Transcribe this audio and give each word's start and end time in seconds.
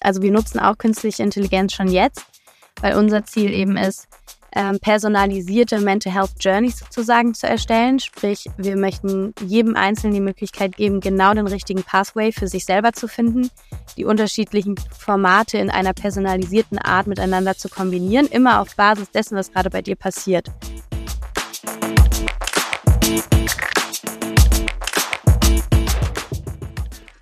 Also 0.00 0.22
wir 0.22 0.30
nutzen 0.30 0.58
auch 0.58 0.78
künstliche 0.78 1.22
Intelligenz 1.22 1.72
schon 1.72 1.88
jetzt, 1.88 2.24
weil 2.80 2.96
unser 2.96 3.24
Ziel 3.24 3.52
eben 3.52 3.76
ist, 3.76 4.08
ähm, 4.54 4.78
personalisierte 4.80 5.78
Mental 5.80 6.12
Health 6.12 6.32
Journeys 6.40 6.78
sozusagen 6.78 7.34
zu 7.34 7.46
erstellen. 7.46 8.00
Sprich, 8.00 8.48
wir 8.56 8.76
möchten 8.76 9.34
jedem 9.44 9.76
Einzelnen 9.76 10.14
die 10.14 10.20
Möglichkeit 10.20 10.76
geben, 10.76 11.00
genau 11.00 11.34
den 11.34 11.46
richtigen 11.46 11.82
Pathway 11.82 12.32
für 12.32 12.48
sich 12.48 12.64
selber 12.64 12.92
zu 12.92 13.08
finden, 13.08 13.50
die 13.96 14.04
unterschiedlichen 14.04 14.76
Formate 14.96 15.58
in 15.58 15.70
einer 15.70 15.92
personalisierten 15.92 16.78
Art 16.78 17.06
miteinander 17.06 17.56
zu 17.56 17.68
kombinieren, 17.68 18.26
immer 18.26 18.60
auf 18.60 18.74
Basis 18.74 19.10
dessen, 19.10 19.36
was 19.36 19.52
gerade 19.52 19.70
bei 19.70 19.82
dir 19.82 19.96
passiert. 19.96 20.50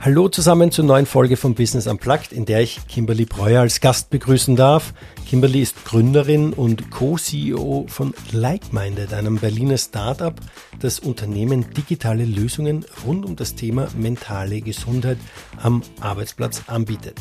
Hallo 0.00 0.28
zusammen 0.28 0.70
zur 0.70 0.84
neuen 0.84 1.06
Folge 1.06 1.36
von 1.36 1.56
Business 1.56 1.88
Unplugged, 1.88 2.30
in 2.30 2.44
der 2.44 2.60
ich 2.60 2.86
Kimberly 2.86 3.24
Breuer 3.24 3.62
als 3.62 3.80
Gast 3.80 4.10
begrüßen 4.10 4.54
darf. 4.54 4.94
Kimberly 5.26 5.60
ist 5.60 5.84
Gründerin 5.84 6.52
und 6.52 6.92
Co-CEO 6.92 7.86
von 7.88 8.14
LikeMinded, 8.30 9.12
einem 9.12 9.38
Berliner 9.38 9.76
Startup, 9.76 10.34
das 10.78 11.00
Unternehmen 11.00 11.66
digitale 11.76 12.24
Lösungen 12.24 12.86
rund 13.04 13.26
um 13.26 13.34
das 13.34 13.56
Thema 13.56 13.88
mentale 13.96 14.60
Gesundheit 14.60 15.18
am 15.60 15.82
Arbeitsplatz 15.98 16.62
anbietet. 16.68 17.18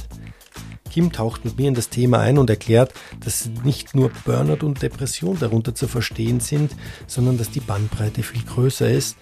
Kim 0.92 1.12
taucht 1.12 1.46
mit 1.46 1.58
mir 1.58 1.68
in 1.68 1.74
das 1.74 1.90
Thema 1.90 2.20
ein 2.20 2.38
und 2.38 2.50
erklärt, 2.50 2.94
dass 3.24 3.50
nicht 3.64 3.96
nur 3.96 4.12
Burnout 4.24 4.66
und 4.66 4.82
Depression 4.84 5.38
darunter 5.40 5.76
zu 5.76 5.88
verstehen 5.88 6.40
sind, 6.40 6.76
sondern 7.08 7.38
dass 7.38 7.50
die 7.50 7.60
Bandbreite 7.60 8.22
viel 8.24 8.44
größer 8.44 8.90
ist 8.90 9.18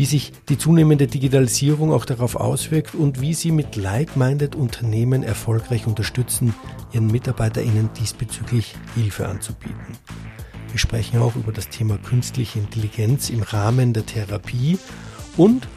wie 0.00 0.06
sich 0.06 0.32
die 0.48 0.56
zunehmende 0.56 1.06
Digitalisierung 1.06 1.92
auch 1.92 2.06
darauf 2.06 2.34
auswirkt 2.34 2.94
und 2.94 3.20
wie 3.20 3.34
sie 3.34 3.52
mit 3.52 3.76
like-minded 3.76 4.54
Unternehmen 4.54 5.22
erfolgreich 5.22 5.86
unterstützen, 5.86 6.54
ihren 6.90 7.08
MitarbeiterInnen 7.08 7.90
diesbezüglich 8.00 8.76
Hilfe 8.94 9.28
anzubieten. 9.28 9.98
Wir 10.70 10.78
sprechen 10.78 11.20
auch 11.20 11.36
über 11.36 11.52
das 11.52 11.68
Thema 11.68 11.98
künstliche 11.98 12.60
Intelligenz 12.60 13.28
im 13.28 13.42
Rahmen 13.42 13.92
der 13.92 14.06
Therapie 14.06 14.78
und 15.36 15.68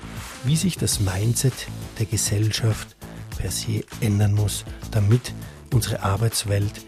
wie 0.46 0.56
sich 0.56 0.78
das 0.78 1.02
Mindset 1.02 1.68
der 2.00 2.06
Gesellschaft 2.06 2.96
per 3.38 3.52
se 3.52 3.84
ändern 4.00 4.36
muss, 4.36 4.64
damit 4.92 5.34
unsere 5.74 6.02
Arbeitswelt 6.02 6.86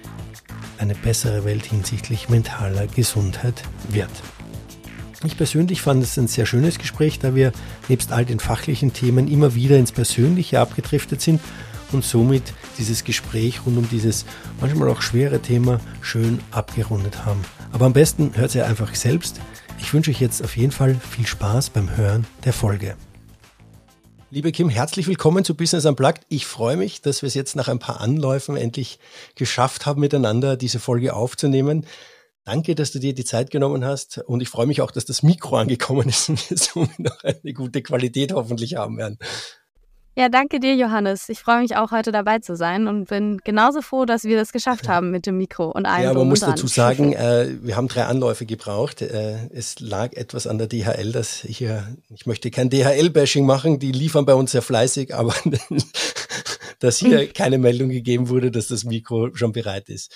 eine 0.78 0.96
bessere 0.96 1.44
Welt 1.44 1.66
hinsichtlich 1.66 2.30
mentaler 2.30 2.88
Gesundheit 2.88 3.62
wird. 3.90 4.24
Ich 5.26 5.38
persönlich 5.38 5.82
fand 5.82 6.04
es 6.04 6.18
ein 6.18 6.28
sehr 6.28 6.46
schönes 6.46 6.78
Gespräch, 6.78 7.18
da 7.18 7.34
wir 7.34 7.52
nebst 7.90 8.12
all 8.12 8.26
den 8.26 8.40
fachlichen 8.40 8.94
Themen 8.94 9.28
immer 9.28 9.56
wieder 9.56 9.78
ins 9.78 9.92
Persönliche 9.92 10.60
abgedriftet 10.60 11.20
sind 11.20 11.42
und 11.92 12.04
somit 12.04 12.44
dieses 12.78 13.04
Gespräch 13.04 13.66
rund 13.66 13.78
um 13.78 13.90
dieses 13.90 14.26
manchmal 14.62 14.88
auch 14.90 15.02
schwere 15.02 15.40
Thema 15.40 15.80
schön 16.02 16.40
abgerundet 16.52 17.26
haben. 17.26 17.44
Aber 17.72 17.86
am 17.86 17.94
besten 17.94 18.34
hört 18.36 18.54
ihr 18.54 18.68
einfach 18.68 18.94
selbst. 18.94 19.42
Ich 19.80 19.94
wünsche 19.94 20.12
euch 20.12 20.22
jetzt 20.22 20.44
auf 20.44 20.56
jeden 20.58 20.72
Fall 20.72 20.96
viel 20.96 21.26
Spaß 21.26 21.72
beim 21.72 21.98
Hören 21.98 22.28
der 22.44 22.54
Folge. 22.54 22.96
Liebe 24.30 24.52
Kim, 24.52 24.70
herzlich 24.70 25.08
willkommen 25.08 25.44
zu 25.44 25.56
Business 25.56 25.86
Unplugged. 25.86 26.22
Ich 26.30 26.46
freue 26.46 26.78
mich, 26.78 27.02
dass 27.02 27.22
wir 27.22 27.28
es 27.28 27.34
jetzt 27.34 27.56
nach 27.56 27.68
ein 27.68 27.80
paar 27.80 28.02
Anläufen 28.02 28.58
endlich 28.58 29.00
geschafft 29.36 29.86
haben, 29.86 30.02
miteinander 30.02 30.56
diese 30.56 30.80
Folge 30.80 31.14
aufzunehmen. 31.14 31.86
Danke, 32.46 32.76
dass 32.76 32.92
du 32.92 33.00
dir 33.00 33.16
die 33.16 33.26
Zeit 33.26 33.50
genommen 33.50 33.84
hast 33.84 34.20
und 34.20 34.40
ich 34.40 34.50
freue 34.50 34.68
mich 34.68 34.82
auch, 34.82 34.92
dass 34.92 35.06
das 35.06 35.24
Mikro 35.24 35.58
angekommen 35.58 36.08
ist 36.10 36.30
und 36.30 36.50
wir 36.50 36.58
somit 36.58 37.00
noch 37.00 37.24
eine 37.24 37.54
gute 37.54 37.82
Qualität 37.82 38.34
hoffentlich 38.34 38.76
haben 38.76 38.98
werden. 38.98 39.18
Ja, 40.18 40.30
danke 40.30 40.62
dir, 40.62 40.76
Johannes. 40.76 41.28
Ich 41.28 41.40
freue 41.40 41.60
mich 41.60 41.76
auch, 41.76 41.92
heute 41.92 42.14
dabei 42.14 42.40
zu 42.40 42.56
sein 42.56 42.88
und 42.88 43.10
bin 43.10 43.42
genauso 43.44 43.82
froh, 43.82 44.06
dass 44.06 44.24
wir 44.24 44.38
das 44.38 44.54
geschafft 44.54 44.88
haben 44.88 45.12
mit 45.12 45.26
dem 45.26 45.38
Mikro 45.38 45.72
und 45.72 45.86
allem. 45.86 46.04
Ja, 46.06 46.14
man 46.14 46.30
muss 46.30 46.40
dazu 46.40 46.68
sagen, 46.68 47.12
äh, 47.12 47.50
wir 47.62 47.76
haben 47.76 47.90
drei 47.90 48.06
Anläufe 48.06 48.46
gebraucht. 48.46 49.02
Äh, 49.02 49.50
es 49.54 49.82
lag 49.82 50.14
etwas 50.14 50.48
an 50.48 50.58
der 50.58 50.68
DHL, 50.68 51.12
dass 51.12 51.42
hier, 51.42 51.98
ich 52.14 52.26
möchte 52.28 52.50
kein 52.50 52.70
DHL-Bashing 52.70 53.46
machen, 53.46 53.80
die 53.80 53.92
liefern 53.92 54.26
bei 54.26 54.36
uns 54.36 54.52
sehr 54.52 54.62
fleißig, 54.62 55.14
aber 55.14 55.34
dass 56.80 56.98
hier 56.98 57.28
keine 57.34 57.58
Meldung 57.58 57.90
gegeben 57.90 58.30
wurde, 58.30 58.52
dass 58.52 58.68
das 58.68 58.86
Mikro 58.86 59.36
schon 59.36 59.52
bereit 59.52 59.90
ist. 59.90 60.14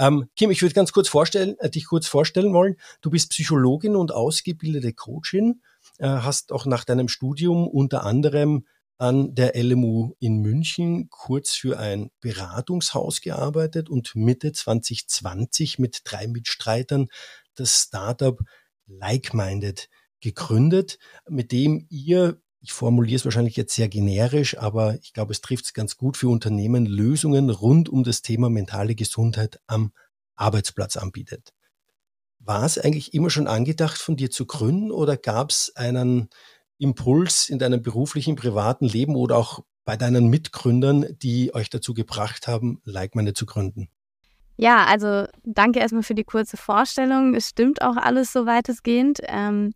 Ähm, 0.00 0.30
Kim, 0.34 0.50
ich 0.50 0.62
würde 0.62 0.74
ganz 0.74 0.92
kurz 0.92 1.08
vorstellen, 1.08 1.58
äh, 1.58 1.68
dich 1.68 1.84
kurz 1.84 2.08
vorstellen 2.08 2.54
wollen. 2.54 2.76
Du 3.02 3.10
bist 3.10 3.30
Psychologin 3.32 3.96
und 3.96 4.12
ausgebildete 4.12 4.94
Coachin, 4.94 5.60
äh, 5.98 6.08
hast 6.08 6.52
auch 6.52 6.64
nach 6.64 6.84
deinem 6.84 7.08
Studium 7.08 7.68
unter 7.68 8.04
anderem 8.04 8.66
an 8.96 9.34
der 9.34 9.54
LMU 9.62 10.14
in 10.18 10.38
München 10.38 11.10
kurz 11.10 11.52
für 11.52 11.78
ein 11.78 12.10
Beratungshaus 12.20 13.20
gearbeitet 13.20 13.90
und 13.90 14.16
Mitte 14.16 14.52
2020 14.52 15.78
mit 15.78 16.00
drei 16.04 16.26
Mitstreitern 16.26 17.08
das 17.54 17.82
Startup 17.82 18.40
Like-Minded 18.86 19.90
gegründet, 20.22 20.98
mit 21.28 21.52
dem 21.52 21.86
ihr 21.90 22.40
ich 22.60 22.72
formuliere 22.72 23.16
es 23.16 23.24
wahrscheinlich 23.24 23.56
jetzt 23.56 23.74
sehr 23.74 23.88
generisch, 23.88 24.58
aber 24.58 24.94
ich 24.96 25.12
glaube, 25.12 25.32
es 25.32 25.40
trifft 25.40 25.64
es 25.64 25.72
ganz 25.72 25.96
gut 25.96 26.16
für 26.16 26.28
Unternehmen, 26.28 26.86
Lösungen 26.86 27.48
rund 27.50 27.88
um 27.88 28.04
das 28.04 28.22
Thema 28.22 28.50
mentale 28.50 28.94
Gesundheit 28.94 29.60
am 29.66 29.92
Arbeitsplatz 30.36 30.96
anbietet. 30.96 31.52
War 32.38 32.64
es 32.64 32.78
eigentlich 32.78 33.14
immer 33.14 33.30
schon 33.30 33.46
angedacht, 33.46 33.98
von 33.98 34.16
dir 34.16 34.30
zu 34.30 34.46
gründen 34.46 34.90
oder 34.90 35.16
gab 35.16 35.50
es 35.50 35.74
einen 35.74 36.28
Impuls 36.78 37.48
in 37.48 37.58
deinem 37.58 37.82
beruflichen, 37.82 38.36
privaten 38.36 38.86
Leben 38.86 39.14
oder 39.14 39.36
auch 39.36 39.60
bei 39.84 39.96
deinen 39.96 40.28
Mitgründern, 40.28 41.06
die 41.22 41.54
euch 41.54 41.70
dazu 41.70 41.94
gebracht 41.94 42.46
haben, 42.46 42.80
Like-Meine 42.84 43.34
zu 43.34 43.46
gründen? 43.46 43.88
Ja, 44.56 44.84
also 44.84 45.26
danke 45.42 45.80
erstmal 45.80 46.02
für 46.02 46.14
die 46.14 46.24
kurze 46.24 46.58
Vorstellung. 46.58 47.34
Es 47.34 47.48
stimmt 47.48 47.80
auch 47.80 47.96
alles 47.96 48.32
so 48.32 48.44
weitestgehend. 48.44 49.20
Ähm, 49.26 49.72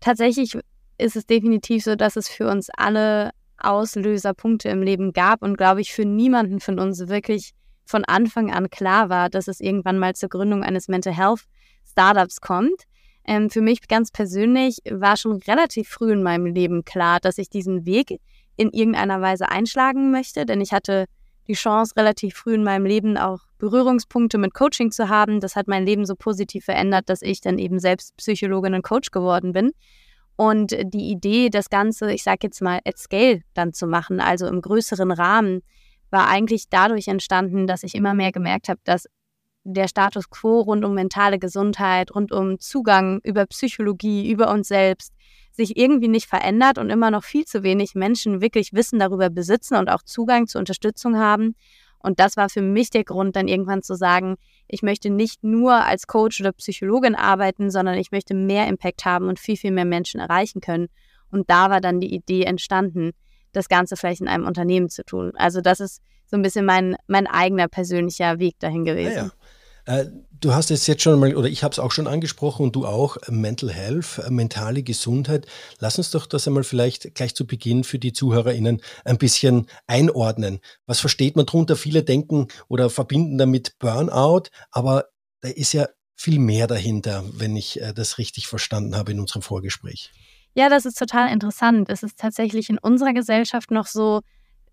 tatsächlich 0.00 0.58
ist 0.98 1.16
es 1.16 1.26
definitiv 1.26 1.84
so, 1.84 1.96
dass 1.96 2.16
es 2.16 2.28
für 2.28 2.48
uns 2.48 2.68
alle 2.76 3.30
Auslöserpunkte 3.58 4.68
im 4.68 4.82
Leben 4.82 5.12
gab 5.12 5.42
und 5.42 5.56
glaube 5.56 5.80
ich 5.80 5.92
für 5.92 6.04
niemanden 6.04 6.60
von 6.60 6.78
uns 6.78 7.08
wirklich 7.08 7.52
von 7.84 8.04
Anfang 8.04 8.52
an 8.52 8.70
klar 8.70 9.08
war, 9.08 9.30
dass 9.30 9.48
es 9.48 9.60
irgendwann 9.60 9.98
mal 9.98 10.14
zur 10.14 10.28
Gründung 10.28 10.62
eines 10.62 10.88
Mental 10.88 11.14
Health 11.14 11.44
Startups 11.90 12.40
kommt. 12.40 12.84
Ähm, 13.24 13.50
für 13.50 13.60
mich 13.60 13.88
ganz 13.88 14.10
persönlich 14.10 14.78
war 14.90 15.16
schon 15.16 15.36
relativ 15.46 15.88
früh 15.88 16.12
in 16.12 16.22
meinem 16.22 16.46
Leben 16.46 16.84
klar, 16.84 17.18
dass 17.20 17.38
ich 17.38 17.48
diesen 17.48 17.86
Weg 17.86 18.20
in 18.56 18.70
irgendeiner 18.70 19.20
Weise 19.20 19.48
einschlagen 19.48 20.10
möchte, 20.10 20.44
denn 20.44 20.60
ich 20.60 20.72
hatte 20.72 21.06
die 21.46 21.54
Chance, 21.54 21.94
relativ 21.96 22.34
früh 22.34 22.54
in 22.54 22.62
meinem 22.62 22.84
Leben 22.84 23.16
auch 23.16 23.40
Berührungspunkte 23.58 24.36
mit 24.36 24.52
Coaching 24.52 24.90
zu 24.90 25.08
haben. 25.08 25.40
Das 25.40 25.56
hat 25.56 25.66
mein 25.66 25.86
Leben 25.86 26.04
so 26.04 26.14
positiv 26.14 26.66
verändert, 26.66 27.08
dass 27.08 27.22
ich 27.22 27.40
dann 27.40 27.58
eben 27.58 27.78
selbst 27.78 28.16
Psychologin 28.18 28.74
und 28.74 28.82
Coach 28.82 29.10
geworden 29.10 29.52
bin. 29.52 29.72
Und 30.40 30.70
die 30.70 31.10
Idee, 31.10 31.50
das 31.50 31.68
Ganze, 31.68 32.12
ich 32.12 32.22
sage 32.22 32.38
jetzt 32.44 32.62
mal, 32.62 32.78
at 32.84 32.96
scale 32.96 33.42
dann 33.54 33.72
zu 33.72 33.88
machen, 33.88 34.20
also 34.20 34.46
im 34.46 34.62
größeren 34.62 35.10
Rahmen, 35.10 35.62
war 36.10 36.28
eigentlich 36.28 36.68
dadurch 36.70 37.08
entstanden, 37.08 37.66
dass 37.66 37.82
ich 37.82 37.96
immer 37.96 38.14
mehr 38.14 38.30
gemerkt 38.30 38.68
habe, 38.68 38.78
dass 38.84 39.06
der 39.64 39.88
Status 39.88 40.30
quo 40.30 40.60
rund 40.60 40.84
um 40.84 40.94
mentale 40.94 41.40
Gesundheit, 41.40 42.14
rund 42.14 42.30
um 42.30 42.60
Zugang 42.60 43.18
über 43.24 43.46
Psychologie, 43.46 44.30
über 44.30 44.52
uns 44.52 44.68
selbst, 44.68 45.12
sich 45.50 45.76
irgendwie 45.76 46.06
nicht 46.06 46.28
verändert 46.28 46.78
und 46.78 46.88
immer 46.88 47.10
noch 47.10 47.24
viel 47.24 47.44
zu 47.44 47.64
wenig 47.64 47.96
Menschen 47.96 48.40
wirklich 48.40 48.72
Wissen 48.72 49.00
darüber 49.00 49.30
besitzen 49.30 49.74
und 49.74 49.90
auch 49.90 50.04
Zugang 50.04 50.46
zur 50.46 50.60
Unterstützung 50.60 51.18
haben. 51.18 51.56
Und 52.00 52.20
das 52.20 52.36
war 52.36 52.48
für 52.48 52.62
mich 52.62 52.90
der 52.90 53.04
Grund, 53.04 53.36
dann 53.36 53.48
irgendwann 53.48 53.82
zu 53.82 53.94
sagen, 53.94 54.36
ich 54.68 54.82
möchte 54.82 55.10
nicht 55.10 55.42
nur 55.42 55.84
als 55.84 56.06
Coach 56.06 56.40
oder 56.40 56.52
Psychologin 56.52 57.14
arbeiten, 57.14 57.70
sondern 57.70 57.96
ich 57.96 58.12
möchte 58.12 58.34
mehr 58.34 58.68
Impact 58.68 59.04
haben 59.04 59.28
und 59.28 59.38
viel, 59.38 59.56
viel 59.56 59.72
mehr 59.72 59.84
Menschen 59.84 60.20
erreichen 60.20 60.60
können. 60.60 60.88
Und 61.30 61.50
da 61.50 61.70
war 61.70 61.80
dann 61.80 62.00
die 62.00 62.14
Idee 62.14 62.44
entstanden, 62.44 63.12
das 63.52 63.68
Ganze 63.68 63.96
vielleicht 63.96 64.20
in 64.20 64.28
einem 64.28 64.46
Unternehmen 64.46 64.88
zu 64.88 65.04
tun. 65.04 65.32
Also 65.34 65.60
das 65.60 65.80
ist 65.80 66.02
so 66.26 66.36
ein 66.36 66.42
bisschen 66.42 66.64
mein, 66.64 66.96
mein 67.06 67.26
eigener 67.26 67.68
persönlicher 67.68 68.38
Weg 68.38 68.58
dahin 68.58 68.84
gewesen. 68.84 69.16
Ja, 69.16 69.24
ja. 69.24 69.30
Äh, 69.88 70.04
du 70.38 70.52
hast 70.52 70.70
es 70.70 70.86
jetzt 70.86 71.02
schon 71.02 71.18
mal, 71.18 71.34
oder 71.34 71.48
ich 71.48 71.64
habe 71.64 71.72
es 71.72 71.78
auch 71.78 71.92
schon 71.92 72.06
angesprochen 72.06 72.64
und 72.64 72.76
du 72.76 72.84
auch, 72.84 73.16
äh, 73.16 73.32
Mental 73.32 73.72
Health, 73.72 74.18
äh, 74.18 74.30
mentale 74.30 74.82
Gesundheit. 74.82 75.46
Lass 75.78 75.96
uns 75.96 76.10
doch 76.10 76.26
das 76.26 76.46
einmal 76.46 76.62
vielleicht 76.62 77.14
gleich 77.14 77.34
zu 77.34 77.46
Beginn 77.46 77.84
für 77.84 77.98
die 77.98 78.12
ZuhörerInnen 78.12 78.82
ein 79.06 79.16
bisschen 79.16 79.66
einordnen. 79.86 80.60
Was 80.86 81.00
versteht 81.00 81.36
man 81.36 81.46
darunter? 81.46 81.74
Viele 81.74 82.02
denken 82.02 82.48
oder 82.68 82.90
verbinden 82.90 83.38
damit 83.38 83.78
Burnout, 83.78 84.50
aber 84.70 85.06
da 85.40 85.48
ist 85.48 85.72
ja 85.72 85.88
viel 86.14 86.38
mehr 86.38 86.66
dahinter, 86.66 87.24
wenn 87.32 87.56
ich 87.56 87.80
das 87.94 88.18
richtig 88.18 88.48
verstanden 88.48 88.96
habe 88.96 89.12
in 89.12 89.20
unserem 89.20 89.40
Vorgespräch. 89.40 90.10
Ja, 90.54 90.68
das 90.68 90.84
ist 90.84 90.98
total 90.98 91.32
interessant. 91.32 91.88
Es 91.88 92.02
ist 92.02 92.18
tatsächlich 92.18 92.68
in 92.68 92.78
unserer 92.78 93.12
Gesellschaft 93.14 93.70
noch 93.70 93.86
so 93.86 94.22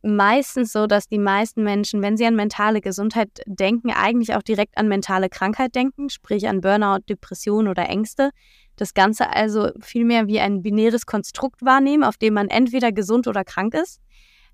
meistens 0.01 0.71
so, 0.71 0.87
dass 0.87 1.07
die 1.07 1.19
meisten 1.19 1.63
Menschen, 1.63 2.01
wenn 2.01 2.17
sie 2.17 2.25
an 2.25 2.35
mentale 2.35 2.81
Gesundheit 2.81 3.29
denken, 3.45 3.91
eigentlich 3.91 4.35
auch 4.35 4.43
direkt 4.43 4.77
an 4.77 4.87
mentale 4.87 5.29
Krankheit 5.29 5.75
denken, 5.75 6.09
sprich 6.09 6.47
an 6.47 6.61
Burnout, 6.61 6.99
Depression 7.09 7.67
oder 7.67 7.89
Ängste. 7.89 8.31
Das 8.75 8.93
Ganze 8.93 9.29
also 9.29 9.69
vielmehr 9.81 10.27
wie 10.27 10.39
ein 10.39 10.61
binäres 10.61 11.05
Konstrukt 11.05 11.63
wahrnehmen, 11.63 12.03
auf 12.03 12.17
dem 12.17 12.33
man 12.33 12.49
entweder 12.49 12.91
gesund 12.91 13.27
oder 13.27 13.43
krank 13.43 13.73
ist. 13.73 13.99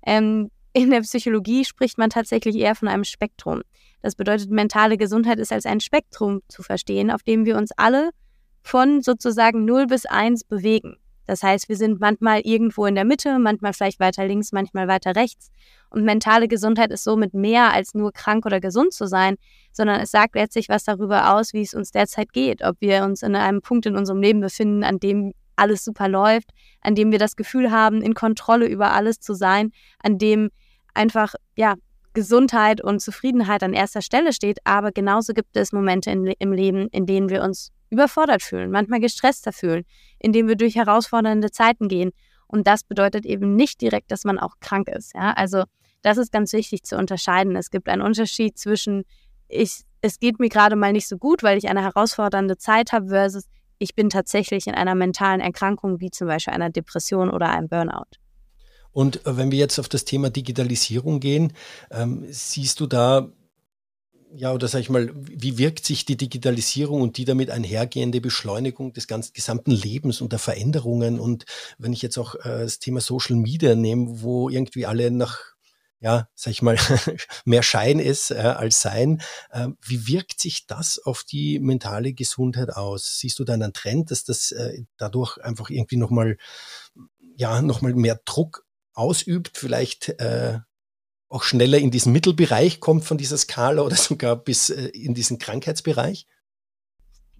Ähm, 0.06 0.50
in 0.72 0.90
der 0.90 1.00
Psychologie 1.00 1.64
spricht 1.64 1.98
man 1.98 2.10
tatsächlich 2.10 2.56
eher 2.56 2.74
von 2.74 2.88
einem 2.88 3.04
Spektrum. 3.04 3.62
Das 4.00 4.14
bedeutet, 4.14 4.50
mentale 4.50 4.96
Gesundheit 4.96 5.38
ist 5.38 5.52
als 5.52 5.66
ein 5.66 5.80
Spektrum 5.80 6.40
zu 6.48 6.62
verstehen, 6.62 7.10
auf 7.10 7.22
dem 7.22 7.44
wir 7.44 7.56
uns 7.56 7.70
alle 7.76 8.10
von 8.62 9.02
sozusagen 9.02 9.64
0 9.64 9.86
bis 9.86 10.06
1 10.06 10.44
bewegen. 10.44 10.96
Das 11.26 11.42
heißt, 11.42 11.68
wir 11.68 11.76
sind 11.76 12.00
manchmal 12.00 12.40
irgendwo 12.40 12.86
in 12.86 12.94
der 12.94 13.04
Mitte, 13.04 13.38
manchmal 13.38 13.72
vielleicht 13.72 14.00
weiter 14.00 14.26
links, 14.26 14.52
manchmal 14.52 14.88
weiter 14.88 15.14
rechts. 15.14 15.50
Und 15.90 16.04
mentale 16.04 16.48
Gesundheit 16.48 16.90
ist 16.90 17.04
somit 17.04 17.34
mehr 17.34 17.72
als 17.72 17.94
nur 17.94 18.12
krank 18.12 18.46
oder 18.46 18.60
gesund 18.60 18.92
zu 18.92 19.06
sein, 19.06 19.36
sondern 19.72 20.00
es 20.00 20.10
sagt 20.10 20.34
letztlich 20.34 20.68
was 20.68 20.84
darüber 20.84 21.34
aus, 21.34 21.52
wie 21.52 21.62
es 21.62 21.74
uns 21.74 21.90
derzeit 21.90 22.32
geht. 22.32 22.62
Ob 22.62 22.76
wir 22.80 23.04
uns 23.04 23.22
in 23.22 23.36
einem 23.36 23.60
Punkt 23.60 23.86
in 23.86 23.96
unserem 23.96 24.20
Leben 24.20 24.40
befinden, 24.40 24.84
an 24.84 24.98
dem 24.98 25.32
alles 25.56 25.84
super 25.84 26.08
läuft, 26.08 26.50
an 26.80 26.94
dem 26.94 27.12
wir 27.12 27.18
das 27.18 27.36
Gefühl 27.36 27.70
haben, 27.70 28.02
in 28.02 28.14
Kontrolle 28.14 28.66
über 28.66 28.92
alles 28.92 29.20
zu 29.20 29.34
sein, 29.34 29.70
an 30.02 30.18
dem 30.18 30.50
einfach, 30.94 31.34
ja, 31.56 31.74
Gesundheit 32.14 32.82
und 32.82 33.00
Zufriedenheit 33.00 33.62
an 33.62 33.72
erster 33.72 34.02
Stelle 34.02 34.32
steht. 34.32 34.58
Aber 34.64 34.92
genauso 34.92 35.32
gibt 35.32 35.56
es 35.56 35.72
Momente 35.72 36.10
in, 36.10 36.26
im 36.26 36.52
Leben, 36.52 36.88
in 36.88 37.06
denen 37.06 37.30
wir 37.30 37.42
uns 37.42 37.70
überfordert 37.92 38.42
fühlen, 38.42 38.70
manchmal 38.70 39.00
gestresster 39.00 39.52
fühlen, 39.52 39.84
indem 40.18 40.48
wir 40.48 40.56
durch 40.56 40.74
herausfordernde 40.74 41.50
Zeiten 41.50 41.88
gehen. 41.88 42.10
Und 42.46 42.66
das 42.66 42.82
bedeutet 42.84 43.26
eben 43.26 43.54
nicht 43.54 43.80
direkt, 43.80 44.10
dass 44.10 44.24
man 44.24 44.38
auch 44.38 44.54
krank 44.60 44.88
ist. 44.88 45.14
Ja? 45.14 45.32
Also 45.34 45.64
das 46.00 46.16
ist 46.16 46.32
ganz 46.32 46.52
wichtig 46.54 46.84
zu 46.84 46.96
unterscheiden. 46.96 47.54
Es 47.54 47.70
gibt 47.70 47.88
einen 47.88 48.02
Unterschied 48.02 48.58
zwischen, 48.58 49.04
ich, 49.48 49.82
es 50.00 50.18
geht 50.18 50.40
mir 50.40 50.48
gerade 50.48 50.74
mal 50.74 50.92
nicht 50.92 51.06
so 51.06 51.18
gut, 51.18 51.42
weil 51.42 51.58
ich 51.58 51.68
eine 51.68 51.82
herausfordernde 51.82 52.56
Zeit 52.56 52.92
habe, 52.92 53.08
versus 53.08 53.44
ich 53.78 53.94
bin 53.94 54.08
tatsächlich 54.08 54.66
in 54.66 54.74
einer 54.74 54.94
mentalen 54.94 55.40
Erkrankung, 55.40 56.00
wie 56.00 56.10
zum 56.10 56.28
Beispiel 56.28 56.54
einer 56.54 56.70
Depression 56.70 57.30
oder 57.30 57.50
einem 57.50 57.68
Burnout. 57.68 58.16
Und 58.92 59.26
äh, 59.26 59.36
wenn 59.36 59.50
wir 59.50 59.58
jetzt 59.58 59.78
auf 59.78 59.88
das 59.88 60.04
Thema 60.04 60.30
Digitalisierung 60.30 61.20
gehen, 61.20 61.52
ähm, 61.90 62.24
siehst 62.30 62.80
du 62.80 62.86
da 62.86 63.28
ja, 64.34 64.52
oder 64.52 64.68
sag 64.68 64.80
ich 64.80 64.90
mal, 64.90 65.10
wie 65.14 65.58
wirkt 65.58 65.84
sich 65.84 66.04
die 66.04 66.16
Digitalisierung 66.16 67.00
und 67.02 67.16
die 67.16 67.24
damit 67.24 67.50
einhergehende 67.50 68.20
Beschleunigung 68.20 68.92
des 68.92 69.06
ganzen 69.06 69.32
gesamten 69.32 69.72
Lebens 69.72 70.20
und 70.20 70.32
der 70.32 70.38
Veränderungen? 70.38 71.20
Und 71.20 71.44
wenn 71.78 71.92
ich 71.92 72.02
jetzt 72.02 72.18
auch 72.18 72.34
äh, 72.36 72.62
das 72.62 72.78
Thema 72.78 73.00
Social 73.00 73.36
Media 73.36 73.74
nehme, 73.74 74.22
wo 74.22 74.48
irgendwie 74.48 74.86
alle 74.86 75.10
nach, 75.10 75.38
ja, 76.00 76.28
sag 76.34 76.52
ich 76.52 76.62
mal, 76.62 76.78
mehr 77.44 77.62
Schein 77.62 77.98
ist 77.98 78.30
äh, 78.30 78.36
als 78.36 78.80
Sein, 78.80 79.20
äh, 79.50 79.68
wie 79.82 80.06
wirkt 80.06 80.40
sich 80.40 80.66
das 80.66 80.98
auf 80.98 81.24
die 81.24 81.58
mentale 81.58 82.14
Gesundheit 82.14 82.70
aus? 82.70 83.18
Siehst 83.18 83.38
du 83.38 83.44
da 83.44 83.54
einen 83.54 83.72
Trend, 83.72 84.10
dass 84.10 84.24
das 84.24 84.50
äh, 84.52 84.82
dadurch 84.96 85.38
einfach 85.38 85.68
irgendwie 85.68 85.96
nochmal, 85.96 86.38
ja, 87.36 87.60
nochmal 87.60 87.94
mehr 87.94 88.20
Druck 88.24 88.64
ausübt, 88.94 89.58
vielleicht 89.58 90.08
äh, 90.20 90.60
auch 91.32 91.42
schneller 91.42 91.78
in 91.78 91.90
diesen 91.90 92.12
Mittelbereich 92.12 92.80
kommt 92.80 93.04
von 93.04 93.18
dieser 93.18 93.38
Skala 93.38 93.82
oder 93.82 93.96
sogar 93.96 94.36
bis 94.36 94.70
äh, 94.70 94.88
in 94.88 95.14
diesen 95.14 95.38
Krankheitsbereich? 95.38 96.26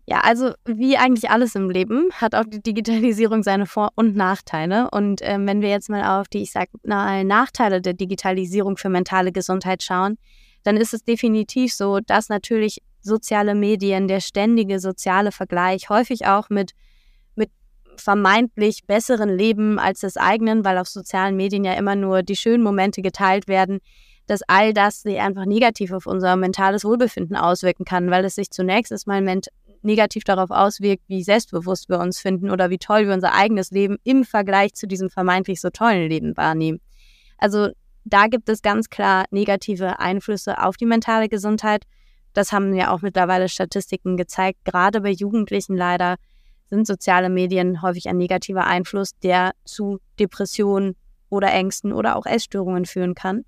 Ja, 0.05 0.21
also 0.21 0.53
wie 0.65 0.97
eigentlich 0.97 1.31
alles 1.31 1.55
im 1.55 1.71
Leben 1.71 2.09
hat 2.15 2.35
auch 2.35 2.45
die 2.45 2.63
Digitalisierung 2.63 3.43
seine 3.43 3.67
Vor- 3.67 3.93
und 3.95 4.17
Nachteile. 4.17 4.91
Und 4.91 5.21
ähm, 5.23 5.47
wenn 5.47 5.63
wir 5.63 5.69
jetzt 5.69 5.89
mal 5.89 6.21
auf 6.21 6.27
die, 6.29 6.43
ich 6.43 6.51
sag 6.51 6.69
mal, 6.85 7.25
Nachteile 7.25 7.81
der 7.81 7.95
Digitalisierung 7.95 8.77
für 8.77 8.89
mentale 8.89 9.31
Gesundheit 9.31 9.83
schauen, 9.83 10.19
dann 10.65 10.77
ist 10.77 10.93
es 10.93 11.05
definitiv 11.05 11.73
so, 11.73 12.01
dass 12.01 12.29
natürlich 12.29 12.83
soziale 13.01 13.55
Medien, 13.55 14.09
der 14.09 14.21
ständige 14.21 14.81
soziale 14.81 15.33
Vergleich 15.33 15.89
häufig 15.89 16.27
auch 16.27 16.51
mit 16.51 16.73
vermeintlich 17.97 18.87
besseren 18.87 19.29
Leben 19.29 19.79
als 19.79 20.01
das 20.01 20.17
eigenen, 20.17 20.65
weil 20.65 20.79
auf 20.79 20.89
sozialen 20.89 21.37
Medien 21.37 21.65
ja 21.65 21.75
immer 21.75 21.97
nur 21.97 22.23
die 22.23 22.37
schönen 22.37 22.63
Momente 22.63 23.03
geteilt 23.03 23.49
werden, 23.49 23.81
dass 24.27 24.41
all 24.47 24.73
das 24.73 25.03
sich 25.03 25.19
einfach 25.19 25.47
negativ 25.47 25.93
auf 25.93 26.07
unser 26.07 26.37
mentales 26.37 26.85
Wohlbefinden 26.85 27.37
auswirken 27.37 27.85
kann, 27.85 28.11
weil 28.11 28.25
es 28.25 28.37
sich 28.37 28.51
zunächst 28.51 28.93
erstmal 28.93 29.23
negativ 29.83 30.25
darauf 30.25 30.51
auswirkt, 30.51 31.03
wie 31.09 31.23
selbstbewusst 31.23 31.89
wir 31.89 31.99
uns 31.99 32.21
finden 32.21 32.51
oder 32.51 32.71
wie 32.71 32.79
toll 32.79 33.07
wir 33.07 33.15
unser 33.15 33.35
eigenes 33.35 33.71
Leben 33.71 33.99
im 34.05 34.25
Vergleich 34.25 34.75
zu 34.75 34.87
diesem 34.87 35.11
vermeintlich 35.11 35.61
so 35.61 35.71
tollen 35.71 36.09
Leben 36.09 36.37
wahrnehmen. 36.37 36.81
Also 37.39 37.71
da 38.05 38.27
gibt 38.27 38.49
es 38.49 38.63
ganz 38.63 38.91
klar 38.91 39.25
negative 39.31 39.99
Einflüsse 39.99 40.63
auf 40.63 40.77
die 40.77 40.87
mentale 40.87 41.29
Gesundheit. 41.29 41.85
Das 42.33 42.53
haben 42.53 42.75
ja 42.75 42.93
auch 42.93 43.03
mittlerweile 43.03 43.49
Statistiken 43.49 44.17
gezeigt, 44.17 44.65
gerade 44.65 45.01
bei 45.01 45.11
Jugendlichen 45.11 45.77
leider 45.77 46.17
sind 46.73 46.87
soziale 46.87 47.29
Medien 47.29 47.83
häufig 47.83 48.09
ein 48.09 48.17
negativer 48.17 48.67
Einfluss, 48.67 49.11
der 49.23 49.53
zu 49.67 50.01
Depressionen 50.19 50.97
oder 51.29 51.53
Ängsten 51.53 51.93
oder 51.93 52.17
auch 52.17 52.25
Essstörungen 52.25 52.87
führen 52.87 53.15
kann. 53.15 53.45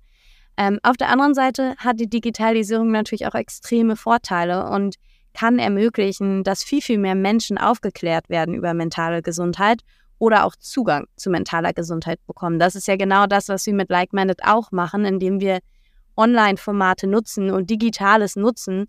Ähm, 0.57 0.79
auf 0.83 0.95
der 0.95 1.09
anderen 1.09 1.33
Seite 1.33 1.75
hat 1.77 1.99
die 1.99 2.07
Digitalisierung 2.07 2.91
natürlich 2.91 3.25
auch 3.25 3.33
extreme 3.33 3.95
Vorteile 3.95 4.69
und 4.69 4.97
kann 5.33 5.57
ermöglichen, 5.57 6.43
dass 6.43 6.63
viel, 6.63 6.83
viel 6.83 6.99
mehr 6.99 7.15
Menschen 7.15 7.57
aufgeklärt 7.57 8.29
werden 8.29 8.53
über 8.53 8.75
mentale 8.75 9.23
Gesundheit 9.23 9.81
oder 10.19 10.45
auch 10.45 10.55
Zugang 10.55 11.07
zu 11.15 11.31
mentaler 11.31 11.73
Gesundheit 11.73 12.19
bekommen. 12.27 12.59
Das 12.59 12.75
ist 12.75 12.87
ja 12.87 12.95
genau 12.95 13.25
das, 13.25 13.49
was 13.49 13.65
wir 13.65 13.73
mit 13.73 13.89
Like-Minded 13.89 14.43
auch 14.45 14.71
machen, 14.71 15.03
indem 15.03 15.39
wir 15.39 15.61
Online-Formate 16.15 17.07
nutzen 17.07 17.49
und 17.49 17.71
Digitales 17.71 18.35
nutzen, 18.35 18.85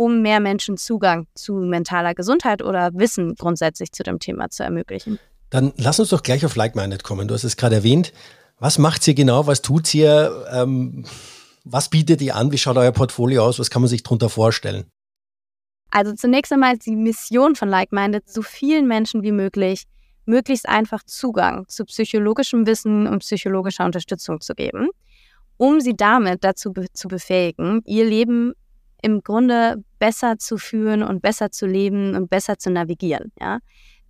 um 0.00 0.22
mehr 0.22 0.40
Menschen 0.40 0.78
Zugang 0.78 1.26
zu 1.34 1.56
mentaler 1.56 2.14
Gesundheit 2.14 2.62
oder 2.62 2.90
Wissen 2.94 3.34
grundsätzlich 3.34 3.92
zu 3.92 4.02
dem 4.02 4.18
Thema 4.18 4.48
zu 4.48 4.62
ermöglichen. 4.62 5.18
Dann 5.50 5.74
lass 5.76 6.00
uns 6.00 6.08
doch 6.08 6.22
gleich 6.22 6.46
auf 6.46 6.56
Like-Minded 6.56 7.04
kommen. 7.04 7.28
Du 7.28 7.34
hast 7.34 7.44
es 7.44 7.58
gerade 7.58 7.74
erwähnt. 7.74 8.14
Was 8.58 8.78
macht 8.78 9.02
sie 9.02 9.14
genau? 9.14 9.46
Was 9.46 9.60
tut 9.60 9.86
sie? 9.86 10.04
Ähm, 10.04 11.04
was 11.64 11.90
bietet 11.90 12.22
ihr 12.22 12.34
an? 12.34 12.50
Wie 12.50 12.56
schaut 12.56 12.78
euer 12.78 12.92
Portfolio 12.92 13.44
aus? 13.44 13.58
Was 13.58 13.68
kann 13.68 13.82
man 13.82 13.90
sich 13.90 14.02
darunter 14.02 14.30
vorstellen? 14.30 14.86
Also 15.90 16.14
zunächst 16.14 16.50
einmal 16.50 16.72
ist 16.72 16.86
die 16.86 16.96
Mission 16.96 17.54
von 17.54 17.68
Like-Minded, 17.68 18.26
so 18.26 18.40
vielen 18.40 18.88
Menschen 18.88 19.22
wie 19.22 19.32
möglich 19.32 19.84
möglichst 20.24 20.66
einfach 20.66 21.02
Zugang 21.02 21.68
zu 21.68 21.84
psychologischem 21.84 22.64
Wissen 22.66 23.06
und 23.06 23.18
psychologischer 23.18 23.84
Unterstützung 23.84 24.40
zu 24.40 24.54
geben, 24.54 24.88
um 25.58 25.82
sie 25.82 25.94
damit 25.94 26.42
dazu 26.42 26.72
be 26.72 26.86
zu 26.94 27.08
befähigen, 27.08 27.82
ihr 27.84 28.06
Leben 28.06 28.54
im 29.02 29.22
Grunde 29.22 29.82
besser 29.98 30.38
zu 30.38 30.56
führen 30.56 31.02
und 31.02 31.22
besser 31.22 31.50
zu 31.50 31.66
leben 31.66 32.14
und 32.14 32.30
besser 32.30 32.58
zu 32.58 32.70
navigieren. 32.70 33.32
Ja? 33.40 33.58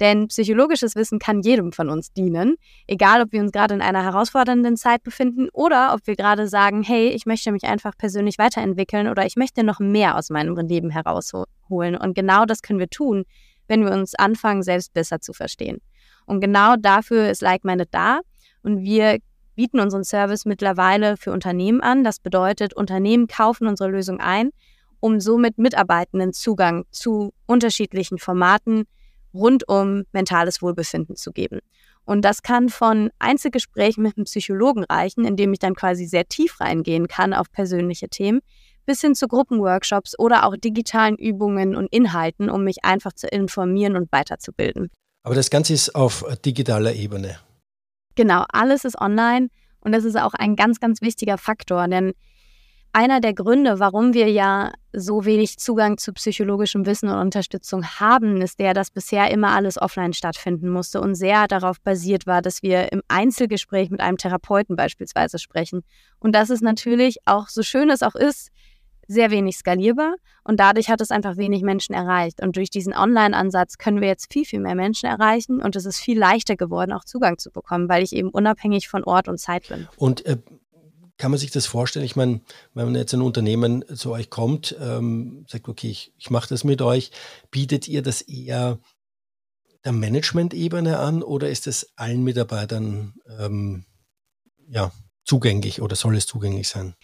Denn 0.01 0.29
psychologisches 0.29 0.97
Wissen 0.97 1.19
kann 1.19 1.43
jedem 1.43 1.73
von 1.73 1.91
uns 1.91 2.13
dienen, 2.13 2.57
egal 2.87 3.21
ob 3.21 3.33
wir 3.33 3.41
uns 3.41 3.53
gerade 3.53 3.75
in 3.75 3.83
einer 3.83 4.03
herausfordernden 4.03 4.77
Zeit 4.77 5.03
befinden 5.03 5.49
oder 5.53 5.93
ob 5.93 6.07
wir 6.07 6.17
gerade 6.17 6.49
sagen, 6.49 6.83
hey, 6.83 7.09
ich 7.09 7.27
möchte 7.27 7.53
mich 7.53 7.65
einfach 7.65 7.93
persönlich 7.99 8.39
weiterentwickeln 8.39 9.09
oder 9.09 9.27
ich 9.27 9.37
möchte 9.37 9.63
noch 9.63 9.79
mehr 9.79 10.17
aus 10.17 10.31
meinem 10.31 10.57
Leben 10.57 10.89
herausholen. 10.89 11.97
Und 11.97 12.15
genau 12.15 12.47
das 12.47 12.63
können 12.63 12.79
wir 12.79 12.89
tun, 12.89 13.25
wenn 13.69 13.85
wir 13.85 13.93
uns 13.93 14.15
anfangen, 14.15 14.63
selbst 14.63 14.95
besser 14.95 15.21
zu 15.21 15.35
verstehen. 15.35 15.83
Und 16.25 16.41
genau 16.41 16.77
dafür 16.77 17.29
ist 17.29 17.43
Like-Minded 17.43 17.89
da. 17.91 18.21
Und 18.63 18.83
wir 18.83 19.19
bieten 19.55 19.81
unseren 19.81 20.05
Service 20.05 20.47
mittlerweile 20.47 21.19
für 21.19 21.31
Unternehmen 21.31 21.83
an. 21.83 22.05
Das 22.05 22.21
bedeutet, 22.21 22.73
Unternehmen 22.75 23.27
kaufen 23.27 23.67
unsere 23.67 23.91
Lösung 23.91 24.19
ein 24.19 24.51
um 25.01 25.21
somit 25.21 25.59
Mitarbeitenden 25.59 26.33
Zugang 26.33 26.85
zu 26.91 27.33
unterschiedlichen 27.47 28.19
Formaten 28.19 28.85
rund 29.35 29.69
um 29.69 30.05
mentales 30.13 30.63
Wohlbefinden 30.63 31.17
zu 31.17 31.33
geben. 31.33 31.61
Und 32.05 32.25
das 32.25 32.43
kann 32.43 32.69
von 32.69 33.11
Einzelgesprächen 33.19 34.03
mit 34.03 34.17
einem 34.17 34.25
Psychologen 34.25 34.85
reichen, 34.85 35.25
in 35.25 35.37
dem 35.37 35.53
ich 35.53 35.59
dann 35.59 35.75
quasi 35.75 36.07
sehr 36.07 36.27
tief 36.27 36.61
reingehen 36.61 37.07
kann 37.09 37.35
auf 37.35 37.53
persönliche 37.53 38.09
Themen, 38.09 38.41
bis 38.87 39.01
hin 39.01 39.15
zu 39.15 39.29
Gruppenworkshops 39.29 40.19
oder 40.19 40.45
auch 40.45 40.57
digitalen 40.57 41.17
Übungen 41.17 41.77
und 41.77 41.87
Inhalten, 41.93 42.51
um 42.51 42.65
mich 42.65 42.85
einfach 42.85 43.13
zu 43.13 43.29
informieren 43.29 43.97
und 43.97 44.11
weiterzubilden. 44.11 44.91
Aber 45.23 45.35
das 45.35 45.51
Ganze 45.51 45.75
ist 45.75 45.95
auf 45.95 46.25
digitaler 46.45 46.95
Ebene. 46.95 47.39
Genau, 48.17 48.45
alles 48.49 48.85
ist 48.85 49.01
online 49.01 49.49
und 49.81 49.93
das 49.93 50.05
ist 50.05 50.19
auch 50.19 50.35
ein 50.35 50.57
ganz, 50.57 50.81
ganz 50.81 51.03
wichtiger 51.03 51.39
Faktor, 51.39 51.87
denn 51.89 52.13
einer 52.93 53.21
der 53.21 53.35
Gründe, 53.35 53.79
warum 53.79 54.15
wir 54.15 54.29
ja 54.31 54.73
so 54.93 55.25
wenig 55.25 55.59
Zugang 55.59 55.99
zu 55.99 56.13
psychologischem 56.13 56.87
Wissen 56.87 57.09
und 57.09 57.19
Unterstützung 57.19 57.85
haben, 57.85 58.41
ist 58.43 58.59
der, 58.59 58.75
dass 58.75 58.91
bisher 58.91 59.31
immer 59.31 59.51
alles 59.51 59.81
offline 59.81 60.13
stattfinden 60.13 60.69
musste 60.69 61.01
und 61.01 61.15
sehr 61.15 61.47
darauf 61.47 61.81
basiert 61.81 62.27
war, 62.27 62.43
dass 62.43 62.63
wir 62.63 62.93
im 62.93 63.03
Einzelgespräch 63.09 63.91
mit 63.91 64.01
einem 64.01 64.17
Therapeuten 64.17 64.77
beispielsweise 64.77 65.39
sprechen. 65.39 65.83
Und 66.19 66.35
das 66.35 66.51
ist 66.51 66.63
natürlich 66.63 67.19
auch, 67.27 67.49
so 67.49 67.63
schön 67.63 67.91
es 67.91 68.03
auch 68.03 68.17
ist, 68.17 68.51
sehr 69.07 69.33
wenig 69.33 69.57
skalierbar 69.57 70.15
und 70.45 70.61
dadurch 70.61 70.89
hat 70.89 71.01
es 71.01 71.11
einfach 71.11 71.37
wenig 71.37 71.63
Menschen 71.63 71.95
erreicht. 71.95 72.41
Und 72.41 72.57
durch 72.57 72.71
diesen 72.71 72.95
Online-Ansatz 72.95 73.77
können 73.77 74.01
wir 74.01 74.07
jetzt 74.07 74.33
viel, 74.33 74.45
viel 74.45 74.61
mehr 74.61 74.77
Menschen 74.77 75.07
erreichen 75.07 75.61
und 75.61 75.75
es 75.75 75.85
ist 75.85 75.99
viel 75.99 76.19
leichter 76.19 76.57
geworden, 76.57 76.93
auch 76.93 77.05
Zugang 77.05 77.37
zu 77.39 77.51
bekommen, 77.51 77.89
weil 77.89 78.05
ich 78.05 78.15
eben 78.15 78.31
unabhängig 78.31 78.89
von 78.89 79.03
Ort 79.03 79.27
und 79.27 79.39
Zeit 79.39 79.69
bin. 79.69 79.89
Und 79.97 80.25
äh, 80.27 80.37
kann 81.21 81.31
man 81.31 81.39
sich 81.39 81.51
das 81.51 81.67
vorstellen? 81.67 82.07
Ich 82.07 82.17
meine, 82.17 82.41
wenn 82.73 82.95
jetzt 82.95 83.13
ein 83.13 83.21
Unternehmen 83.21 83.85
zu 83.95 84.11
euch 84.11 84.31
kommt, 84.31 84.75
ähm, 84.81 85.45
sagt, 85.47 85.69
okay, 85.69 85.89
ich, 85.89 86.15
ich 86.17 86.31
mache 86.31 86.49
das 86.49 86.65
mit 86.65 86.81
euch, 86.81 87.13
bietet 87.51 87.87
ihr 87.89 88.03
das 88.03 88.23
eher 88.23 88.79
der 89.85 89.93
Management-Ebene 89.93 90.99
an 90.99 91.23
oder 91.23 91.51
ist 91.51 91.67
es 91.67 91.93
allen 91.97 92.25
Mitarbeitern 92.25 93.15
ähm, 93.39 93.85
ja, 94.67 94.93
zugänglich 95.25 95.83
oder 95.83 95.95
soll 95.95 96.17
es 96.17 96.27
zugänglich 96.27 96.69
sein? 96.69 96.95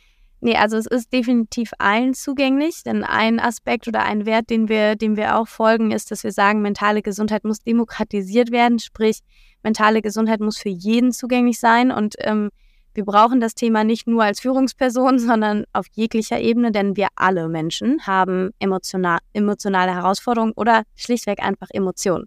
Nee, 0.40 0.56
also 0.56 0.78
es 0.78 0.86
ist 0.86 1.12
definitiv 1.12 1.72
allen 1.78 2.14
zugänglich, 2.14 2.82
denn 2.84 3.04
ein 3.04 3.38
Aspekt 3.38 3.86
oder 3.86 4.02
ein 4.02 4.24
Wert, 4.24 4.48
den 4.48 4.70
wir, 4.70 4.96
dem 4.96 5.16
wir 5.16 5.36
auch 5.36 5.48
folgen, 5.48 5.90
ist, 5.90 6.10
dass 6.10 6.24
wir 6.24 6.32
sagen, 6.32 6.62
mentale 6.62 7.02
Gesundheit 7.02 7.44
muss 7.44 7.58
demokratisiert 7.60 8.50
werden, 8.50 8.78
sprich 8.78 9.20
mentale 9.62 10.00
Gesundheit 10.00 10.40
muss 10.40 10.56
für 10.56 10.70
jeden 10.70 11.12
zugänglich 11.12 11.60
sein 11.60 11.90
und 11.90 12.14
ähm, 12.20 12.50
wir 12.96 13.04
brauchen 13.04 13.40
das 13.40 13.54
Thema 13.54 13.84
nicht 13.84 14.06
nur 14.06 14.24
als 14.24 14.40
Führungsperson, 14.40 15.18
sondern 15.18 15.64
auf 15.72 15.86
jeglicher 15.92 16.40
Ebene, 16.40 16.72
denn 16.72 16.96
wir 16.96 17.08
alle 17.14 17.48
Menschen 17.48 18.06
haben 18.06 18.50
emotional, 18.58 19.18
emotionale 19.32 19.94
Herausforderungen 19.94 20.52
oder 20.56 20.82
schlichtweg 20.94 21.40
einfach 21.42 21.68
Emotionen. 21.70 22.26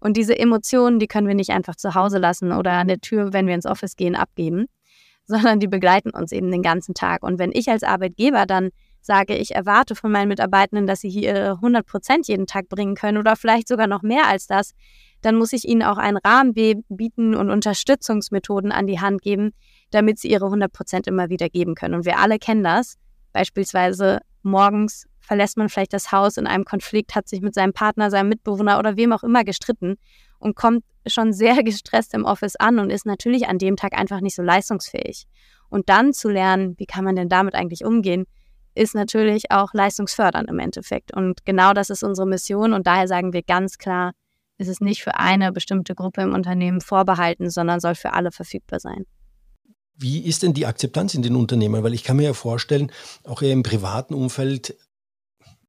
Und 0.00 0.16
diese 0.16 0.38
Emotionen, 0.38 0.98
die 0.98 1.08
können 1.08 1.26
wir 1.26 1.34
nicht 1.34 1.50
einfach 1.50 1.76
zu 1.76 1.94
Hause 1.94 2.18
lassen 2.18 2.52
oder 2.52 2.72
an 2.72 2.88
der 2.88 3.00
Tür, 3.00 3.32
wenn 3.32 3.46
wir 3.46 3.54
ins 3.54 3.66
Office 3.66 3.96
gehen, 3.96 4.14
abgeben, 4.14 4.66
sondern 5.26 5.60
die 5.60 5.68
begleiten 5.68 6.10
uns 6.10 6.32
eben 6.32 6.50
den 6.50 6.62
ganzen 6.62 6.94
Tag. 6.94 7.22
Und 7.22 7.38
wenn 7.38 7.52
ich 7.52 7.68
als 7.68 7.82
Arbeitgeber 7.82 8.46
dann 8.46 8.70
sage, 9.00 9.36
ich 9.36 9.54
erwarte 9.54 9.94
von 9.94 10.10
meinen 10.10 10.28
Mitarbeitenden, 10.28 10.86
dass 10.86 11.00
sie 11.00 11.10
hier 11.10 11.52
100 11.52 11.86
Prozent 11.86 12.28
jeden 12.28 12.46
Tag 12.46 12.68
bringen 12.68 12.94
können 12.94 13.18
oder 13.18 13.36
vielleicht 13.36 13.68
sogar 13.68 13.86
noch 13.86 14.02
mehr 14.02 14.26
als 14.26 14.46
das, 14.46 14.74
dann 15.22 15.36
muss 15.36 15.52
ich 15.52 15.66
ihnen 15.66 15.82
auch 15.82 15.98
einen 15.98 16.18
Rahmen 16.18 16.54
bieten 16.54 17.34
und 17.34 17.50
Unterstützungsmethoden 17.50 18.72
an 18.72 18.86
die 18.86 19.00
Hand 19.00 19.22
geben, 19.22 19.52
damit 19.90 20.18
sie 20.18 20.30
ihre 20.30 20.46
100 20.46 20.72
Prozent 20.72 21.06
immer 21.06 21.28
wieder 21.28 21.48
geben 21.48 21.74
können. 21.74 21.94
Und 21.94 22.04
wir 22.04 22.18
alle 22.18 22.38
kennen 22.38 22.64
das. 22.64 22.96
Beispielsweise 23.32 24.20
morgens 24.42 25.06
verlässt 25.20 25.56
man 25.56 25.68
vielleicht 25.68 25.92
das 25.92 26.10
Haus 26.12 26.36
in 26.36 26.46
einem 26.46 26.64
Konflikt, 26.64 27.14
hat 27.14 27.28
sich 27.28 27.40
mit 27.40 27.54
seinem 27.54 27.72
Partner, 27.72 28.10
seinem 28.10 28.30
Mitbewohner 28.30 28.78
oder 28.78 28.96
wem 28.96 29.12
auch 29.12 29.22
immer 29.22 29.44
gestritten 29.44 29.96
und 30.38 30.56
kommt 30.56 30.84
schon 31.06 31.32
sehr 31.32 31.62
gestresst 31.64 32.14
im 32.14 32.24
Office 32.24 32.56
an 32.56 32.78
und 32.78 32.90
ist 32.90 33.06
natürlich 33.06 33.48
an 33.48 33.58
dem 33.58 33.76
Tag 33.76 33.92
einfach 33.98 34.20
nicht 34.20 34.34
so 34.34 34.42
leistungsfähig. 34.42 35.26
Und 35.68 35.88
dann 35.88 36.12
zu 36.12 36.30
lernen, 36.30 36.74
wie 36.78 36.86
kann 36.86 37.04
man 37.04 37.16
denn 37.16 37.28
damit 37.28 37.54
eigentlich 37.54 37.84
umgehen, 37.84 38.24
ist 38.74 38.94
natürlich 38.94 39.50
auch 39.50 39.74
leistungsfördernd 39.74 40.48
im 40.48 40.58
Endeffekt. 40.58 41.12
Und 41.12 41.44
genau 41.44 41.72
das 41.72 41.90
ist 41.90 42.02
unsere 42.02 42.26
Mission 42.26 42.72
und 42.72 42.86
daher 42.86 43.08
sagen 43.08 43.32
wir 43.32 43.42
ganz 43.42 43.76
klar, 43.76 44.12
es 44.56 44.68
ist 44.68 44.80
nicht 44.80 45.02
für 45.02 45.16
eine 45.16 45.52
bestimmte 45.52 45.94
Gruppe 45.94 46.22
im 46.22 46.34
Unternehmen 46.34 46.80
vorbehalten, 46.80 47.50
sondern 47.50 47.80
soll 47.80 47.94
für 47.94 48.12
alle 48.12 48.32
verfügbar 48.32 48.80
sein. 48.80 49.04
Wie 49.98 50.20
ist 50.20 50.42
denn 50.42 50.54
die 50.54 50.66
Akzeptanz 50.66 51.14
in 51.14 51.22
den 51.22 51.34
Unternehmen? 51.34 51.82
Weil 51.82 51.92
ich 51.92 52.04
kann 52.04 52.16
mir 52.16 52.22
ja 52.24 52.32
vorstellen, 52.32 52.92
auch 53.24 53.42
im 53.42 53.64
privaten 53.64 54.14
Umfeld, 54.14 54.76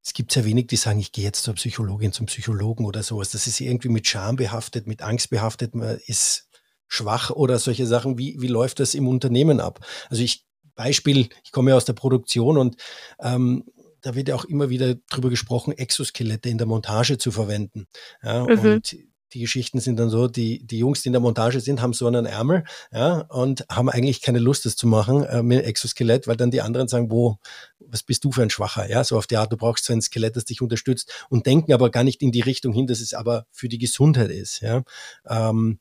es 0.04 0.14
gibt 0.14 0.32
sehr 0.32 0.46
wenig, 0.46 0.68
die 0.68 0.76
sagen, 0.76 1.00
ich 1.00 1.12
gehe 1.12 1.24
jetzt 1.24 1.44
zur 1.44 1.56
Psychologin, 1.56 2.14
zum 2.14 2.28
Psychologen 2.28 2.86
oder 2.86 3.04
sowas. 3.04 3.32
Das 3.32 3.48
ist 3.48 3.60
irgendwie 3.60 3.90
mit 3.90 4.08
Scham 4.08 4.36
behaftet, 4.36 4.88
mit 4.88 5.02
Angst 5.02 5.30
behaftet, 5.30 5.76
man 5.76 6.00
ist 6.06 6.48
schwach 6.88 7.32
oder 7.32 7.60
solche 7.60 7.86
Sachen. 7.86 8.18
Wie, 8.18 8.40
wie 8.40 8.48
läuft 8.48 8.80
das 8.80 8.94
im 8.94 9.08
Unternehmen 9.08 9.60
ab? 9.60 9.86
Also 10.10 10.24
ich, 10.24 10.46
Beispiel, 10.76 11.30
ich 11.44 11.52
komme 11.52 11.72
ja 11.72 11.78
aus 11.78 11.86
der 11.86 11.94
Produktion 11.94 12.58
und 12.58 12.78
ähm, 13.20 13.66
da 14.02 14.16
wird 14.16 14.30
ja 14.30 14.36
auch 14.36 14.46
immer 14.46 14.70
wieder 14.70 14.96
drüber 15.10 15.30
gesprochen, 15.30 15.78
Exoskelette 15.78 16.50
in 16.50 16.58
der 16.58 16.68
Montage 16.68 17.18
zu 17.18 17.32
verwenden. 17.32 17.88
Ja, 18.24 18.44
mhm. 18.44 18.60
Und 18.60 18.96
die 19.34 19.40
Geschichten 19.40 19.80
sind 19.80 19.98
dann 20.00 20.10
so, 20.10 20.28
die, 20.28 20.66
die 20.66 20.80
Jungs, 20.80 21.02
die 21.02 21.10
in 21.10 21.14
der 21.14 21.22
Montage 21.22 21.60
sind, 21.60 21.82
haben 21.82 21.94
so 21.94 22.08
einen 22.08 22.26
Ärmel 22.26 22.64
ja, 22.92 23.22
und 23.30 23.66
haben 23.70 23.90
eigentlich 23.90 24.22
keine 24.22 24.40
Lust, 24.40 24.66
das 24.66 24.76
zu 24.76 24.88
machen 24.88 25.24
äh, 25.24 25.44
mit 25.44 25.64
Exoskelett, 25.66 26.28
weil 26.28 26.36
dann 26.36 26.52
die 26.52 26.62
anderen 26.62 26.88
sagen, 26.88 27.12
wo, 27.12 27.38
was 27.80 28.04
bist 28.04 28.24
du 28.24 28.32
für 28.32 28.42
ein 28.42 28.50
Schwacher? 28.50 28.90
Ja, 28.90 29.04
so 29.04 29.18
auf 29.18 29.28
die 29.28 29.38
Art, 29.38 29.52
du 29.52 29.58
brauchst 29.58 29.86
so 29.86 29.94
ein 29.94 30.02
Skelett, 30.02 30.36
das 30.36 30.46
dich 30.46 30.62
unterstützt 30.62 31.26
und 31.30 31.46
denken 31.46 31.74
aber 31.74 31.90
gar 31.90 32.04
nicht 32.04 32.22
in 32.22 32.32
die 32.32 32.42
Richtung 32.42 32.74
hin, 32.74 32.88
dass 32.88 33.02
es 33.02 33.14
aber 33.14 33.46
für 33.52 33.70
die 33.70 33.78
Gesundheit 33.78 34.32
ist. 34.32 34.62
Ja. 34.62 34.84
Ähm, 35.28 35.80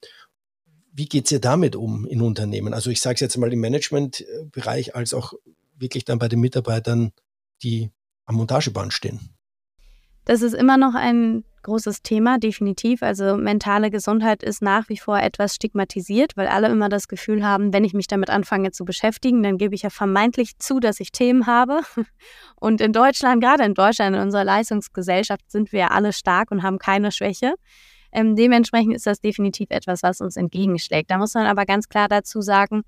wie 0.93 1.07
geht's 1.07 1.31
ihr 1.31 1.40
damit 1.40 1.76
um 1.76 2.07
in 2.07 2.21
Unternehmen? 2.21 2.75
Also 2.75 2.90
ich 2.90 3.00
sage 3.00 3.14
es 3.14 3.21
jetzt 3.21 3.37
mal 3.38 3.52
im 3.52 3.61
Managementbereich 3.61 4.95
als 4.97 5.14
auch 5.14 5.33
wirklich 5.76 6.05
dann 6.05 6.19
bei 6.19 6.28
den 6.28 6.40
Mitarbeitern, 6.40 7.12
die 7.62 7.90
am 8.26 8.35
Montageband 8.35 8.93
stehen. 8.93 9.31
Das 10.25 10.43
ist 10.43 10.55
immer 10.55 10.76
noch 10.76 10.95
ein 10.95 11.45
großes 11.62 12.03
Thema, 12.03 12.38
definitiv. 12.38 13.03
Also 13.03 13.37
mentale 13.37 13.91
Gesundheit 13.91 14.43
ist 14.43 14.62
nach 14.62 14.88
wie 14.88 14.97
vor 14.97 15.19
etwas 15.19 15.55
stigmatisiert, 15.55 16.37
weil 16.37 16.47
alle 16.47 16.69
immer 16.69 16.88
das 16.88 17.09
Gefühl 17.09 17.45
haben, 17.45 17.73
wenn 17.73 17.85
ich 17.85 17.95
mich 17.95 18.07
damit 18.07 18.31
anfange 18.31 18.71
zu 18.71 18.85
beschäftigen, 18.85 19.43
dann 19.43 19.59
gebe 19.59 19.75
ich 19.75 19.83
ja 19.83 19.91
vermeintlich 19.91 20.59
zu, 20.59 20.81
dass 20.81 21.00
ich 21.00 21.12
Themen 21.12 21.47
habe. 21.47 21.81
Und 22.61 22.81
in 22.81 22.93
Deutschland, 22.93 23.43
gerade 23.43 23.65
in 23.65 23.75
Deutschland, 23.75 24.17
in 24.17 24.23
unserer 24.23 24.45
Leistungsgesellschaft, 24.45 25.50
sind 25.50 25.73
wir 25.73 25.91
alle 25.91 26.12
stark 26.12 26.50
und 26.50 26.62
haben 26.62 26.79
keine 26.79 27.12
Schwäche. 27.12 27.55
Ähm, 28.12 28.37
dementsprechend 28.37 28.95
ist 28.95 29.07
das 29.07 29.21
definitiv 29.21 29.71
etwas, 29.71 30.03
was 30.03 30.21
uns 30.21 30.37
entgegenschlägt. 30.37 31.11
Da 31.11 31.19
muss 31.19 31.35
man 31.35 31.47
aber 31.47 31.67
ganz 31.67 31.88
klar 31.88 32.09
dazu 32.09 32.41
sagen, 32.41 32.83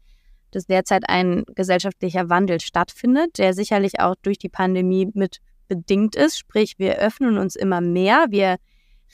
dass 0.51 0.67
derzeit 0.67 1.09
ein 1.09 1.45
gesellschaftlicher 1.55 2.29
Wandel 2.29 2.61
stattfindet, 2.61 3.39
der 3.39 3.55
sicherlich 3.55 4.01
auch 4.01 4.15
durch 4.23 4.39
die 4.39 4.49
Pandemie 4.49 5.09
mit 5.15 5.41
bedingt 5.71 6.17
ist. 6.17 6.37
Sprich, 6.37 6.75
wir 6.79 6.97
öffnen 6.97 7.39
uns 7.39 7.55
immer 7.55 7.81
mehr. 7.81 8.27
Wir 8.29 8.57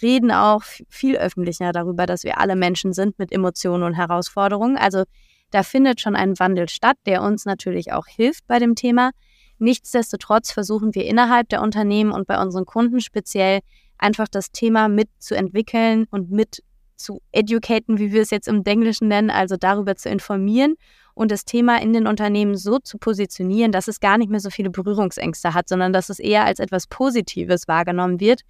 reden 0.02 0.32
auch 0.32 0.62
viel 0.88 1.16
öffentlicher 1.16 1.70
darüber, 1.70 2.06
dass 2.06 2.24
wir 2.24 2.38
alle 2.38 2.56
Menschen 2.56 2.94
sind 2.94 3.18
mit 3.18 3.30
Emotionen 3.30 3.82
und 3.82 3.94
Herausforderungen. 3.94 4.76
Also 4.78 5.04
da 5.50 5.62
findet 5.62 6.00
schon 6.00 6.16
ein 6.16 6.38
Wandel 6.38 6.68
statt, 6.68 6.96
der 7.04 7.22
uns 7.22 7.44
natürlich 7.44 7.92
auch 7.92 8.06
hilft 8.06 8.46
bei 8.46 8.58
dem 8.58 8.74
Thema. 8.74 9.10
Nichtsdestotrotz 9.58 10.50
versuchen 10.50 10.94
wir 10.94 11.04
innerhalb 11.04 11.48
der 11.50 11.62
Unternehmen 11.62 12.10
und 12.10 12.26
bei 12.26 12.40
unseren 12.40 12.64
Kunden 12.64 13.00
speziell 13.00 13.60
einfach 13.98 14.28
das 14.28 14.50
Thema 14.50 14.88
mitzuentwickeln 14.88 16.06
und 16.10 16.30
mit 16.30 16.62
zu 16.96 17.20
educaten, 17.32 17.98
wie 17.98 18.12
wir 18.12 18.22
es 18.22 18.30
jetzt 18.30 18.48
im 18.48 18.62
Englischen 18.64 19.08
nennen, 19.08 19.30
also 19.30 19.56
darüber 19.56 19.96
zu 19.96 20.08
informieren 20.08 20.74
und 21.14 21.30
das 21.30 21.44
Thema 21.44 21.80
in 21.80 21.92
den 21.92 22.06
Unternehmen 22.06 22.56
so 22.56 22.78
zu 22.78 22.98
positionieren, 22.98 23.72
dass 23.72 23.88
es 23.88 24.00
gar 24.00 24.18
nicht 24.18 24.30
mehr 24.30 24.40
so 24.40 24.50
viele 24.50 24.70
Berührungsängste 24.70 25.54
hat, 25.54 25.68
sondern 25.68 25.92
dass 25.92 26.08
es 26.08 26.18
eher 26.18 26.44
als 26.44 26.58
etwas 26.58 26.86
Positives 26.86 27.68
wahrgenommen 27.68 28.20
wird, 28.20 28.42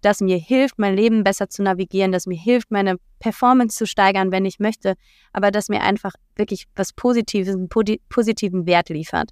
das 0.00 0.20
mir 0.20 0.38
hilft, 0.38 0.78
mein 0.78 0.96
Leben 0.96 1.24
besser 1.24 1.48
zu 1.48 1.62
navigieren, 1.62 2.12
das 2.12 2.26
mir 2.26 2.38
hilft, 2.38 2.70
meine 2.70 2.96
Performance 3.18 3.76
zu 3.76 3.86
steigern, 3.86 4.32
wenn 4.32 4.44
ich 4.44 4.58
möchte, 4.58 4.94
aber 5.32 5.50
das 5.50 5.68
mir 5.68 5.82
einfach 5.82 6.14
wirklich 6.36 6.66
was 6.74 6.92
Positives, 6.92 7.54
einen 7.54 7.68
positiven 8.08 8.66
Wert 8.66 8.88
liefert. 8.88 9.30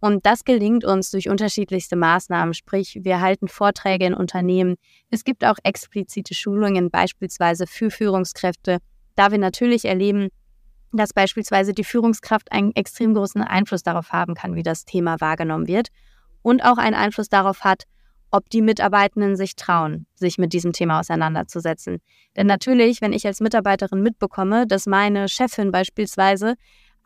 Und 0.00 0.24
das 0.24 0.44
gelingt 0.44 0.84
uns 0.84 1.10
durch 1.10 1.28
unterschiedlichste 1.28 1.94
Maßnahmen, 1.94 2.54
sprich 2.54 3.00
wir 3.02 3.20
halten 3.20 3.48
Vorträge 3.48 4.06
in 4.06 4.14
Unternehmen. 4.14 4.76
Es 5.10 5.24
gibt 5.24 5.44
auch 5.44 5.56
explizite 5.62 6.34
Schulungen, 6.34 6.90
beispielsweise 6.90 7.66
für 7.66 7.90
Führungskräfte, 7.90 8.78
da 9.14 9.30
wir 9.30 9.38
natürlich 9.38 9.84
erleben, 9.84 10.28
dass 10.92 11.12
beispielsweise 11.12 11.72
die 11.72 11.84
Führungskraft 11.84 12.50
einen 12.50 12.74
extrem 12.74 13.14
großen 13.14 13.42
Einfluss 13.42 13.82
darauf 13.82 14.10
haben 14.10 14.34
kann, 14.34 14.54
wie 14.54 14.62
das 14.62 14.84
Thema 14.84 15.20
wahrgenommen 15.20 15.68
wird 15.68 15.88
und 16.42 16.64
auch 16.64 16.78
einen 16.78 16.96
Einfluss 16.96 17.28
darauf 17.28 17.60
hat, 17.60 17.84
ob 18.30 18.48
die 18.48 18.62
Mitarbeitenden 18.62 19.36
sich 19.36 19.56
trauen, 19.56 20.06
sich 20.14 20.38
mit 20.38 20.52
diesem 20.52 20.72
Thema 20.72 21.00
auseinanderzusetzen. 21.00 21.98
Denn 22.36 22.46
natürlich, 22.46 23.00
wenn 23.00 23.12
ich 23.12 23.26
als 23.26 23.40
Mitarbeiterin 23.40 24.02
mitbekomme, 24.02 24.66
dass 24.66 24.86
meine 24.86 25.28
Chefin 25.28 25.72
beispielsweise 25.72 26.54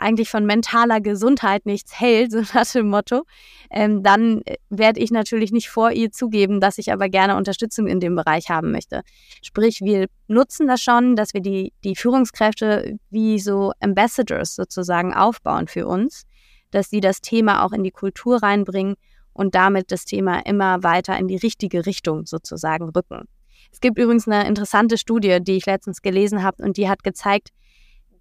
eigentlich 0.04 0.28
von 0.28 0.44
mentaler 0.44 1.00
Gesundheit 1.00 1.66
nichts 1.66 1.99
hält, 1.99 2.30
so 2.32 2.42
nach 2.54 2.70
dem 2.70 2.88
Motto, 2.88 3.25
ähm, 3.70 4.02
dann 4.02 4.42
äh, 4.44 4.56
werde 4.68 5.00
ich 5.00 5.11
natürlich 5.11 5.50
nicht 5.50 5.68
vor 5.68 5.90
ihr 5.90 6.12
zugeben, 6.12 6.61
dass 6.61 6.78
ich 6.78 6.92
aber 6.92 7.08
gerne 7.08 7.37
Unterstützung 7.37 7.87
in 7.87 8.00
dem 8.00 8.14
Bereich 8.14 8.50
haben 8.50 8.70
möchte. 8.70 9.02
Sprich, 9.42 9.80
wir 9.80 10.06
nutzen 10.28 10.66
das 10.66 10.82
schon, 10.82 11.16
dass 11.16 11.34
wir 11.34 11.40
die, 11.40 11.73
die 11.82 11.96
Führungskräfte 11.96 12.99
wie 13.11 13.38
so 13.38 13.73
Ambassadors 13.80 14.54
sozusagen 14.54 15.14
aufbauen 15.14 15.66
für 15.66 15.87
uns, 15.87 16.25
dass 16.70 16.90
sie 16.90 17.00
das 17.00 17.20
Thema 17.20 17.64
auch 17.64 17.73
in 17.73 17.82
die 17.82 17.90
Kultur 17.90 18.42
reinbringen 18.42 18.96
und 19.32 19.54
damit 19.54 19.90
das 19.90 20.04
Thema 20.04 20.40
immer 20.46 20.82
weiter 20.82 21.18
in 21.18 21.28
die 21.28 21.37
richtige 21.37 21.87
Richtung 21.87 22.26
sozusagen 22.26 22.90
rücken. 22.90 23.26
Es 23.73 23.80
gibt 23.80 23.99
übrigens 23.99 24.28
eine 24.28 24.46
interessante 24.46 24.99
Studie, 24.99 25.38
die 25.40 25.56
ich 25.56 25.66
letztens 25.66 26.02
gelesen 26.02 26.42
habe 26.42 26.62
und 26.62 26.76
die 26.76 26.88
hat 26.88 27.02
gezeigt, 27.02 27.49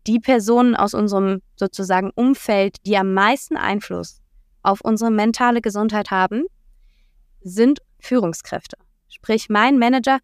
die 0.07 0.19
Personen 0.19 0.75
aus 0.75 0.93
unserem 0.93 1.41
sozusagen 1.55 2.11
Umfeld, 2.15 2.77
die 2.85 2.97
am 2.97 3.13
meisten 3.13 3.57
Einfluss 3.57 4.21
auf 4.61 4.81
unsere 4.81 5.11
mentale 5.11 5.61
Gesundheit 5.61 6.11
haben, 6.11 6.45
sind 7.41 7.79
Führungskräfte. 7.99 8.77
Sprich, 9.07 9.49
mein 9.49 9.77
Manager 9.77 10.19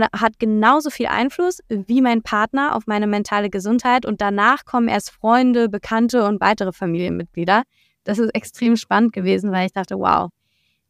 hat 0.00 0.38
genauso 0.38 0.90
viel 0.90 1.06
Einfluss 1.06 1.60
wie 1.68 2.00
mein 2.00 2.22
Partner 2.22 2.74
auf 2.74 2.86
meine 2.86 3.06
mentale 3.06 3.50
Gesundheit 3.50 4.06
und 4.06 4.20
danach 4.20 4.64
kommen 4.64 4.88
erst 4.88 5.10
Freunde, 5.10 5.68
Bekannte 5.68 6.24
und 6.24 6.40
weitere 6.40 6.72
Familienmitglieder. 6.72 7.62
Das 8.04 8.18
ist 8.18 8.34
extrem 8.34 8.76
spannend 8.76 9.12
gewesen, 9.12 9.52
weil 9.52 9.66
ich 9.66 9.72
dachte, 9.72 9.98
wow, 9.98 10.30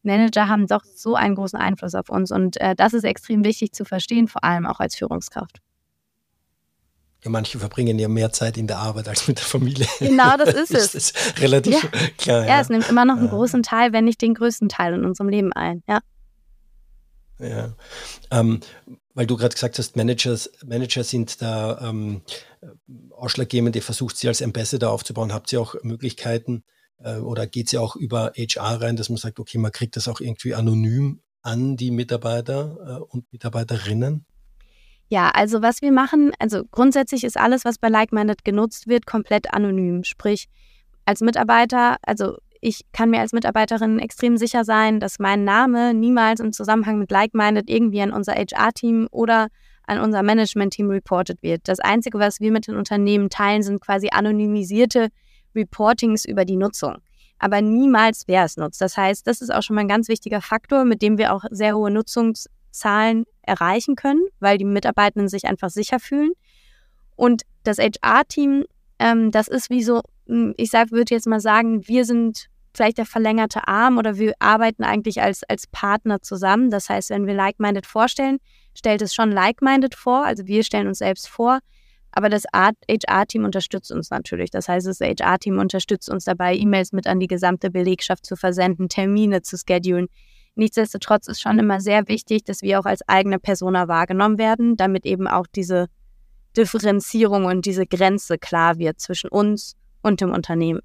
Manager 0.03 0.47
haben 0.47 0.67
doch 0.67 0.83
so 0.83 1.15
einen 1.15 1.35
großen 1.35 1.59
Einfluss 1.59 1.95
auf 1.95 2.09
uns 2.09 2.31
und 2.31 2.59
äh, 2.61 2.75
das 2.75 2.93
ist 2.93 3.03
extrem 3.03 3.43
wichtig 3.43 3.73
zu 3.73 3.85
verstehen, 3.85 4.27
vor 4.27 4.43
allem 4.43 4.65
auch 4.65 4.79
als 4.79 4.95
Führungskraft. 4.95 5.59
Ja, 7.23 7.29
manche 7.29 7.57
verbringen 7.57 7.97
ja 7.99 8.07
mehr 8.09 8.31
Zeit 8.33 8.57
in 8.57 8.67
der 8.67 8.79
Arbeit 8.79 9.07
als 9.07 9.27
mit 9.27 9.37
der 9.37 9.45
Familie. 9.45 9.87
Genau, 9.99 10.35
das 10.37 10.53
ist 10.53 10.71
es. 10.71 10.91
das 10.91 10.95
ist 10.95 11.41
relativ 11.41 11.83
ja. 11.83 11.89
klar. 12.17 12.41
Ja. 12.41 12.47
ja, 12.47 12.61
es 12.61 12.69
nimmt 12.69 12.89
immer 12.89 13.05
noch 13.05 13.17
einen 13.17 13.29
großen 13.29 13.63
Teil, 13.63 13.93
wenn 13.93 14.05
nicht 14.05 14.21
den 14.21 14.33
größten 14.33 14.67
Teil 14.69 14.93
in 14.93 15.05
unserem 15.05 15.29
Leben 15.29 15.53
ein. 15.53 15.83
Ja. 15.87 15.99
Ja. 17.39 17.73
Ähm, 18.31 18.59
weil 19.13 19.27
du 19.27 19.37
gerade 19.37 19.53
gesagt 19.53 19.77
hast, 19.77 19.95
Managers, 19.95 20.49
Manager 20.65 21.03
sind 21.03 21.41
da 21.41 21.79
ähm, 21.81 22.21
ausschlaggebend, 23.11 23.75
ihr 23.75 23.83
versucht 23.83 24.17
sie 24.17 24.27
als 24.27 24.41
Ambassador 24.41 24.91
aufzubauen. 24.91 25.33
Habt 25.33 25.51
ihr 25.53 25.61
auch 25.61 25.75
Möglichkeiten 25.83 26.63
äh, 26.97 27.17
oder 27.17 27.47
geht 27.47 27.69
sie 27.69 27.77
auch 27.77 27.95
über 27.95 28.33
HR 28.35 28.81
rein, 28.81 28.95
dass 28.95 29.09
man 29.09 29.17
sagt, 29.17 29.39
okay, 29.39 29.57
man 29.57 29.71
kriegt 29.71 29.95
das 29.95 30.07
auch 30.07 30.19
irgendwie 30.19 30.55
anonym 30.55 31.21
an 31.41 31.77
die 31.77 31.91
Mitarbeiter 31.91 32.77
äh, 32.85 33.03
und 33.03 33.31
Mitarbeiterinnen? 33.31 34.25
Ja, 35.09 35.29
also 35.29 35.61
was 35.61 35.81
wir 35.81 35.91
machen, 35.91 36.31
also 36.39 36.63
grundsätzlich 36.71 37.23
ist 37.23 37.37
alles, 37.37 37.65
was 37.65 37.77
bei 37.77 37.89
Like-Minded 37.89 38.43
genutzt 38.43 38.87
wird, 38.87 39.05
komplett 39.05 39.53
anonym. 39.53 40.03
Sprich, 40.03 40.47
als 41.05 41.21
Mitarbeiter, 41.21 41.97
also 42.01 42.37
ich 42.61 42.85
kann 42.93 43.09
mir 43.09 43.19
als 43.19 43.33
Mitarbeiterin 43.33 43.99
extrem 43.99 44.37
sicher 44.37 44.63
sein, 44.63 44.99
dass 44.99 45.19
mein 45.19 45.43
Name 45.43 45.93
niemals 45.93 46.39
im 46.39 46.53
Zusammenhang 46.53 46.97
mit 46.97 47.11
Like-Minded 47.11 47.69
irgendwie 47.69 48.01
an 48.01 48.11
unser 48.11 48.33
HR-Team 48.33 49.07
oder 49.11 49.47
an 49.85 49.99
unser 49.99 50.23
Management-Team 50.23 50.89
reported 50.89 51.43
wird. 51.43 51.67
Das 51.67 51.79
Einzige, 51.79 52.19
was 52.19 52.39
wir 52.39 52.51
mit 52.51 52.67
den 52.67 52.77
Unternehmen 52.77 53.29
teilen, 53.29 53.63
sind 53.63 53.81
quasi 53.81 54.09
anonymisierte 54.11 55.09
Reportings 55.53 56.23
über 56.23 56.45
die 56.45 56.55
Nutzung. 56.55 56.97
Aber 57.37 57.61
niemals, 57.61 58.23
wer 58.27 58.45
es 58.45 58.55
nutzt. 58.55 58.79
Das 58.79 58.95
heißt, 58.95 59.27
das 59.27 59.41
ist 59.41 59.53
auch 59.53 59.61
schon 59.61 59.75
mal 59.75 59.81
ein 59.81 59.89
ganz 59.89 60.07
wichtiger 60.07 60.39
Faktor, 60.39 60.85
mit 60.85 61.01
dem 61.01 61.17
wir 61.17 61.33
auch 61.33 61.43
sehr 61.51 61.75
hohe 61.75 61.91
Nutzungszahlen 62.73 63.25
erreichen 63.43 63.95
können, 63.95 64.25
weil 64.39 64.57
die 64.57 64.65
Mitarbeitenden 64.65 65.29
sich 65.29 65.45
einfach 65.45 65.69
sicher 65.69 65.99
fühlen. 65.99 66.31
Und 67.15 67.43
das 67.63 67.77
HR-Team, 67.77 68.65
ähm, 68.99 69.31
das 69.31 69.47
ist 69.47 69.69
wie 69.69 69.83
so, 69.83 70.01
hm, 70.27 70.53
ich 70.57 70.73
würde 70.73 71.13
jetzt 71.13 71.27
mal 71.27 71.39
sagen, 71.39 71.87
wir 71.87 72.05
sind 72.05 72.47
vielleicht 72.73 72.97
der 72.97 73.05
verlängerte 73.05 73.67
Arm 73.67 73.97
oder 73.97 74.17
wir 74.17 74.33
arbeiten 74.39 74.83
eigentlich 74.83 75.21
als, 75.21 75.43
als 75.43 75.67
Partner 75.67 76.21
zusammen. 76.21 76.71
Das 76.71 76.89
heißt, 76.89 77.11
wenn 77.11 77.27
wir 77.27 77.35
Like-Minded 77.35 77.85
vorstellen, 77.85 78.39
stellt 78.75 79.03
es 79.03 79.13
schon 79.13 79.31
Like-Minded 79.31 79.93
vor, 79.93 80.25
also 80.25 80.47
wir 80.47 80.63
stellen 80.63 80.87
uns 80.87 80.97
selbst 80.97 81.29
vor, 81.29 81.59
aber 82.11 82.29
das 82.29 82.45
HR-Team 82.53 83.43
unterstützt 83.43 83.91
uns 83.91 84.09
natürlich. 84.09 84.49
Das 84.49 84.67
heißt, 84.67 84.87
das 84.87 84.99
HR-Team 85.01 85.59
unterstützt 85.59 86.09
uns 86.09 86.25
dabei, 86.25 86.55
E-Mails 86.55 86.93
mit 86.93 87.05
an 87.05 87.19
die 87.19 87.27
gesamte 87.27 87.69
Belegschaft 87.69 88.25
zu 88.25 88.35
versenden, 88.35 88.89
Termine 88.89 89.43
zu 89.43 89.57
schedulen. 89.57 90.07
Nichtsdestotrotz 90.55 91.27
ist 91.27 91.41
schon 91.41 91.57
immer 91.59 91.81
sehr 91.81 92.07
wichtig, 92.07 92.43
dass 92.43 92.61
wir 92.61 92.79
auch 92.79 92.85
als 92.85 93.07
eigene 93.07 93.39
Persona 93.39 93.87
wahrgenommen 93.87 94.37
werden, 94.37 94.77
damit 94.77 95.05
eben 95.05 95.27
auch 95.27 95.47
diese 95.47 95.87
Differenzierung 96.55 97.45
und 97.45 97.65
diese 97.65 97.87
Grenze 97.87 98.37
klar 98.37 98.77
wird 98.77 98.99
zwischen 98.99 99.29
uns 99.29 99.75
und 100.03 100.21
dem 100.21 100.31
Unternehmen 100.31 100.81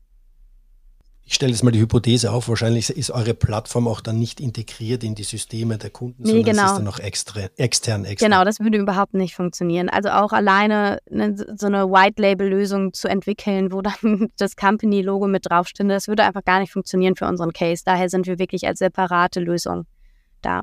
ich 1.28 1.34
stelle 1.34 1.52
jetzt 1.52 1.62
mal 1.62 1.72
die 1.72 1.80
Hypothese 1.80 2.32
auf, 2.32 2.48
wahrscheinlich 2.48 2.88
ist 2.88 3.10
eure 3.10 3.34
Plattform 3.34 3.86
auch 3.86 4.00
dann 4.00 4.18
nicht 4.18 4.40
integriert 4.40 5.04
in 5.04 5.14
die 5.14 5.24
Systeme 5.24 5.76
der 5.76 5.90
Kunden, 5.90 6.22
nee, 6.22 6.30
sondern 6.30 6.44
genau. 6.46 6.62
es 6.62 6.70
ist 6.70 6.76
dann 6.78 6.84
noch 6.84 6.98
extra, 7.00 7.40
extern, 7.58 8.06
extern. 8.06 8.30
Genau, 8.30 8.44
das 8.44 8.60
würde 8.60 8.78
überhaupt 8.78 9.12
nicht 9.12 9.34
funktionieren. 9.34 9.90
Also 9.90 10.08
auch 10.08 10.32
alleine 10.32 11.00
eine, 11.12 11.36
so 11.36 11.66
eine 11.66 11.90
White-Label-Lösung 11.90 12.94
zu 12.94 13.08
entwickeln, 13.08 13.72
wo 13.72 13.82
dann 13.82 14.30
das 14.38 14.56
Company-Logo 14.56 15.28
mit 15.28 15.50
draufsteht, 15.50 15.90
das 15.90 16.08
würde 16.08 16.22
einfach 16.22 16.44
gar 16.46 16.60
nicht 16.60 16.72
funktionieren 16.72 17.14
für 17.14 17.26
unseren 17.26 17.52
Case. 17.52 17.82
Daher 17.84 18.08
sind 18.08 18.26
wir 18.26 18.38
wirklich 18.38 18.66
als 18.66 18.78
separate 18.78 19.40
Lösung 19.40 19.84
da. 20.40 20.62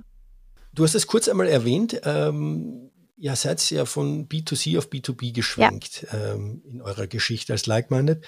Du 0.74 0.84
hast 0.84 0.96
es 0.96 1.06
kurz 1.06 1.30
einmal 1.30 1.48
erwähnt, 1.48 2.02
ähm, 2.06 2.90
ihr 3.18 3.36
seid 3.36 3.70
ja 3.70 3.86
von 3.86 4.28
B2C 4.28 4.80
auf 4.80 4.88
B2B 4.88 5.32
geschwenkt 5.32 6.08
ja. 6.12 6.34
ähm, 6.34 6.64
in 6.66 6.82
eurer 6.82 7.06
Geschichte 7.06 7.54
als 7.54 7.68
Like-Minded. 7.68 8.26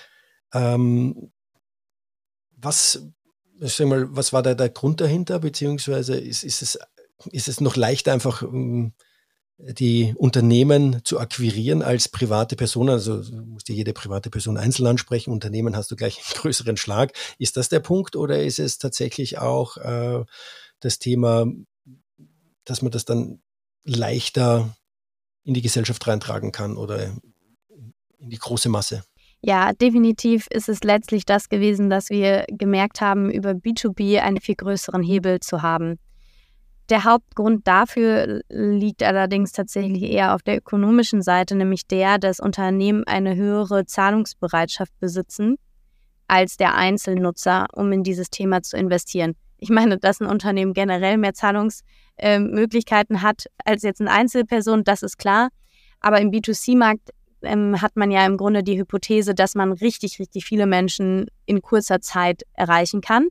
Ähm, 0.54 1.32
was, 2.58 3.04
sag 3.60 3.88
mal, 3.88 4.08
was 4.16 4.34
war 4.34 4.44
da 4.44 4.54
der 4.54 4.70
Grund 4.70 5.00
dahinter, 5.00 5.40
beziehungsweise 5.40 6.18
ist, 6.18 6.44
ist, 6.44 6.62
es, 6.62 6.80
ist 7.32 7.48
es 7.48 7.62
noch 7.62 7.76
leichter 7.76 8.12
einfach 8.14 8.42
um, 8.42 8.94
die 9.58 10.14
Unternehmen 10.18 11.02
zu 11.04 11.20
akquirieren 11.20 11.82
als 11.82 12.10
private 12.10 12.56
Personen? 12.56 12.90
Also 12.90 13.24
musst 13.46 13.70
ja 13.70 13.76
jede 13.76 13.94
private 13.94 14.30
Person 14.30 14.58
einzeln 14.58 14.88
ansprechen, 14.88 15.32
Unternehmen 15.32 15.76
hast 15.76 15.90
du 15.92 15.96
gleich 15.96 16.18
einen 16.18 16.34
größeren 16.42 16.78
Schlag. 16.78 17.14
Ist 17.38 17.58
das 17.58 17.70
der 17.70 17.80
Punkt 17.80 18.16
oder 18.16 18.44
ist 18.44 18.60
es 18.60 18.78
tatsächlich 18.78 19.38
auch 19.38 19.78
äh, 19.78 20.26
das 20.80 21.00
Thema, 21.00 21.46
dass 22.66 22.82
man 22.82 22.92
das 22.92 23.06
dann 23.06 23.42
leichter 23.84 24.76
in 25.44 25.54
die 25.54 25.62
Gesellschaft 25.62 26.06
reintragen 26.06 26.52
kann 26.52 26.76
oder 26.76 27.06
in 28.20 28.30
die 28.30 28.38
große 28.38 28.70
Masse? 28.70 29.04
Ja, 29.42 29.72
definitiv 29.74 30.48
ist 30.50 30.68
es 30.68 30.84
letztlich 30.84 31.26
das 31.26 31.50
gewesen, 31.50 31.90
dass 31.90 32.10
wir 32.10 32.46
gemerkt 32.50 33.02
haben, 33.02 33.30
über 33.30 33.52
B2B 33.52 34.20
einen 34.20 34.42
viel 34.42 34.56
größeren 34.56 35.04
Hebel 35.04 35.40
zu 35.40 35.62
haben. 35.62 36.00
Der 36.90 37.04
Hauptgrund 37.04 37.68
dafür 37.68 38.42
liegt 38.50 39.04
allerdings 39.04 39.52
tatsächlich 39.52 40.04
eher 40.04 40.34
auf 40.34 40.42
der 40.42 40.58
ökonomischen 40.58 41.22
Seite, 41.22 41.56
nämlich 41.56 41.86
der, 41.86 42.18
dass 42.18 42.40
Unternehmen 42.40 43.04
eine 43.06 43.36
höhere 43.36 43.86
Zahlungsbereitschaft 43.86 44.98
besitzen 45.00 45.58
als 46.28 46.58
der 46.58 46.76
Einzelnutzer, 46.76 47.68
um 47.74 47.92
in 47.92 48.04
dieses 48.04 48.30
Thema 48.30 48.62
zu 48.64 48.78
investieren. 48.78 49.36
Ich 49.58 49.70
meine, 49.70 49.98
dass 49.98 50.22
ein 50.22 50.28
Unternehmen 50.28 50.74
generell 50.74 51.18
mehr 51.18 51.34
Zahlungsmöglichkeiten 51.34 53.22
hat 53.22 53.46
als 53.66 53.84
jetzt 53.84 54.02
eine 54.02 54.12
Einzelperson, 54.12 54.84
das 54.84 55.04
ist 55.04 55.18
klar. 55.18 55.50
Aber 56.00 56.22
im 56.22 56.30
B2C-Markt 56.30 57.10
ähm, 57.42 57.82
hat 57.82 57.96
man 57.96 58.12
ja 58.12 58.26
im 58.26 58.38
Grunde 58.38 58.64
die 58.64 58.78
Hypothese, 58.78 59.34
dass 59.34 59.56
man 59.56 59.72
richtig, 59.72 60.20
richtig 60.20 60.46
viele 60.46 60.66
Menschen 60.66 61.28
in 61.46 61.62
kurzer 61.62 62.02
Zeit 62.02 62.44
erreichen 62.54 63.02
kann. 63.02 63.28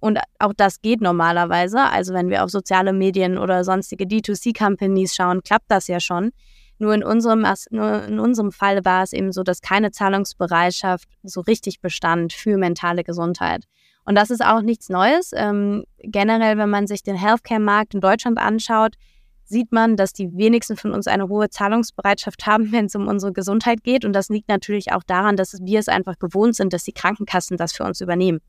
Und 0.00 0.18
auch 0.38 0.52
das 0.54 0.82
geht 0.82 1.00
normalerweise. 1.00 1.80
Also 1.80 2.12
wenn 2.12 2.28
wir 2.28 2.44
auf 2.44 2.50
soziale 2.50 2.92
Medien 2.92 3.38
oder 3.38 3.64
sonstige 3.64 4.04
D2C-Companies 4.04 5.14
schauen, 5.14 5.42
klappt 5.42 5.70
das 5.70 5.86
ja 5.88 5.98
schon. 5.98 6.32
Nur 6.78 6.92
in 6.92 7.02
unserem, 7.02 7.46
nur 7.70 8.04
in 8.04 8.18
unserem 8.18 8.52
Fall 8.52 8.84
war 8.84 9.02
es 9.02 9.12
eben 9.12 9.32
so, 9.32 9.42
dass 9.42 9.62
keine 9.62 9.92
Zahlungsbereitschaft 9.92 11.08
so 11.22 11.40
richtig 11.40 11.80
bestand 11.80 12.32
für 12.32 12.58
mentale 12.58 13.04
Gesundheit. 13.04 13.64
Und 14.04 14.16
das 14.16 14.30
ist 14.30 14.44
auch 14.44 14.60
nichts 14.60 14.90
Neues. 14.90 15.30
Ähm, 15.34 15.84
generell, 16.02 16.58
wenn 16.58 16.68
man 16.68 16.86
sich 16.86 17.02
den 17.02 17.16
Healthcare-Markt 17.16 17.94
in 17.94 18.00
Deutschland 18.00 18.38
anschaut, 18.38 18.96
sieht 19.44 19.72
man, 19.72 19.96
dass 19.96 20.12
die 20.12 20.36
wenigsten 20.36 20.76
von 20.76 20.92
uns 20.92 21.06
eine 21.06 21.28
hohe 21.28 21.50
Zahlungsbereitschaft 21.50 22.46
haben, 22.46 22.72
wenn 22.72 22.86
es 22.86 22.94
um 22.94 23.08
unsere 23.08 23.32
Gesundheit 23.32 23.82
geht. 23.82 24.04
Und 24.04 24.12
das 24.12 24.28
liegt 24.28 24.48
natürlich 24.48 24.92
auch 24.92 25.02
daran, 25.02 25.36
dass 25.36 25.58
wir 25.60 25.78
es 25.78 25.88
einfach 25.88 26.18
gewohnt 26.18 26.56
sind, 26.56 26.72
dass 26.72 26.84
die 26.84 26.92
Krankenkassen 26.92 27.56
das 27.56 27.72
für 27.72 27.84
uns 27.84 28.00
übernehmen. 28.00 28.40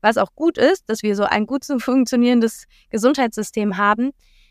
Was 0.00 0.18
auch 0.18 0.34
gut 0.34 0.58
ist, 0.58 0.88
dass 0.88 1.02
wir 1.02 1.16
so 1.16 1.24
ein 1.24 1.46
gut 1.46 1.64
funktionierendes 1.78 2.64
Gesundheitssystem 2.90 3.76
haben. 3.76 4.10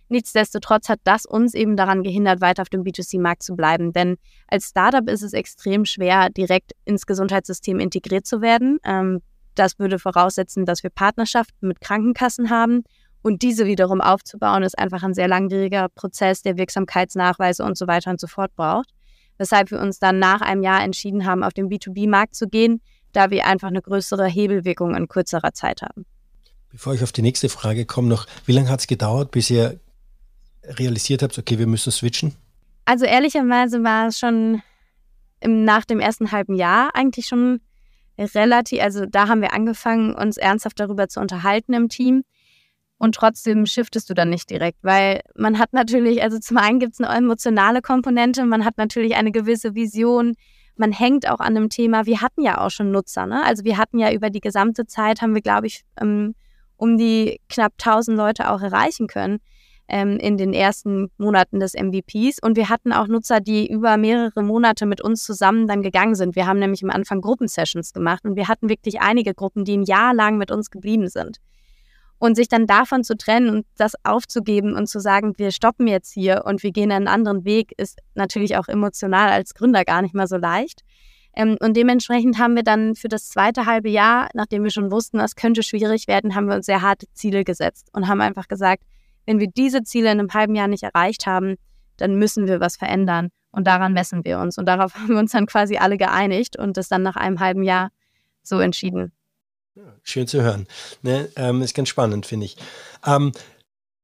Nichtsdestotrotz 0.09 0.89
hat 0.89 0.99
das 1.05 1.25
uns 1.25 1.53
eben 1.53 1.77
daran 1.77 2.03
gehindert, 2.03 2.41
weiter 2.41 2.61
auf 2.61 2.69
dem 2.69 2.83
B2C-Markt 2.83 3.41
zu 3.41 3.55
bleiben. 3.55 3.93
Denn 3.93 4.17
als 4.47 4.69
Startup 4.69 5.07
ist 5.09 5.21
es 5.23 5.33
extrem 5.33 5.85
schwer, 5.85 6.29
direkt 6.29 6.73
ins 6.85 7.05
Gesundheitssystem 7.05 7.79
integriert 7.79 8.27
zu 8.27 8.41
werden. 8.41 8.79
Ähm, 8.83 9.21
das 9.55 9.79
würde 9.79 9.99
voraussetzen, 9.99 10.65
dass 10.65 10.83
wir 10.83 10.89
Partnerschaften 10.89 11.67
mit 11.67 11.79
Krankenkassen 11.79 12.49
haben 12.49 12.83
und 13.23 13.41
diese 13.41 13.65
wiederum 13.65 14.01
aufzubauen, 14.01 14.63
ist 14.63 14.77
einfach 14.77 15.01
ein 15.01 15.13
sehr 15.13 15.27
langwieriger 15.27 15.89
Prozess, 15.89 16.41
der 16.43 16.57
Wirksamkeitsnachweise 16.57 17.63
und 17.63 17.77
so 17.77 17.87
weiter 17.87 18.11
und 18.11 18.19
so 18.19 18.27
fort 18.27 18.53
braucht. 18.55 18.89
Weshalb 19.37 19.71
wir 19.71 19.79
uns 19.79 19.97
dann 19.97 20.19
nach 20.19 20.41
einem 20.41 20.61
Jahr 20.61 20.83
entschieden 20.83 21.25
haben, 21.25 21.43
auf 21.43 21.53
den 21.53 21.69
B2B-Markt 21.69 22.35
zu 22.35 22.47
gehen, 22.47 22.81
da 23.13 23.31
wir 23.31 23.47
einfach 23.47 23.69
eine 23.69 23.81
größere 23.81 24.27
Hebelwirkung 24.27 24.93
in 24.95 25.07
kürzerer 25.07 25.53
Zeit 25.53 25.81
haben. 25.81 26.05
Bevor 26.69 26.93
ich 26.93 27.03
auf 27.03 27.11
die 27.11 27.21
nächste 27.21 27.49
Frage 27.49 27.85
komme, 27.85 28.09
noch, 28.09 28.27
wie 28.45 28.51
lange 28.51 28.69
hat 28.69 28.81
es 28.81 28.87
gedauert, 28.87 29.31
bis 29.31 29.49
ihr 29.49 29.79
realisiert 30.65 31.23
habt, 31.23 31.37
okay, 31.37 31.57
wir 31.57 31.67
müssen 31.67 31.91
switchen? 31.91 32.35
Also 32.85 33.05
ehrlicherweise 33.05 33.83
war 33.83 34.07
es 34.07 34.19
schon 34.19 34.61
im, 35.39 35.63
nach 35.63 35.85
dem 35.85 35.99
ersten 35.99 36.31
halben 36.31 36.55
Jahr 36.55 36.93
eigentlich 36.93 37.27
schon 37.27 37.61
relativ, 38.17 38.81
also 38.81 39.05
da 39.05 39.27
haben 39.27 39.41
wir 39.41 39.53
angefangen, 39.53 40.13
uns 40.13 40.37
ernsthaft 40.37 40.79
darüber 40.79 41.07
zu 41.07 41.19
unterhalten 41.19 41.73
im 41.73 41.89
Team 41.89 42.23
und 42.97 43.15
trotzdem 43.15 43.65
shiftest 43.65 44.09
du 44.09 44.13
dann 44.13 44.29
nicht 44.29 44.49
direkt, 44.49 44.79
weil 44.81 45.21
man 45.35 45.59
hat 45.59 45.73
natürlich, 45.73 46.23
also 46.23 46.39
zum 46.39 46.57
einen 46.57 46.79
gibt 46.79 46.93
es 46.93 47.01
eine 47.01 47.15
emotionale 47.17 47.81
Komponente, 47.81 48.45
man 48.45 48.63
hat 48.63 48.77
natürlich 48.77 49.15
eine 49.15 49.31
gewisse 49.31 49.75
Vision, 49.75 50.35
man 50.75 50.91
hängt 50.91 51.29
auch 51.29 51.39
an 51.39 51.55
einem 51.55 51.69
Thema. 51.69 52.05
Wir 52.05 52.21
hatten 52.21 52.41
ja 52.41 52.59
auch 52.59 52.71
schon 52.71 52.91
Nutzer, 52.91 53.27
ne? 53.27 53.43
Also 53.43 53.63
wir 53.63 53.77
hatten 53.77 53.99
ja 53.99 54.11
über 54.11 54.29
die 54.29 54.39
gesamte 54.39 54.87
Zeit, 54.87 55.21
haben 55.21 55.35
wir, 55.35 55.41
glaube 55.41 55.67
ich, 55.67 55.83
ähm, 56.01 56.33
um 56.77 56.97
die 56.97 57.39
knapp 57.49 57.73
1000 57.77 58.17
Leute 58.17 58.49
auch 58.49 58.61
erreichen 58.61 59.07
können 59.07 59.39
ähm, 59.87 60.17
in 60.17 60.37
den 60.37 60.53
ersten 60.53 61.11
Monaten 61.17 61.59
des 61.59 61.73
MVPs. 61.73 62.39
Und 62.41 62.57
wir 62.57 62.69
hatten 62.69 62.91
auch 62.91 63.07
Nutzer, 63.07 63.39
die 63.39 63.69
über 63.69 63.97
mehrere 63.97 64.41
Monate 64.41 64.85
mit 64.85 65.01
uns 65.01 65.23
zusammen 65.23 65.67
dann 65.67 65.83
gegangen 65.83 66.15
sind. 66.15 66.35
Wir 66.35 66.47
haben 66.47 66.59
nämlich 66.59 66.83
am 66.83 66.89
Anfang 66.89 67.21
Gruppensessions 67.21 67.93
gemacht 67.93 68.25
und 68.25 68.35
wir 68.35 68.47
hatten 68.47 68.69
wirklich 68.69 69.01
einige 69.01 69.33
Gruppen, 69.33 69.65
die 69.65 69.77
ein 69.77 69.83
Jahr 69.83 70.13
lang 70.13 70.37
mit 70.37 70.51
uns 70.51 70.71
geblieben 70.71 71.07
sind. 71.09 71.37
Und 72.23 72.35
sich 72.35 72.47
dann 72.47 72.67
davon 72.67 73.03
zu 73.03 73.17
trennen 73.17 73.49
und 73.49 73.65
das 73.75 73.95
aufzugeben 74.05 74.77
und 74.77 74.87
zu 74.87 75.01
sagen, 75.01 75.33
wir 75.35 75.51
stoppen 75.51 75.89
jetzt 75.89 76.13
hier 76.13 76.43
und 76.45 76.63
wir 76.63 76.71
gehen 76.71 76.89
einen 76.89 77.09
anderen 77.09 77.43
Weg, 77.43 77.73
ist 77.75 77.99
natürlich 78.15 78.55
auch 78.55 78.69
emotional 78.69 79.29
als 79.29 79.53
Gründer 79.53 79.83
gar 79.83 80.01
nicht 80.01 80.15
mal 80.15 80.25
so 80.25 80.37
leicht. 80.37 80.83
Ähm, 81.35 81.57
und 81.59 81.75
dementsprechend 81.75 82.39
haben 82.39 82.55
wir 82.55 82.63
dann 82.63 82.95
für 82.95 83.09
das 83.09 83.27
zweite 83.27 83.65
halbe 83.65 83.89
Jahr, 83.89 84.29
nachdem 84.35 84.63
wir 84.63 84.71
schon 84.71 84.89
wussten, 84.89 85.17
das 85.17 85.35
könnte 85.35 85.63
schwierig 85.63 86.07
werden, 86.07 86.33
haben 86.33 86.47
wir 86.47 86.55
uns 86.55 86.65
sehr 86.65 86.81
harte 86.81 87.07
Ziele 87.11 87.43
gesetzt 87.43 87.89
und 87.91 88.07
haben 88.07 88.21
einfach 88.21 88.47
gesagt, 88.47 88.83
wenn 89.25 89.41
wir 89.41 89.47
diese 89.47 89.83
Ziele 89.83 90.09
in 90.09 90.21
einem 90.21 90.33
halben 90.33 90.55
Jahr 90.55 90.69
nicht 90.69 90.83
erreicht 90.83 91.27
haben, 91.27 91.55
dann 91.97 92.15
müssen 92.15 92.47
wir 92.47 92.61
was 92.61 92.77
verändern. 92.77 93.31
Und 93.51 93.67
daran 93.67 93.91
messen 93.91 94.23
wir 94.23 94.39
uns. 94.39 94.57
Und 94.57 94.65
darauf 94.65 94.95
haben 94.95 95.09
wir 95.09 95.19
uns 95.19 95.33
dann 95.33 95.45
quasi 95.45 95.75
alle 95.75 95.97
geeinigt 95.97 96.57
und 96.57 96.77
das 96.77 96.87
dann 96.87 97.03
nach 97.03 97.17
einem 97.17 97.41
halben 97.41 97.63
Jahr 97.63 97.89
so 98.43 98.61
entschieden. 98.61 99.11
Schön 100.03 100.27
zu 100.27 100.41
hören. 100.41 100.67
Ne, 101.01 101.29
ähm, 101.35 101.61
ist 101.61 101.73
ganz 101.73 101.89
spannend, 101.89 102.25
finde 102.25 102.45
ich. 102.45 102.57
Ähm, 103.05 103.31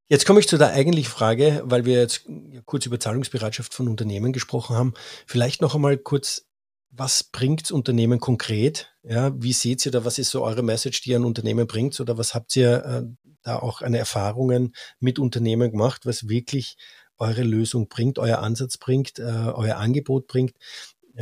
jetzt 0.07 0.25
komme 0.25 0.39
ich 0.39 0.47
zu 0.47 0.57
der 0.57 0.71
eigentlichen 0.71 1.11
Frage, 1.11 1.61
weil 1.65 1.85
wir 1.85 1.99
jetzt 1.99 2.25
kurz 2.65 2.85
über 2.85 2.99
Zahlungsbereitschaft 2.99 3.73
von 3.73 3.87
Unternehmen 3.87 4.33
gesprochen 4.33 4.75
haben. 4.75 4.93
Vielleicht 5.27 5.61
noch 5.61 5.75
einmal 5.75 5.97
kurz, 5.97 6.47
was 6.89 7.23
bringt 7.23 7.71
Unternehmen 7.71 8.19
konkret? 8.19 8.91
Ja, 9.03 9.31
wie 9.39 9.53
seht 9.53 9.85
ihr 9.85 9.91
da, 9.91 10.05
was 10.05 10.17
ist 10.17 10.31
so 10.31 10.43
eure 10.43 10.63
Message, 10.63 11.01
die 11.01 11.11
ihr 11.11 11.17
an 11.17 11.25
Unternehmen 11.25 11.67
bringt? 11.67 11.99
Oder 11.99 12.17
was 12.17 12.33
habt 12.33 12.55
ihr 12.55 12.83
äh, 12.83 13.33
da 13.43 13.59
auch 13.59 13.81
an 13.81 13.93
Erfahrungen 13.93 14.73
mit 14.99 15.19
Unternehmen 15.19 15.69
gemacht, 15.69 16.05
was 16.05 16.27
wirklich 16.27 16.77
eure 17.17 17.43
Lösung 17.43 17.89
bringt, 17.89 18.17
euer 18.17 18.39
Ansatz 18.39 18.77
bringt, 18.77 19.19
äh, 19.19 19.21
euer 19.21 19.77
Angebot 19.77 20.25
bringt? 20.25 20.53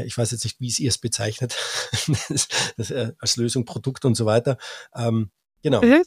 Ich 0.05 0.17
weiß 0.17 0.31
jetzt 0.31 0.43
nicht, 0.43 0.59
wie 0.59 0.73
ihr 0.83 0.89
es 0.89 0.97
bezeichnet, 0.97 1.55
das, 2.29 2.47
das, 2.77 2.91
äh, 2.91 3.13
als 3.19 3.37
Lösung, 3.37 3.65
Produkt 3.65 4.05
und 4.05 4.15
so 4.15 4.25
weiter. 4.25 4.57
Ähm, 4.95 5.31
genau. 5.61 5.81
Mhm. 5.81 6.03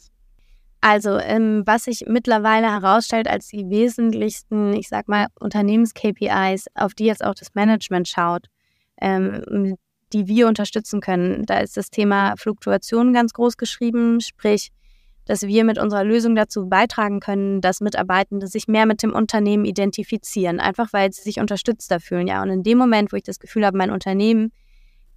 Also, 0.81 1.19
ähm, 1.19 1.61
was 1.65 1.83
sich 1.83 2.05
mittlerweile 2.07 2.71
herausstellt 2.71 3.27
als 3.27 3.47
die 3.47 3.69
wesentlichsten, 3.69 4.73
ich 4.73 4.89
sag 4.89 5.07
mal, 5.07 5.27
Unternehmens-KPIs, 5.39 6.65
auf 6.73 6.95
die 6.95 7.05
jetzt 7.05 7.23
auch 7.23 7.35
das 7.35 7.53
Management 7.53 8.07
schaut, 8.07 8.47
ähm, 8.99 9.75
die 10.11 10.27
wir 10.27 10.47
unterstützen 10.47 10.99
können, 10.99 11.45
da 11.45 11.59
ist 11.59 11.77
das 11.77 11.91
Thema 11.91 12.35
Fluktuation 12.35 13.13
ganz 13.13 13.31
groß 13.33 13.57
geschrieben, 13.57 14.21
sprich, 14.21 14.71
dass 15.25 15.43
wir 15.43 15.63
mit 15.63 15.77
unserer 15.77 16.03
Lösung 16.03 16.35
dazu 16.35 16.67
beitragen 16.67 17.19
können, 17.19 17.61
dass 17.61 17.81
Mitarbeitende 17.81 18.47
sich 18.47 18.67
mehr 18.67 18.85
mit 18.85 19.03
dem 19.03 19.13
Unternehmen 19.13 19.65
identifizieren, 19.65 20.59
einfach 20.59 20.93
weil 20.93 21.11
sie 21.13 21.21
sich 21.21 21.39
unterstützter 21.39 21.99
fühlen. 21.99 22.27
Ja, 22.27 22.41
und 22.41 22.49
in 22.49 22.63
dem 22.63 22.77
Moment, 22.77 23.11
wo 23.11 23.17
ich 23.17 23.23
das 23.23 23.39
Gefühl 23.39 23.65
habe, 23.65 23.77
mein 23.77 23.91
Unternehmen 23.91 24.51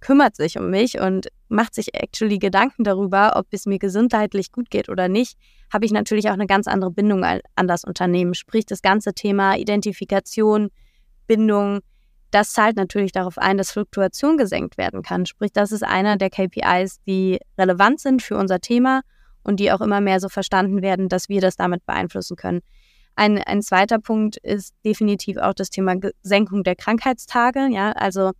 kümmert 0.01 0.35
sich 0.35 0.57
um 0.59 0.69
mich 0.69 0.99
und 0.99 1.29
macht 1.47 1.73
sich 1.73 1.95
actually 1.95 2.37
Gedanken 2.37 2.83
darüber, 2.83 3.33
ob 3.35 3.47
es 3.51 3.65
mir 3.65 3.79
gesundheitlich 3.79 4.51
gut 4.51 4.69
geht 4.69 4.89
oder 4.89 5.07
nicht, 5.07 5.37
habe 5.73 5.85
ich 5.85 5.91
natürlich 5.91 6.29
auch 6.29 6.33
eine 6.33 6.45
ganz 6.45 6.67
andere 6.67 6.91
Bindung 6.91 7.23
an 7.23 7.67
das 7.67 7.83
Unternehmen. 7.83 8.35
Sprich, 8.35 8.65
das 8.67 8.83
ganze 8.83 9.13
Thema 9.13 9.55
Identifikation, 9.57 10.69
Bindung, 11.25 11.79
das 12.29 12.53
zahlt 12.53 12.75
natürlich 12.75 13.13
darauf 13.13 13.39
ein, 13.39 13.57
dass 13.57 13.71
Fluktuation 13.71 14.37
gesenkt 14.37 14.77
werden 14.77 15.01
kann. 15.01 15.25
Sprich, 15.25 15.51
das 15.51 15.71
ist 15.71 15.83
einer 15.83 16.17
der 16.17 16.29
KPIs, 16.29 17.01
die 17.07 17.39
relevant 17.57 17.99
sind 17.99 18.21
für 18.21 18.37
unser 18.37 18.59
Thema 18.59 19.01
und 19.45 19.59
die 19.59 19.71
auch 19.71 19.81
immer 19.81 20.01
mehr 20.01 20.19
so 20.19 20.27
verstanden 20.27 20.81
werden, 20.81 21.07
dass 21.07 21.29
wir 21.29 21.39
das 21.39 21.55
damit 21.55 21.85
beeinflussen 21.85 22.35
können. 22.35 22.61
Ein, 23.15 23.37
ein 23.37 23.61
zweiter 23.61 23.99
Punkt 23.99 24.37
ist 24.37 24.73
definitiv 24.83 25.37
auch 25.37 25.53
das 25.53 25.69
Thema 25.69 25.95
Senkung 26.21 26.63
der 26.63 26.75
Krankheitstage. 26.75 27.67
Ja, 27.71 27.91
also 27.91 28.31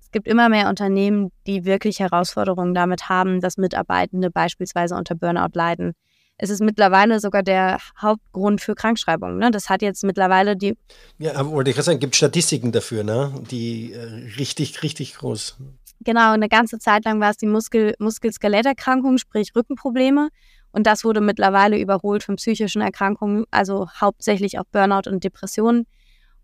es 0.00 0.10
gibt 0.12 0.28
immer 0.28 0.48
mehr 0.48 0.68
Unternehmen, 0.68 1.32
die 1.46 1.64
wirklich 1.64 1.98
Herausforderungen 1.98 2.74
damit 2.74 3.08
haben, 3.08 3.40
dass 3.40 3.56
Mitarbeitende 3.56 4.30
beispielsweise 4.30 4.94
unter 4.94 5.16
Burnout 5.16 5.54
leiden. 5.54 5.94
Es 6.36 6.50
ist 6.50 6.60
mittlerweile 6.60 7.20
sogar 7.20 7.42
der 7.42 7.78
Hauptgrund 8.00 8.60
für 8.60 8.74
Krankschreibungen. 8.74 9.38
Ne? 9.38 9.50
Das 9.50 9.68
hat 9.68 9.82
jetzt 9.82 10.02
mittlerweile 10.02 10.56
die. 10.56 10.76
Ja, 11.18 11.46
wollte 11.46 11.70
ich 11.70 11.76
gerade 11.76 11.86
sagen, 11.86 12.00
gibt 12.00 12.16
Statistiken 12.16 12.72
dafür, 12.72 13.04
ne? 13.04 13.32
Die 13.50 13.92
äh, 13.92 14.02
richtig, 14.36 14.82
richtig 14.82 15.14
groß. 15.14 15.56
Genau, 16.00 16.32
eine 16.32 16.48
ganze 16.48 16.78
Zeit 16.78 17.04
lang 17.04 17.20
war 17.20 17.30
es 17.30 17.36
die 17.36 17.46
Muskel 17.46 17.94
Muskel-Skeletterkrankung, 17.98 19.18
sprich 19.18 19.54
Rückenprobleme. 19.54 20.28
Und 20.72 20.86
das 20.86 21.04
wurde 21.04 21.20
mittlerweile 21.20 21.78
überholt 21.78 22.24
von 22.24 22.36
psychischen 22.36 22.82
Erkrankungen, 22.82 23.44
also 23.50 23.88
hauptsächlich 24.00 24.58
auch 24.58 24.64
Burnout 24.72 25.08
und 25.08 25.22
Depressionen. 25.22 25.86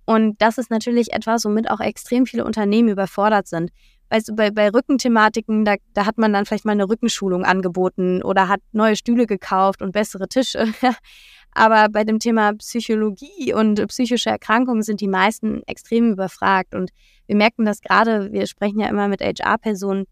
Und 0.07 0.41
das 0.41 0.59
ist 0.59 0.71
natürlich 0.71 1.13
etwas, 1.13 1.45
womit 1.45 1.71
auch 1.71 1.81
extrem 1.81 2.27
viele 2.27 2.45
Unternehmen 2.45 2.89
überfordert 2.89 3.49
sind. 3.49 3.71
Weißt 4.09 4.29
du, 4.29 4.35
bei, 4.35 4.51
bei 4.51 4.69
Rückenthematiken, 4.71 5.65
da, 5.65 5.77
da 5.95 6.05
hat 6.05 6.19
man 6.19 6.33
dann 6.33 6.47
vielleicht 6.47 6.65
mal 6.65 6.73
eine 6.73 6.89
Rückenschulung 6.89 7.45
angeboten 7.45 8.23
oder 8.23 8.49
hat 8.49 8.61
neue 8.73 8.97
Stühle 8.97 9.27
gekauft 9.27 9.83
und 9.83 9.93
bessere 9.93 10.27
Tische. 10.29 10.67
Aber 11.53 11.89
bei 11.89 12.05
dem 12.05 12.19
Thema 12.19 12.55
Psychologie 12.55 13.53
und 13.53 13.87
psychische 13.89 14.31
Erkrankungen 14.31 14.83
sind 14.83 15.01
die 15.01 15.09
meisten 15.09 15.63
extrem 15.67 16.13
überfragt. 16.13 16.75
Und 16.75 16.91
wir 17.27 17.37
merken 17.37 17.65
das 17.65 17.81
gerade, 17.81 18.33
wir 18.33 18.47
sprechen 18.47 18.81
ja 18.81 18.89
immer 18.89 19.09
mit 19.09 19.21
HR-Personen. 19.21 20.07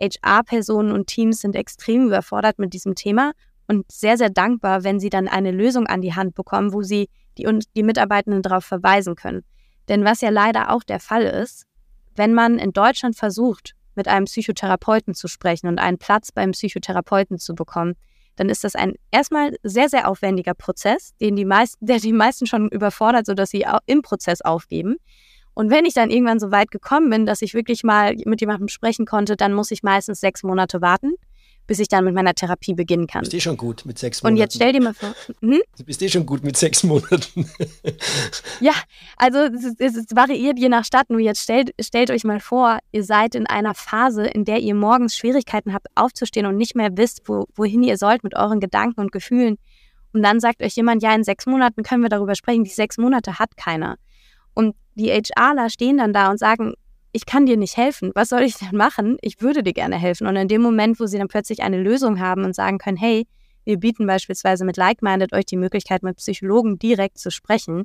HR-Personen 0.00 0.92
und 0.92 1.06
Teams 1.06 1.40
sind 1.40 1.54
extrem 1.56 2.06
überfordert 2.06 2.58
mit 2.58 2.74
diesem 2.74 2.94
Thema 2.94 3.32
und 3.68 3.90
sehr, 3.90 4.18
sehr 4.18 4.30
dankbar, 4.30 4.84
wenn 4.84 5.00
sie 5.00 5.08
dann 5.08 5.28
eine 5.28 5.52
Lösung 5.52 5.86
an 5.86 6.02
die 6.02 6.14
Hand 6.14 6.34
bekommen, 6.34 6.72
wo 6.72 6.82
sie 6.82 7.08
die, 7.38 7.46
die 7.74 7.82
Mitarbeitenden 7.82 8.42
darauf 8.42 8.64
verweisen 8.64 9.14
können. 9.14 9.44
Denn 9.88 10.04
was 10.04 10.20
ja 10.20 10.30
leider 10.30 10.70
auch 10.70 10.82
der 10.82 11.00
Fall 11.00 11.22
ist, 11.22 11.66
wenn 12.16 12.34
man 12.34 12.58
in 12.58 12.72
Deutschland 12.72 13.16
versucht, 13.16 13.74
mit 13.94 14.08
einem 14.08 14.26
Psychotherapeuten 14.26 15.14
zu 15.14 15.28
sprechen 15.28 15.68
und 15.68 15.78
einen 15.78 15.98
Platz 15.98 16.32
beim 16.32 16.50
Psychotherapeuten 16.50 17.38
zu 17.38 17.54
bekommen, 17.54 17.94
dann 18.36 18.48
ist 18.48 18.64
das 18.64 18.74
ein 18.74 18.94
erstmal 19.10 19.56
sehr, 19.62 19.88
sehr 19.88 20.08
aufwendiger 20.08 20.54
Prozess, 20.54 21.14
den 21.20 21.36
die 21.36 21.44
meisten, 21.44 21.84
der 21.84 21.98
die 21.98 22.12
meisten 22.12 22.46
schon 22.46 22.68
überfordert, 22.68 23.26
sodass 23.26 23.50
sie 23.50 23.64
im 23.86 24.02
Prozess 24.02 24.40
aufgeben. 24.40 24.96
Und 25.54 25.70
wenn 25.70 25.84
ich 25.84 25.94
dann 25.94 26.10
irgendwann 26.10 26.40
so 26.40 26.50
weit 26.50 26.70
gekommen 26.70 27.10
bin, 27.10 27.26
dass 27.26 27.42
ich 27.42 27.54
wirklich 27.54 27.84
mal 27.84 28.16
mit 28.24 28.40
jemandem 28.40 28.68
sprechen 28.68 29.06
konnte, 29.06 29.36
dann 29.36 29.54
muss 29.54 29.70
ich 29.70 29.82
meistens 29.84 30.20
sechs 30.20 30.42
Monate 30.42 30.80
warten, 30.80 31.14
bis 31.66 31.78
ich 31.78 31.88
dann 31.88 32.04
mit 32.04 32.14
meiner 32.14 32.34
Therapie 32.34 32.74
beginnen 32.74 33.06
kann. 33.06 33.20
Bist 33.20 33.32
du 33.32 33.36
eh 33.38 33.40
schon 33.40 33.56
gut 33.56 33.84
mit 33.86 33.98
sechs 33.98 34.22
Monaten? 34.22 34.34
Und 34.34 34.40
jetzt 34.40 34.54
stell 34.56 34.72
dir 34.72 34.82
mal 34.82 34.94
vor. 34.94 35.14
Hm? 35.40 35.60
Du 35.78 35.84
bist 35.84 36.02
eh 36.02 36.08
schon 36.08 36.26
gut 36.26 36.44
mit 36.44 36.56
sechs 36.56 36.82
Monaten. 36.82 37.50
ja, 38.60 38.72
also 39.16 39.38
es, 39.38 39.74
es, 39.78 39.96
es, 39.96 40.06
variiert 40.14 40.58
je 40.58 40.68
nach 40.68 40.84
Stadt. 40.84 41.10
Nur 41.10 41.20
jetzt 41.20 41.42
stellt, 41.42 41.74
stellt 41.80 42.10
euch 42.10 42.24
mal 42.24 42.40
vor, 42.40 42.78
ihr 42.92 43.04
seid 43.04 43.34
in 43.34 43.46
einer 43.46 43.74
Phase, 43.74 44.26
in 44.26 44.44
der 44.44 44.58
ihr 44.58 44.74
morgens 44.74 45.16
Schwierigkeiten 45.16 45.72
habt, 45.72 45.86
aufzustehen 45.94 46.46
und 46.46 46.56
nicht 46.56 46.76
mehr 46.76 46.96
wisst, 46.96 47.22
wo, 47.26 47.46
wohin 47.54 47.82
ihr 47.82 47.96
sollt 47.96 48.24
mit 48.24 48.36
euren 48.36 48.60
Gedanken 48.60 49.00
und 49.00 49.12
Gefühlen. 49.12 49.58
Und 50.12 50.22
dann 50.22 50.40
sagt 50.40 50.62
euch 50.62 50.76
jemand, 50.76 51.02
ja, 51.02 51.14
in 51.14 51.24
sechs 51.24 51.46
Monaten 51.46 51.82
können 51.82 52.02
wir 52.02 52.08
darüber 52.08 52.34
sprechen. 52.34 52.64
Die 52.64 52.70
sechs 52.70 52.98
Monate 52.98 53.38
hat 53.38 53.56
keiner. 53.56 53.96
Und 54.54 54.76
die 54.94 55.10
HRler 55.10 55.70
stehen 55.70 55.98
dann 55.98 56.12
da 56.12 56.30
und 56.30 56.38
sagen, 56.38 56.74
ich 57.14 57.26
kann 57.26 57.46
dir 57.46 57.56
nicht 57.56 57.76
helfen. 57.76 58.10
Was 58.16 58.28
soll 58.30 58.42
ich 58.42 58.56
denn 58.56 58.76
machen? 58.76 59.18
Ich 59.20 59.40
würde 59.40 59.62
dir 59.62 59.72
gerne 59.72 59.96
helfen. 59.96 60.26
Und 60.26 60.34
in 60.34 60.48
dem 60.48 60.60
Moment, 60.60 60.98
wo 60.98 61.06
sie 61.06 61.16
dann 61.16 61.28
plötzlich 61.28 61.62
eine 61.62 61.80
Lösung 61.80 62.18
haben 62.18 62.44
und 62.44 62.56
sagen 62.56 62.78
können, 62.78 62.96
hey, 62.96 63.28
wir 63.64 63.78
bieten 63.78 64.04
beispielsweise 64.04 64.64
mit 64.64 64.76
Like-Minded 64.76 65.32
euch 65.32 65.46
die 65.46 65.56
Möglichkeit, 65.56 66.02
mit 66.02 66.16
Psychologen 66.16 66.76
direkt 66.76 67.18
zu 67.18 67.30
sprechen, 67.30 67.84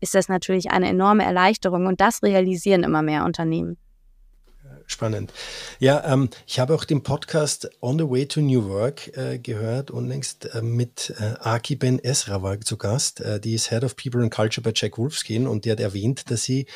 ist 0.00 0.14
das 0.14 0.28
natürlich 0.28 0.70
eine 0.70 0.88
enorme 0.88 1.24
Erleichterung 1.24 1.86
und 1.86 2.02
das 2.02 2.22
realisieren 2.22 2.82
immer 2.82 3.00
mehr 3.00 3.24
Unternehmen. 3.24 3.78
Spannend. 4.90 5.32
Ja, 5.78 6.02
ähm, 6.12 6.30
ich 6.48 6.58
habe 6.58 6.74
auch 6.74 6.84
den 6.84 7.04
Podcast 7.04 7.70
On 7.80 7.96
the 7.96 8.04
Way 8.04 8.26
to 8.26 8.40
New 8.40 8.68
Work 8.68 9.16
äh, 9.16 9.38
gehört 9.38 9.92
und 9.92 10.08
längst 10.08 10.52
äh, 10.52 10.62
mit 10.62 11.14
äh, 11.20 11.36
Aki 11.38 11.76
Ben 11.76 12.00
Esra 12.00 12.42
war 12.42 12.60
zu 12.60 12.76
Gast. 12.76 13.20
Äh, 13.20 13.38
die 13.38 13.54
ist 13.54 13.70
Head 13.70 13.84
of 13.84 13.94
People 13.94 14.20
and 14.20 14.34
Culture 14.34 14.64
bei 14.64 14.72
Jack 14.74 14.98
Wolfskin 14.98 15.46
und 15.46 15.64
die 15.64 15.70
hat 15.70 15.78
erwähnt, 15.78 16.28
dass 16.32 16.42
sie 16.42 16.66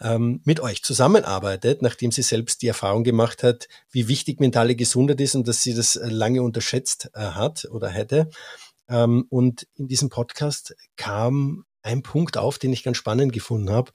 ähm, 0.00 0.40
mit 0.44 0.60
euch 0.60 0.82
zusammenarbeitet, 0.82 1.82
nachdem 1.82 2.10
sie 2.10 2.22
selbst 2.22 2.62
die 2.62 2.68
Erfahrung 2.68 3.04
gemacht 3.04 3.42
hat, 3.42 3.68
wie 3.90 4.08
wichtig 4.08 4.40
mentale 4.40 4.74
Gesundheit 4.74 5.20
ist 5.20 5.34
und 5.34 5.46
dass 5.46 5.62
sie 5.62 5.74
das 5.74 5.96
äh, 5.96 6.08
lange 6.08 6.42
unterschätzt 6.42 7.10
äh, 7.12 7.20
hat 7.20 7.66
oder 7.70 7.90
hätte. 7.90 8.30
Ähm, 8.88 9.26
und 9.28 9.68
in 9.74 9.88
diesem 9.88 10.08
Podcast 10.08 10.74
kam 10.96 11.66
ein 11.82 12.02
Punkt 12.02 12.38
auf, 12.38 12.58
den 12.58 12.72
ich 12.72 12.82
ganz 12.82 12.96
spannend 12.96 13.34
gefunden 13.34 13.68
habe. 13.68 13.92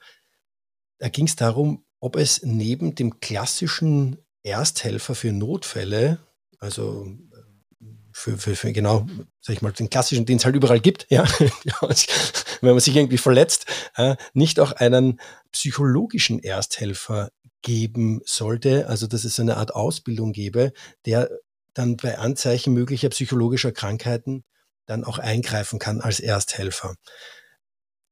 Da 0.99 1.09
ging 1.09 1.25
es 1.25 1.35
darum, 1.35 1.82
ob 2.03 2.17
es 2.17 2.43
neben 2.43 2.95
dem 2.95 3.21
klassischen 3.21 4.17
Ersthelfer 4.43 5.15
für 5.15 5.31
Notfälle, 5.31 6.19
also 6.59 7.07
äh, 7.31 7.85
für, 8.11 8.37
für, 8.37 8.57
für 8.57 8.73
genau, 8.73 9.07
sag 9.39 9.55
ich 9.55 9.61
mal, 9.61 9.71
den 9.71 9.89
klassischen, 9.89 10.25
den 10.25 10.35
es 10.35 10.43
halt 10.43 10.57
überall 10.57 10.81
gibt, 10.81 11.07
ja, 11.09 11.23
wenn 11.39 12.71
man 12.71 12.79
sich 12.81 12.93
irgendwie 12.93 13.17
verletzt, 13.17 13.67
äh, 13.95 14.17
nicht 14.33 14.59
auch 14.59 14.73
einen 14.73 15.21
psychologischen 15.53 16.39
Ersthelfer 16.39 17.31
geben 17.61 18.19
sollte, 18.25 18.89
also 18.89 19.07
dass 19.07 19.23
es 19.23 19.39
eine 19.39 19.55
Art 19.55 19.73
Ausbildung 19.73 20.33
gäbe, 20.33 20.73
der 21.05 21.29
dann 21.73 21.95
bei 21.95 22.17
Anzeichen 22.17 22.73
möglicher 22.73 23.07
psychologischer 23.09 23.71
Krankheiten 23.71 24.43
dann 24.87 25.05
auch 25.05 25.19
eingreifen 25.19 25.79
kann 25.79 26.01
als 26.01 26.19
Ersthelfer. 26.19 26.95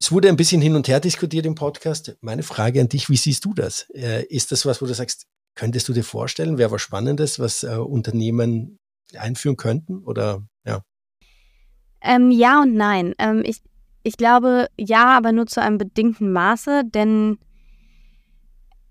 Es 0.01 0.11
wurde 0.11 0.29
ein 0.29 0.35
bisschen 0.35 0.63
hin 0.63 0.75
und 0.75 0.87
her 0.87 0.99
diskutiert 0.99 1.45
im 1.45 1.53
Podcast. 1.53 2.17
Meine 2.21 2.41
Frage 2.41 2.81
an 2.81 2.89
dich, 2.89 3.07
wie 3.11 3.17
siehst 3.17 3.45
du 3.45 3.53
das? 3.53 3.87
Äh, 3.93 4.25
ist 4.25 4.51
das 4.51 4.65
was, 4.65 4.81
wo 4.81 4.87
du 4.87 4.95
sagst, 4.95 5.27
könntest 5.53 5.87
du 5.87 5.93
dir 5.93 6.03
vorstellen, 6.03 6.57
wäre 6.57 6.71
was 6.71 6.81
Spannendes, 6.81 7.39
was 7.39 7.61
äh, 7.61 7.75
Unternehmen 7.75 8.79
einführen 9.15 9.57
könnten? 9.57 9.99
Oder 9.99 10.41
ja? 10.65 10.81
Ähm, 12.01 12.31
ja 12.31 12.63
und 12.63 12.73
nein. 12.73 13.13
Ähm, 13.19 13.43
ich, 13.45 13.61
ich 14.01 14.17
glaube, 14.17 14.69
ja, 14.75 15.15
aber 15.15 15.33
nur 15.33 15.45
zu 15.45 15.61
einem 15.61 15.77
bedingten 15.77 16.31
Maße, 16.31 16.81
denn 16.83 17.37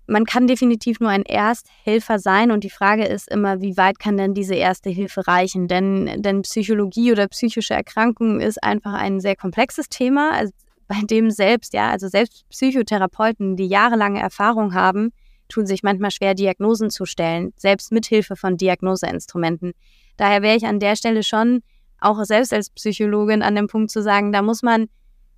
man 0.07 0.23
kann 0.23 0.47
definitiv 0.47 1.01
nur 1.01 1.09
ein 1.09 1.25
Ersthelfer 1.25 2.19
sein 2.19 2.51
und 2.51 2.63
die 2.63 2.69
Frage 2.69 3.03
ist 3.03 3.29
immer, 3.29 3.59
wie 3.59 3.75
weit 3.75 3.99
kann 3.99 4.15
denn 4.15 4.33
diese 4.33 4.55
erste 4.55 4.89
Hilfe 4.89 5.27
reichen? 5.27 5.67
Denn, 5.67 6.21
denn 6.21 6.43
Psychologie 6.43 7.11
oder 7.11 7.27
psychische 7.27 7.73
Erkrankungen 7.73 8.39
ist 8.39 8.63
einfach 8.63 8.93
ein 8.93 9.19
sehr 9.19 9.35
komplexes 9.35 9.89
Thema, 9.89 10.31
also 10.31 10.53
bei 10.91 10.99
dem 11.05 11.31
selbst, 11.31 11.73
ja, 11.73 11.89
also 11.89 12.09
selbst 12.09 12.43
Psychotherapeuten, 12.49 13.55
die 13.55 13.67
jahrelange 13.67 14.19
Erfahrung 14.19 14.73
haben, 14.73 15.13
tun 15.47 15.65
sich 15.65 15.83
manchmal 15.83 16.11
schwer, 16.11 16.35
Diagnosen 16.35 16.89
zu 16.89 17.05
stellen, 17.05 17.53
selbst 17.55 17.93
mit 17.93 18.05
Hilfe 18.05 18.35
von 18.35 18.57
Diagnoseinstrumenten. 18.57 19.71
Daher 20.17 20.41
wäre 20.41 20.57
ich 20.57 20.65
an 20.65 20.81
der 20.81 20.97
Stelle 20.97 21.23
schon 21.23 21.61
auch 22.01 22.21
selbst 22.25 22.51
als 22.51 22.71
Psychologin 22.71 23.41
an 23.41 23.55
dem 23.55 23.67
Punkt 23.67 23.89
zu 23.89 24.01
sagen, 24.01 24.33
da 24.33 24.41
muss 24.41 24.63
man 24.63 24.87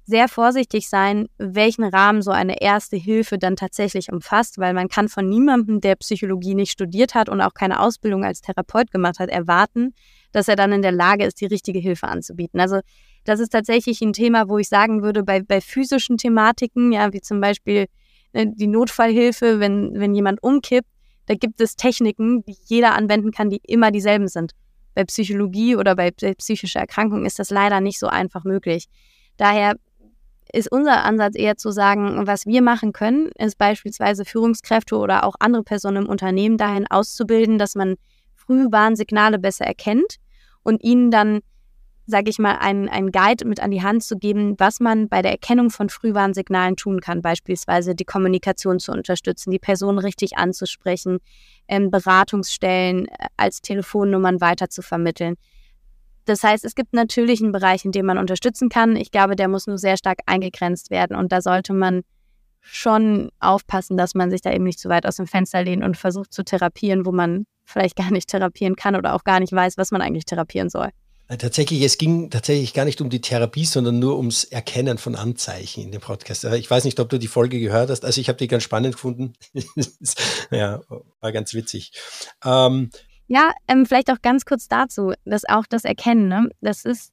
sehr 0.06 0.28
vorsichtig 0.28 0.90
sein, 0.90 1.28
welchen 1.38 1.84
Rahmen 1.84 2.24
so 2.24 2.32
eine 2.32 2.60
erste 2.60 2.98
Hilfe 2.98 3.38
dann 3.38 3.56
tatsächlich 3.56 4.12
umfasst, 4.12 4.58
weil 4.58 4.74
man 4.74 4.88
kann 4.88 5.08
von 5.08 5.30
niemandem, 5.30 5.82
der 5.82 5.96
Psychologie 5.98 6.56
nicht 6.56 6.72
studiert 6.72 7.14
hat 7.14 7.30
und 7.30 7.42
auch 7.42 7.54
keine 7.54 7.80
Ausbildung 7.80 8.26
als 8.26 8.42
Therapeut 8.42 8.90
gemacht 8.90 9.20
hat, 9.20 9.30
erwarten, 9.30 9.94
dass 10.32 10.48
er 10.48 10.56
dann 10.56 10.72
in 10.72 10.82
der 10.82 10.92
Lage 10.92 11.26
ist, 11.26 11.40
die 11.42 11.46
richtige 11.46 11.80
Hilfe 11.80 12.08
anzubieten. 12.08 12.60
Also 12.60 12.80
das 13.24 13.40
ist 13.40 13.50
tatsächlich 13.50 14.02
ein 14.02 14.14
Thema, 14.14 14.50
wo 14.50 14.58
ich 14.58 14.70
sagen 14.70 15.02
würde, 15.02 15.24
bei, 15.24 15.42
bei 15.42 15.62
physischen 15.62 16.18
Thematiken, 16.18 16.92
ja, 16.92 17.14
wie 17.14 17.22
zum 17.22 17.42
Beispiel 17.42 17.88
ne, 18.34 18.52
die 18.54 18.68
Notfallhilfe, 18.68 19.60
wenn, 19.60 19.94
wenn 19.96 20.14
jemand 20.14 20.42
umkippt, 20.44 20.88
da 21.26 21.36
gibt 21.36 21.62
es 21.62 21.76
Techniken, 21.76 22.44
die 22.46 22.56
jeder 22.66 22.96
anwenden 22.96 23.32
kann, 23.32 23.50
die 23.50 23.62
immer 23.66 23.92
dieselben 23.92 24.28
sind. 24.28 24.52
Bei 24.94 25.06
Psychologie 25.06 25.76
oder 25.76 25.96
bei 25.96 26.12
psychischer 26.12 26.82
Erkrankung 26.82 27.26
ist 27.26 27.40
das 27.40 27.50
leider 27.50 27.82
nicht 27.82 27.98
so 27.98 28.08
einfach 28.08 28.44
möglich. 28.44 28.88
Daher 29.38 29.76
ist 30.52 30.72
unser 30.72 31.04
Ansatz 31.04 31.36
eher 31.36 31.58
zu 31.58 31.72
sagen, 31.72 32.28
was 32.28 32.46
wir 32.46 32.62
machen 32.62 32.94
können, 32.94 33.32
ist 33.38 33.58
beispielsweise 33.58 34.26
Führungskräfte 34.26 34.96
oder 34.98 35.24
auch 35.24 35.36
andere 35.40 35.64
Personen 35.64 36.04
im 36.04 36.10
Unternehmen 36.10 36.58
dahin 36.58 36.86
auszubilden, 36.88 37.58
dass 37.58 37.76
man 37.76 37.96
Frühwarnsignale 38.36 39.40
besser 39.40 39.66
erkennt 39.66 40.18
und 40.62 40.84
ihnen 40.84 41.10
dann, 41.10 41.40
sage 42.06 42.30
ich 42.30 42.40
mal, 42.40 42.58
einen, 42.58 42.90
einen 42.90 43.12
Guide 43.12 43.46
mit 43.46 43.62
an 43.62 43.72
die 43.72 43.82
Hand 43.82 44.04
zu 44.04 44.18
geben, 44.18 44.56
was 44.58 44.80
man 44.80 45.08
bei 45.08 45.22
der 45.22 45.32
Erkennung 45.32 45.70
von 45.70 45.90
Frühwarnsignalen 45.90 46.76
tun 46.76 47.00
kann, 47.00 47.22
beispielsweise 47.22 47.96
die 47.96 48.06
Kommunikation 48.06 48.80
zu 48.80 48.92
unterstützen, 48.92 49.52
die 49.52 49.60
Person 49.60 49.98
richtig 49.98 50.38
anzusprechen, 50.38 51.20
ähm, 51.68 51.92
Beratungsstellen 51.92 53.08
äh, 53.08 53.28
als 53.38 53.62
Telefonnummern 53.62 54.42
weiter 54.42 54.70
zu 54.70 54.82
vermitteln. 54.82 55.36
Das 56.26 56.44
heißt, 56.44 56.66
es 56.66 56.76
gibt 56.76 56.94
natürlich 56.94 57.42
einen 57.42 57.52
Bereich, 57.52 57.86
in 57.86 57.92
dem 57.92 58.06
man 58.06 58.18
unterstützen 58.18 58.70
kann. 58.70 58.96
Ich 58.96 59.12
glaube, 59.12 59.36
der 59.36 59.48
muss 59.48 59.68
nur 59.68 59.78
sehr 59.78 59.98
stark 59.98 60.20
eingegrenzt 60.26 60.90
werden 60.90 61.16
und 61.18 61.32
da 61.32 61.42
sollte 61.42 61.74
man 61.74 62.02
schon 62.62 63.30
aufpassen, 63.40 63.98
dass 63.98 64.16
man 64.16 64.32
sich 64.32 64.42
da 64.42 64.52
eben 64.52 64.64
nicht 64.64 64.80
zu 64.80 64.88
weit 64.88 65.06
aus 65.06 65.18
dem 65.18 65.28
Fenster 65.28 65.64
lehnt 65.64 65.84
und 65.84 65.98
versucht 65.98 66.34
zu 66.34 66.46
therapieren, 66.46 67.06
wo 67.06 67.12
man 67.12 67.46
vielleicht 67.66 67.98
gar 67.98 68.12
nicht 68.12 68.30
therapieren 68.30 68.76
kann 68.76 68.96
oder 68.96 69.14
auch 69.16 69.26
gar 69.26 69.42
nicht 69.42 69.52
weiß, 69.52 69.78
was 69.78 69.92
man 69.92 70.02
eigentlich 70.02 70.26
therapieren 70.26 70.70
soll. 70.70 70.90
Äh, 71.28 71.38
tatsächlich, 71.38 71.82
es 71.82 71.98
ging 71.98 72.30
tatsächlich 72.30 72.74
gar 72.74 72.86
nicht 72.86 73.02
um 73.02 73.10
die 73.10 73.22
Therapie, 73.22 73.66
sondern 73.66 74.00
nur 74.00 74.18
ums 74.18 74.44
Erkennen 74.44 74.98
von 74.98 75.16
Anzeichen 75.16 75.84
in 75.84 75.92
dem 75.92 76.02
Podcast. 76.02 76.44
Ich 76.44 76.70
weiß 76.70 76.84
nicht, 76.84 77.00
ob 77.00 77.10
du 77.10 77.18
die 77.18 77.28
Folge 77.28 77.60
gehört 77.60 77.90
hast. 77.90 78.04
Also 78.04 78.20
ich 78.20 78.28
habe 78.28 78.38
die 78.38 78.48
ganz 78.48 78.64
spannend 78.64 78.96
gefunden. 78.96 79.34
ja, 80.52 80.82
war 81.22 81.32
ganz 81.32 81.54
witzig. 81.54 81.94
Ähm, 82.44 82.90
ja, 83.28 83.52
ähm, 83.68 83.86
vielleicht 83.86 84.12
auch 84.12 84.22
ganz 84.22 84.44
kurz 84.46 84.68
dazu, 84.68 85.14
dass 85.24 85.46
auch 85.48 85.66
das 85.66 85.86
Erkennen, 85.86 86.28
ne? 86.28 86.50
das 86.62 86.84
ist, 86.84 87.13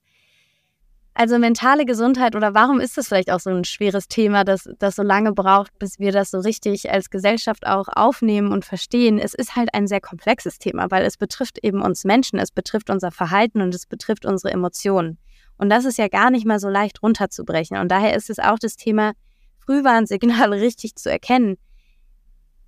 also 1.15 1.39
mentale 1.39 1.85
Gesundheit 1.85 2.37
oder 2.37 2.55
warum 2.55 2.81
ist 2.81 2.97
das 2.97 3.09
vielleicht 3.09 3.31
auch 3.31 3.41
so 3.41 3.51
ein 3.51 3.65
schweres 3.65 4.09
Thema, 4.09 4.45
das, 4.45 4.69
das 4.79 4.97
so 4.97 5.03
lange 5.03 5.33
braucht, 5.33 5.79
bis 5.79 5.99
wir 5.99 6.13
das 6.13 6.31
so 6.31 6.39
richtig 6.39 6.91
als 6.91 7.11
Gesellschaft 7.11 7.67
auch 7.67 7.89
aufnehmen 7.89 8.53
und 8.53 8.65
verstehen? 8.65 9.19
Es 9.19 9.35
ist 9.35 9.57
halt 9.57 9.75
ein 9.75 9.87
sehr 9.87 10.01
komplexes 10.01 10.59
Thema, 10.59 10.91
weil 10.91 11.05
es 11.05 11.17
betrifft 11.17 11.59
eben 11.63 11.83
uns 11.83 12.05
Menschen, 12.05 12.39
es 12.39 12.53
betrifft 12.53 12.91
unser 12.91 13.11
Verhalten 13.11 13.61
und 13.61 13.75
es 13.75 13.87
betrifft 13.87 14.25
unsere 14.25 14.53
Emotionen. 14.53 15.19
Und 15.59 15.69
das 15.69 15.85
ist 15.85 15.99
ja 15.99 16.09
gar 16.09 16.31
nicht 16.31 16.47
mal 16.47 16.59
so 16.59 16.69
leicht 16.69 17.03
runterzubrechen. 17.03 17.77
Und 17.77 17.89
daher 17.89 18.17
ist 18.17 18.31
es 18.31 18.39
auch 18.39 18.59
das 18.59 18.77
Thema, 18.77 19.13
Frühwarnsignale 19.59 20.61
richtig 20.61 20.97
zu 20.97 21.11
erkennen. 21.11 21.57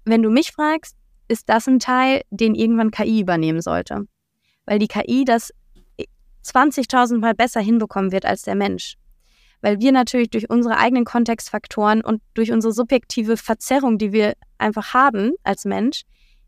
Wenn 0.05 0.23
du 0.23 0.31
mich 0.31 0.53
fragst, 0.53 0.97
ist 1.29 1.49
das 1.49 1.67
ein 1.69 1.79
Teil, 1.79 2.23
den 2.31 2.55
irgendwann 2.55 2.91
KI 2.91 3.21
übernehmen 3.21 3.63
sollte. 3.63 4.05
Weil 4.67 4.79
die 4.79 4.89
KI 4.89 5.25
das 5.25 5.53
20.000 6.45 7.19
Mal 7.19 7.35
besser 7.35 7.61
hinbekommen 7.61 8.13
wird 8.13 8.25
als 8.25 8.43
der 8.43 8.55
Mensch. 8.55 8.97
Weil 9.61 9.81
wir 9.81 9.93
natürlich 9.93 10.31
durch 10.31 10.51
unsere 10.51 10.77
eigenen 10.77 11.05
Kontextfaktoren 11.05 12.03
und 12.03 12.21
durch 12.35 12.51
unsere 12.51 12.73
subjektive 12.73 13.37
Verzerrung, 13.37 13.99
die 13.99 14.13
wir 14.13 14.35
einfach 14.59 14.93
haben 14.93 15.33
als 15.45 15.65
Mensch, 15.65 16.03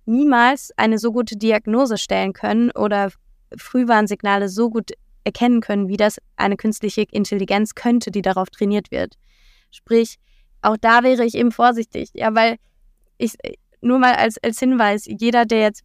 niemals 0.05 0.73
eine 0.77 0.99
so 0.99 1.13
gute 1.13 1.37
Diagnose 1.37 1.97
stellen 1.97 2.33
können 2.33 2.71
oder 2.73 3.11
Frühwarnsignale 3.57 4.49
so 4.49 4.69
gut 4.69 4.91
erkennen 5.25 5.61
können, 5.61 5.89
wie 5.89 5.97
das 5.97 6.19
eine 6.37 6.57
künstliche 6.57 7.03
Intelligenz 7.11 7.75
könnte, 7.75 8.11
die 8.11 8.23
darauf 8.23 8.51
trainiert 8.51 8.91
wird. 8.91 9.15
Sprich, 9.71 10.17
auch 10.61 10.77
da 10.77 11.03
wäre 11.03 11.25
ich 11.25 11.35
eben 11.35 11.53
vorsichtig, 11.53 12.11
ja, 12.15 12.35
weil 12.35 12.57
ich, 13.17 13.35
nur 13.81 13.99
mal 13.99 14.15
als, 14.15 14.43
als 14.43 14.59
Hinweis, 14.59 15.05
jeder, 15.07 15.45
der 15.45 15.61
jetzt 15.61 15.83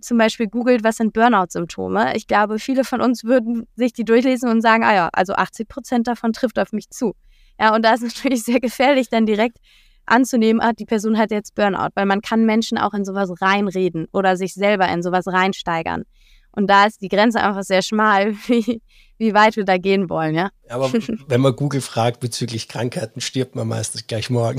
zum 0.00 0.18
Beispiel 0.18 0.46
googelt, 0.48 0.84
was 0.84 0.96
sind 0.96 1.12
Burnout-Symptome, 1.12 2.16
ich 2.16 2.26
glaube, 2.26 2.58
viele 2.58 2.84
von 2.84 3.00
uns 3.00 3.24
würden 3.24 3.66
sich 3.76 3.92
die 3.92 4.04
durchlesen 4.04 4.48
und 4.48 4.60
sagen, 4.60 4.84
ah 4.84 4.94
ja, 4.94 5.08
also 5.12 5.34
80 5.34 5.68
Prozent 5.68 6.06
davon 6.06 6.32
trifft 6.32 6.58
auf 6.58 6.72
mich 6.72 6.90
zu. 6.90 7.14
Ja, 7.60 7.74
und 7.74 7.84
da 7.84 7.94
ist 7.94 8.02
es 8.02 8.14
natürlich 8.16 8.44
sehr 8.44 8.60
gefährlich, 8.60 9.08
dann 9.08 9.26
direkt 9.26 9.58
anzunehmen, 10.06 10.60
ah, 10.60 10.72
die 10.72 10.86
Person 10.86 11.18
hat 11.18 11.30
jetzt 11.30 11.54
Burnout, 11.54 11.90
weil 11.94 12.06
man 12.06 12.20
kann 12.20 12.46
Menschen 12.46 12.78
auch 12.78 12.94
in 12.94 13.04
sowas 13.04 13.30
reinreden 13.40 14.06
oder 14.12 14.36
sich 14.36 14.54
selber 14.54 14.88
in 14.88 15.02
sowas 15.02 15.26
reinsteigern. 15.26 16.04
Und 16.52 16.66
da 16.68 16.86
ist 16.86 17.02
die 17.02 17.08
Grenze 17.08 17.40
einfach 17.40 17.62
sehr 17.62 17.82
schmal, 17.82 18.34
wie, 18.46 18.82
wie 19.18 19.34
weit 19.34 19.56
wir 19.56 19.64
da 19.64 19.78
gehen 19.78 20.08
wollen, 20.08 20.34
ja. 20.34 20.50
Aber 20.68 20.90
wenn 21.28 21.40
man 21.40 21.54
Google 21.54 21.80
fragt 21.80 22.20
bezüglich 22.20 22.68
Krankheiten, 22.68 23.20
stirbt 23.20 23.54
man 23.54 23.68
meistens 23.68 24.06
gleich 24.06 24.30
morgen. 24.30 24.58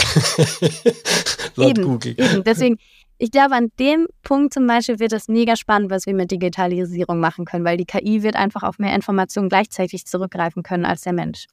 Laut 1.56 1.78
eben, 1.78 1.84
Google. 1.84 2.15
Eben. 2.17 2.43
Deswegen, 2.43 2.78
ich 3.19 3.32
glaube, 3.32 3.53
an 3.53 3.69
dem 3.79 4.08
Punkt 4.23 4.53
zum 4.53 4.65
Beispiel 4.65 4.99
wird 4.99 5.12
es 5.12 5.27
mega 5.27 5.58
spannend, 5.58 5.91
was 5.91 6.05
wir 6.05 6.13
mit 6.13 6.32
Digitalisierung 6.32 7.19
machen 7.19 7.43
können, 7.43 7.65
weil 7.65 7.75
die 7.75 7.86
KI 7.86 8.23
wird 8.23 8.38
einfach 8.38 8.63
auf 8.63 8.79
mehr 8.79 8.95
Informationen 8.95 9.49
gleichzeitig 9.49 10.05
zurückgreifen 10.05 10.63
können 10.63 10.86
als 10.86 11.01
der 11.01 11.12
Mensch. 11.12 11.47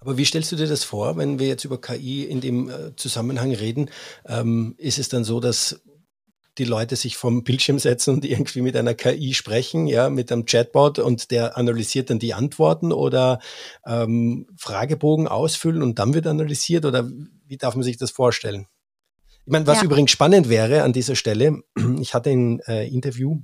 Aber 0.00 0.16
wie 0.16 0.24
stellst 0.24 0.50
du 0.50 0.56
dir 0.56 0.66
das 0.66 0.82
vor, 0.82 1.18
wenn 1.18 1.38
wir 1.38 1.46
jetzt 1.46 1.66
über 1.66 1.78
KI 1.78 2.24
in 2.24 2.40
dem 2.40 2.70
äh, 2.70 2.96
Zusammenhang 2.96 3.52
reden? 3.52 3.90
Ähm, 4.26 4.74
ist 4.78 4.98
es 4.98 5.10
dann 5.10 5.24
so, 5.24 5.40
dass 5.40 5.82
die 6.56 6.64
Leute 6.64 6.96
sich 6.96 7.18
vom 7.18 7.44
Bildschirm 7.44 7.78
setzen 7.78 8.14
und 8.14 8.24
irgendwie 8.24 8.62
mit 8.62 8.74
einer 8.74 8.94
KI 8.94 9.34
sprechen, 9.34 9.86
ja, 9.86 10.08
mit 10.08 10.32
einem 10.32 10.46
Chatbot 10.46 10.98
und 10.98 11.30
der 11.30 11.58
analysiert 11.58 12.08
dann 12.08 12.18
die 12.18 12.32
Antworten 12.32 12.92
oder 12.92 13.40
ähm, 13.86 14.46
Fragebogen 14.56 15.28
ausfüllen 15.28 15.82
und 15.82 15.98
dann 15.98 16.14
wird 16.14 16.26
analysiert 16.26 16.86
oder 16.86 17.10
wie 17.46 17.58
darf 17.58 17.74
man 17.74 17.82
sich 17.82 17.98
das 17.98 18.10
vorstellen? 18.10 18.66
Ich 19.50 19.52
meine, 19.52 19.66
was 19.66 19.78
ja. 19.78 19.84
übrigens 19.86 20.12
spannend 20.12 20.48
wäre 20.48 20.84
an 20.84 20.92
dieser 20.92 21.16
Stelle, 21.16 21.64
ich 22.00 22.14
hatte 22.14 22.30
ein 22.30 22.60
äh, 22.68 22.86
Interview 22.86 23.40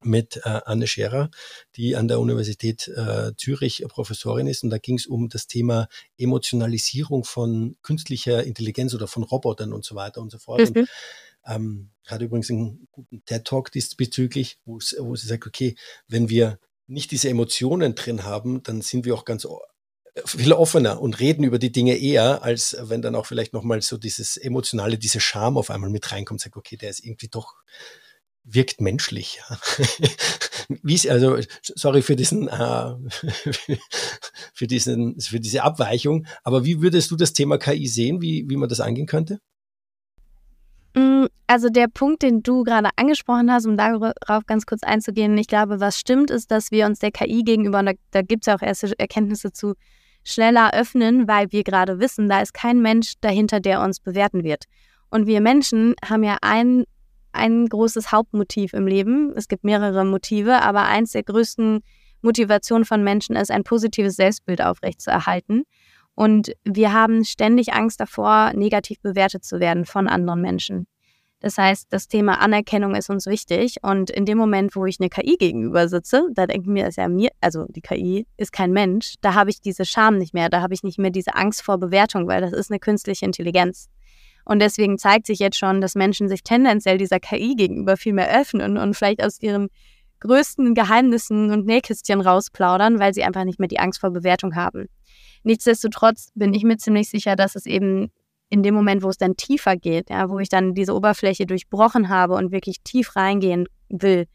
mit 0.00 0.36
äh, 0.44 0.60
Anne 0.64 0.86
Scherer, 0.86 1.28
die 1.74 1.96
an 1.96 2.06
der 2.06 2.20
Universität 2.20 2.86
äh, 2.86 3.32
Zürich 3.36 3.84
Professorin 3.88 4.46
ist. 4.46 4.62
Und 4.62 4.70
da 4.70 4.78
ging 4.78 4.96
es 4.96 5.06
um 5.06 5.28
das 5.28 5.48
Thema 5.48 5.88
Emotionalisierung 6.18 7.24
von 7.24 7.74
künstlicher 7.82 8.44
Intelligenz 8.44 8.94
oder 8.94 9.08
von 9.08 9.24
Robotern 9.24 9.72
und 9.72 9.84
so 9.84 9.96
weiter 9.96 10.20
und 10.20 10.30
so 10.30 10.38
fort. 10.38 10.72
Mhm. 10.72 10.82
Und 10.82 10.88
ähm, 11.46 11.90
hat 12.06 12.22
übrigens 12.22 12.48
einen 12.50 12.86
guten 12.92 13.24
TED-Talk 13.24 13.72
diesbezüglich, 13.72 14.58
wo 14.64 14.78
sie 14.78 15.26
sagt, 15.26 15.48
okay, 15.48 15.74
wenn 16.06 16.28
wir 16.28 16.60
nicht 16.86 17.10
diese 17.10 17.28
Emotionen 17.28 17.96
drin 17.96 18.22
haben, 18.22 18.62
dann 18.62 18.82
sind 18.82 19.04
wir 19.04 19.16
auch 19.16 19.24
ganz 19.24 19.48
viel 20.24 20.52
offener 20.52 21.00
und 21.00 21.18
reden 21.18 21.44
über 21.44 21.58
die 21.58 21.72
Dinge 21.72 21.96
eher, 21.96 22.42
als 22.42 22.76
wenn 22.80 23.02
dann 23.02 23.16
auch 23.16 23.26
vielleicht 23.26 23.52
nochmal 23.52 23.82
so 23.82 23.96
dieses 23.96 24.36
emotionale, 24.36 24.96
diese 24.96 25.20
Scham 25.20 25.56
auf 25.56 25.70
einmal 25.70 25.90
mit 25.90 26.10
reinkommt, 26.12 26.40
sagt, 26.40 26.56
okay, 26.56 26.76
der 26.76 26.90
ist 26.90 27.04
irgendwie 27.04 27.28
doch, 27.28 27.54
wirkt 28.44 28.80
menschlich. 28.80 29.40
Wie 30.68 31.10
also, 31.10 31.38
sorry 31.62 32.02
für 32.02 32.16
diesen, 32.16 32.48
äh, 32.48 32.94
für 34.54 34.66
diesen, 34.66 35.20
für 35.20 35.40
diese 35.40 35.62
Abweichung, 35.62 36.26
aber 36.42 36.64
wie 36.64 36.80
würdest 36.80 37.10
du 37.10 37.16
das 37.16 37.32
Thema 37.32 37.58
KI 37.58 37.86
sehen, 37.86 38.22
wie, 38.22 38.44
wie 38.48 38.56
man 38.56 38.68
das 38.68 38.80
angehen 38.80 39.06
könnte? 39.06 39.40
Mm, 40.94 41.26
also 41.46 41.68
der 41.68 41.88
Punkt, 41.88 42.22
den 42.22 42.42
du 42.42 42.62
gerade 42.62 42.88
angesprochen 42.96 43.52
hast, 43.52 43.66
um 43.66 43.76
darauf 43.76 44.46
ganz 44.46 44.64
kurz 44.64 44.82
einzugehen, 44.82 45.36
ich 45.36 45.48
glaube, 45.48 45.80
was 45.80 45.98
stimmt, 45.98 46.30
ist, 46.30 46.50
dass 46.50 46.70
wir 46.70 46.86
uns 46.86 46.98
der 46.98 47.10
KI 47.10 47.42
gegenüber, 47.42 47.80
und 47.80 47.86
da, 47.86 47.92
da 48.10 48.22
gibt 48.22 48.44
es 48.44 48.46
ja 48.46 48.56
auch 48.56 48.62
erste 48.62 48.98
Erkenntnisse 48.98 49.52
zu, 49.52 49.74
schneller 50.24 50.72
öffnen, 50.74 51.28
weil 51.28 51.52
wir 51.52 51.62
gerade 51.62 52.00
wissen, 52.00 52.28
da 52.28 52.40
ist 52.40 52.54
kein 52.54 52.80
Mensch 52.80 53.14
dahinter, 53.20 53.60
der 53.60 53.82
uns 53.82 54.00
bewerten 54.00 54.42
wird. 54.42 54.64
Und 55.10 55.26
wir 55.26 55.40
Menschen 55.40 55.94
haben 56.04 56.24
ja 56.24 56.38
ein, 56.40 56.84
ein 57.32 57.66
großes 57.66 58.10
Hauptmotiv 58.10 58.72
im 58.72 58.86
Leben. 58.86 59.32
Es 59.36 59.48
gibt 59.48 59.64
mehrere 59.64 60.04
Motive, 60.04 60.62
aber 60.62 60.84
eins 60.84 61.12
der 61.12 61.22
größten 61.22 61.80
Motivation 62.22 62.84
von 62.84 63.04
Menschen 63.04 63.36
ist, 63.36 63.50
ein 63.50 63.64
positives 63.64 64.16
Selbstbild 64.16 64.62
aufrechtzuerhalten. 64.62 65.64
Und 66.14 66.52
wir 66.64 66.92
haben 66.92 67.24
ständig 67.24 67.74
Angst 67.74 68.00
davor, 68.00 68.52
negativ 68.54 69.00
bewertet 69.00 69.44
zu 69.44 69.60
werden 69.60 69.84
von 69.84 70.08
anderen 70.08 70.40
Menschen. 70.40 70.86
Das 71.44 71.58
heißt, 71.58 71.88
das 71.90 72.08
Thema 72.08 72.40
Anerkennung 72.40 72.94
ist 72.94 73.10
uns 73.10 73.26
wichtig. 73.26 73.76
Und 73.82 74.08
in 74.08 74.24
dem 74.24 74.38
Moment, 74.38 74.74
wo 74.74 74.86
ich 74.86 74.98
eine 74.98 75.10
KI 75.10 75.36
gegenüber 75.36 75.90
sitze, 75.90 76.26
da 76.32 76.46
denken 76.46 76.74
wir, 76.74 76.88
ist 76.88 76.96
ja 76.96 77.06
mir, 77.06 77.32
also 77.42 77.66
die 77.68 77.82
KI 77.82 78.26
ist 78.38 78.50
kein 78.50 78.72
Mensch, 78.72 79.16
da 79.20 79.34
habe 79.34 79.50
ich 79.50 79.60
diese 79.60 79.84
Scham 79.84 80.16
nicht 80.16 80.32
mehr, 80.32 80.48
da 80.48 80.62
habe 80.62 80.72
ich 80.72 80.82
nicht 80.82 80.98
mehr 80.98 81.10
diese 81.10 81.34
Angst 81.34 81.60
vor 81.60 81.76
Bewertung, 81.76 82.28
weil 82.28 82.40
das 82.40 82.54
ist 82.54 82.70
eine 82.70 82.80
künstliche 82.80 83.26
Intelligenz. 83.26 83.90
Und 84.46 84.60
deswegen 84.60 84.96
zeigt 84.96 85.26
sich 85.26 85.38
jetzt 85.38 85.58
schon, 85.58 85.82
dass 85.82 85.94
Menschen 85.94 86.30
sich 86.30 86.44
tendenziell 86.44 86.96
dieser 86.96 87.20
KI 87.20 87.56
gegenüber 87.56 87.98
viel 87.98 88.14
mehr 88.14 88.40
öffnen 88.40 88.78
und 88.78 88.94
vielleicht 88.94 89.22
aus 89.22 89.38
ihren 89.42 89.68
größten 90.20 90.74
Geheimnissen 90.74 91.50
und 91.50 91.66
Nähkistchen 91.66 92.22
rausplaudern, 92.22 92.98
weil 93.00 93.12
sie 93.12 93.22
einfach 93.22 93.44
nicht 93.44 93.58
mehr 93.60 93.68
die 93.68 93.80
Angst 93.80 94.00
vor 94.00 94.12
Bewertung 94.12 94.54
haben. 94.54 94.86
Nichtsdestotrotz 95.42 96.30
bin 96.34 96.54
ich 96.54 96.64
mir 96.64 96.78
ziemlich 96.78 97.10
sicher, 97.10 97.36
dass 97.36 97.54
es 97.54 97.66
eben 97.66 98.10
in 98.54 98.62
dem 98.62 98.72
Moment, 98.72 99.02
wo 99.02 99.08
es 99.08 99.18
dann 99.18 99.36
tiefer 99.36 99.76
geht, 99.76 100.10
ja, 100.10 100.30
wo 100.30 100.38
ich 100.38 100.48
dann 100.48 100.74
diese 100.74 100.94
Oberfläche 100.94 101.44
durchbrochen 101.44 102.08
habe 102.08 102.34
und 102.34 102.52
wirklich 102.52 102.76
tief 102.84 103.16
reingehen 103.16 103.66
will, 103.88 104.26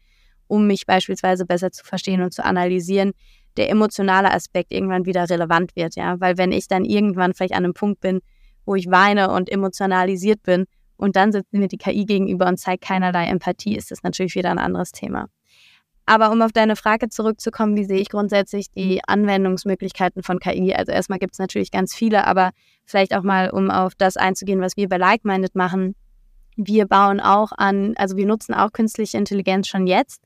um 0.46 0.66
mich 0.66 0.84
beispielsweise 0.84 1.46
besser 1.46 1.72
zu 1.72 1.86
verstehen 1.86 2.20
und 2.20 2.34
zu 2.34 2.44
analysieren, 2.44 3.12
der 3.56 3.70
emotionale 3.70 4.30
Aspekt 4.30 4.72
irgendwann 4.72 5.06
wieder 5.06 5.30
relevant 5.30 5.74
wird, 5.74 5.96
ja, 5.96 6.20
weil 6.20 6.36
wenn 6.36 6.52
ich 6.52 6.68
dann 6.68 6.84
irgendwann 6.84 7.32
vielleicht 7.32 7.54
an 7.54 7.64
einem 7.64 7.72
Punkt 7.72 8.00
bin, 8.00 8.20
wo 8.66 8.74
ich 8.74 8.90
weine 8.90 9.30
und 9.30 9.50
emotionalisiert 9.50 10.42
bin 10.42 10.66
und 10.98 11.16
dann 11.16 11.32
sitzt 11.32 11.54
mir 11.54 11.68
die 11.68 11.78
KI 11.78 12.04
gegenüber 12.04 12.46
und 12.46 12.58
zeigt 12.58 12.84
keinerlei 12.84 13.24
Empathie, 13.24 13.74
ist 13.74 13.90
das 13.90 14.02
natürlich 14.02 14.34
wieder 14.34 14.50
ein 14.50 14.58
anderes 14.58 14.92
Thema. 14.92 15.28
Aber 16.10 16.32
um 16.32 16.42
auf 16.42 16.50
deine 16.50 16.74
Frage 16.74 17.08
zurückzukommen, 17.08 17.76
wie 17.76 17.84
sehe 17.84 18.00
ich 18.00 18.08
grundsätzlich 18.08 18.68
die 18.72 18.94
mhm. 18.94 19.00
Anwendungsmöglichkeiten 19.06 20.24
von 20.24 20.40
KI? 20.40 20.74
Also 20.74 20.90
erstmal 20.90 21.20
gibt 21.20 21.34
es 21.34 21.38
natürlich 21.38 21.70
ganz 21.70 21.94
viele, 21.94 22.26
aber 22.26 22.50
vielleicht 22.84 23.14
auch 23.14 23.22
mal, 23.22 23.48
um 23.50 23.70
auf 23.70 23.94
das 23.94 24.16
einzugehen, 24.16 24.60
was 24.60 24.76
wir 24.76 24.88
bei 24.88 24.96
Like-Minded 24.96 25.54
machen. 25.54 25.94
Wir 26.56 26.86
bauen 26.86 27.20
auch 27.20 27.52
an, 27.56 27.94
also 27.96 28.16
wir 28.16 28.26
nutzen 28.26 28.54
auch 28.54 28.72
künstliche 28.72 29.18
Intelligenz 29.18 29.68
schon 29.68 29.86
jetzt, 29.86 30.24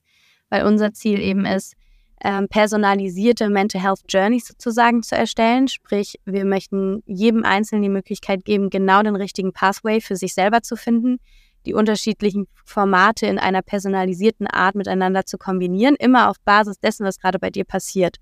weil 0.49 0.65
unser 0.65 0.95
Ziel 0.95 1.21
eben 1.21 1.45
ist, 1.45 1.75
ähm, 2.23 2.49
personalisierte 2.49 3.51
Mental 3.51 3.83
Health 3.83 4.05
Journeys 4.09 4.47
sozusagen 4.47 5.03
zu 5.03 5.15
erstellen. 5.17 5.69
Sprich, 5.69 6.19
wir 6.25 6.47
möchten 6.47 7.03
jedem 7.05 7.45
Einzelnen 7.45 7.83
die 7.83 7.91
Möglichkeit 7.91 8.47
geben, 8.47 8.71
genau 8.71 9.03
den 9.03 9.17
richtigen 9.17 9.53
Pathway 9.53 10.01
für 10.01 10.17
sich 10.17 10.33
selber 10.33 10.63
zu 10.63 10.77
finden 10.77 11.19
die 11.67 11.75
unterschiedlichen 11.75 12.47
Formate 12.65 13.27
in 13.27 13.39
einer 13.39 13.63
personalisierten 13.63 14.47
Art 14.47 14.75
miteinander 14.75 15.27
zu 15.27 15.39
kombinieren, 15.39 15.97
immer 15.99 16.31
auf 16.31 16.37
Basis 16.45 16.79
dessen, 16.79 17.07
was 17.07 17.19
gerade 17.19 17.39
bei 17.39 17.51
dir 17.51 17.65
passiert. 17.65 18.19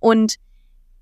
Und 0.00 0.36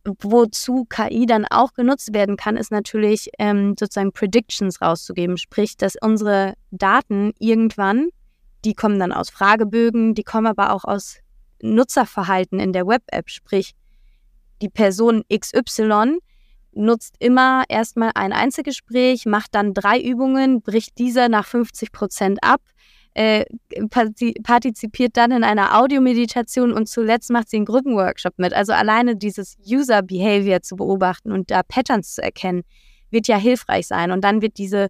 wozu 0.05 0.85
KI 0.87 1.27
dann 1.27 1.47
auch 1.47 1.75
genutzt 1.75 2.13
werden 2.13 2.37
kann, 2.37 2.57
ist 2.57 2.73
natürlich 2.73 3.31
ähm, 3.39 3.75
sozusagen 3.79 4.13
Predictions 4.13 4.81
rauszugeben, 4.81 5.37
sprich, 5.37 5.77
dass 5.77 5.97
unsere 6.01 6.55
Daten 6.71 7.33
irgendwann, 7.39 8.09
die 8.65 8.75
kommen 8.75 8.99
dann 8.99 9.13
aus 9.13 9.31
Fragebögen, 9.31 10.15
die 10.15 10.25
kommen 10.25 10.47
aber 10.47 10.73
auch 10.73 10.85
aus 10.85 11.19
Nutzerverhalten 11.63 12.59
in 12.59 12.73
der 12.73 12.87
Web-App, 12.87 13.31
sprich, 13.31 13.75
die 14.61 14.69
Person 14.69 15.25
XY 15.33 16.19
nutzt 16.75 17.17
immer 17.19 17.65
erstmal 17.69 18.13
ein 18.15 18.33
Einzelgespräch, 18.33 19.27
macht 19.27 19.55
dann 19.55 19.75
drei 19.75 20.01
Übungen, 20.01 20.63
bricht 20.63 20.99
diese 20.99 21.29
nach 21.29 21.47
50 21.47 21.93
Prozent 21.93 22.39
ab, 22.43 22.61
äh, 23.15 23.45
partizipiert 24.43 25.17
dann 25.17 25.33
in 25.33 25.45
einer 25.45 25.79
Audiomeditation 25.79 26.73
und 26.73 26.89
zuletzt 26.89 27.31
macht 27.31 27.51
sie 27.51 27.57
einen 27.57 27.67
Gruppenworkshop 27.67 28.35
mit. 28.39 28.55
Also 28.55 28.73
alleine 28.73 29.17
dieses 29.17 29.57
User 29.67 30.03
Behavior 30.03 30.63
zu 30.63 30.77
beobachten 30.77 31.31
und 31.31 31.51
da 31.51 31.63
Patterns 31.63 32.15
zu 32.15 32.23
erkennen, 32.23 32.63
wird 33.11 33.29
ja 33.29 33.37
hilfreich 33.37 33.87
sein. 33.87 34.11
Und 34.11 34.23
dann 34.25 34.41
wird 34.41 34.57
diese, 34.57 34.89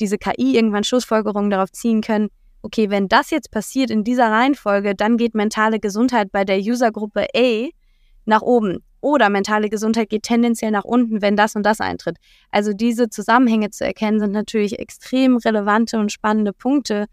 diese 0.00 0.16
KI 0.16 0.56
irgendwann 0.56 0.84
Schlussfolgerungen 0.84 1.50
darauf 1.50 1.70
ziehen 1.70 2.00
können, 2.00 2.30
okay, 2.62 2.90
wenn 2.90 3.08
das 3.08 3.30
jetzt 3.30 3.50
passiert 3.50 3.90
in 3.90 4.02
dieser 4.02 4.30
Reihenfolge, 4.30 4.94
dann 4.94 5.16
geht 5.16 5.34
mentale 5.34 5.78
Gesundheit 5.78 6.32
bei 6.32 6.44
der 6.44 6.58
Usergruppe 6.58 7.26
A 7.36 7.68
nach 8.24 8.42
oben. 8.42 8.82
Oder 9.00 9.30
mentale 9.30 9.68
Gesundheit 9.68 10.10
geht 10.10 10.24
tendenziell 10.24 10.70
nach 10.70 10.84
unten, 10.84 11.22
wenn 11.22 11.36
das 11.36 11.54
und 11.54 11.62
das 11.64 11.80
eintritt. 11.80 12.16
Also 12.50 12.72
diese 12.72 13.08
Zusammenhänge 13.08 13.70
zu 13.70 13.84
erkennen, 13.84 14.18
sind 14.18 14.32
natürlich 14.32 14.78
extrem 14.78 15.36
relevante 15.36 15.98
und 15.98 16.10
spannende 16.10 16.52
Punkte, 16.52 17.06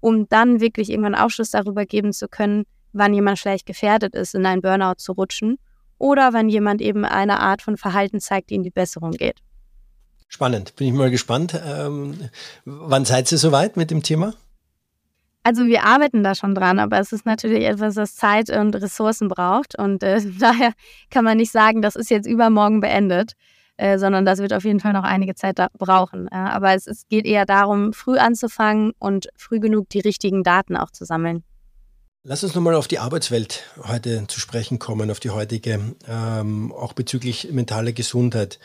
um 0.00 0.28
dann 0.28 0.60
wirklich 0.60 0.90
irgendwann 0.90 1.14
Aufschluss 1.14 1.50
darüber 1.50 1.84
geben 1.84 2.12
zu 2.12 2.28
können, 2.28 2.64
wann 2.92 3.12
jemand 3.12 3.38
vielleicht 3.38 3.66
gefährdet 3.66 4.14
ist, 4.14 4.34
in 4.34 4.46
einen 4.46 4.62
Burnout 4.62 4.96
zu 4.98 5.12
rutschen 5.12 5.58
oder 5.98 6.32
wann 6.32 6.48
jemand 6.48 6.80
eben 6.80 7.04
eine 7.04 7.40
Art 7.40 7.62
von 7.62 7.76
Verhalten 7.76 8.20
zeigt, 8.20 8.50
die 8.50 8.54
in 8.54 8.62
die 8.62 8.70
Besserung 8.70 9.12
geht. 9.12 9.40
Spannend, 10.28 10.74
bin 10.76 10.88
ich 10.88 10.92
mal 10.92 11.10
gespannt. 11.10 11.60
Ähm, 11.64 12.18
wann 12.64 13.04
seid 13.04 13.30
ihr 13.30 13.38
soweit 13.38 13.76
mit 13.76 13.90
dem 13.90 14.02
Thema? 14.02 14.34
Also 15.46 15.66
wir 15.66 15.84
arbeiten 15.84 16.24
da 16.24 16.34
schon 16.34 16.56
dran, 16.56 16.80
aber 16.80 16.98
es 16.98 17.12
ist 17.12 17.24
natürlich 17.24 17.66
etwas, 17.66 17.94
das 17.94 18.16
Zeit 18.16 18.50
und 18.50 18.74
Ressourcen 18.74 19.28
braucht. 19.28 19.78
Und 19.78 20.02
äh, 20.02 20.20
daher 20.40 20.72
kann 21.08 21.24
man 21.24 21.36
nicht 21.36 21.52
sagen, 21.52 21.82
das 21.82 21.94
ist 21.94 22.10
jetzt 22.10 22.26
übermorgen 22.26 22.80
beendet, 22.80 23.34
äh, 23.76 23.96
sondern 23.96 24.24
das 24.24 24.40
wird 24.40 24.52
auf 24.52 24.64
jeden 24.64 24.80
Fall 24.80 24.92
noch 24.92 25.04
einige 25.04 25.36
Zeit 25.36 25.60
brauchen. 25.78 26.28
Ja, 26.32 26.48
aber 26.48 26.74
es, 26.74 26.88
es 26.88 27.06
geht 27.06 27.26
eher 27.26 27.46
darum, 27.46 27.92
früh 27.92 28.18
anzufangen 28.18 28.90
und 28.98 29.28
früh 29.36 29.60
genug 29.60 29.88
die 29.90 30.00
richtigen 30.00 30.42
Daten 30.42 30.76
auch 30.76 30.90
zu 30.90 31.04
sammeln. 31.04 31.44
Lass 32.24 32.42
uns 32.42 32.56
nochmal 32.56 32.74
auf 32.74 32.88
die 32.88 32.98
Arbeitswelt 32.98 33.62
heute 33.84 34.26
zu 34.26 34.40
sprechen 34.40 34.80
kommen, 34.80 35.12
auf 35.12 35.20
die 35.20 35.30
heutige, 35.30 35.94
ähm, 36.08 36.72
auch 36.72 36.92
bezüglich 36.92 37.52
mentale 37.52 37.92
Gesundheit. 37.92 38.58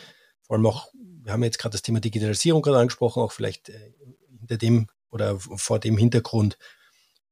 Vor 0.48 0.56
allem 0.56 0.66
auch, 0.66 0.88
wir 0.96 1.32
haben 1.32 1.44
jetzt 1.44 1.60
gerade 1.60 1.74
das 1.74 1.84
Thema 1.84 2.00
Digitalisierung 2.00 2.64
gerade 2.64 2.80
angesprochen, 2.80 3.22
auch 3.22 3.34
vielleicht 3.34 3.70
äh, 3.70 3.94
hinter 4.40 4.58
dem 4.58 4.88
oder 5.12 5.40
vor 5.40 5.80
dem 5.80 5.98
Hintergrund. 5.98 6.58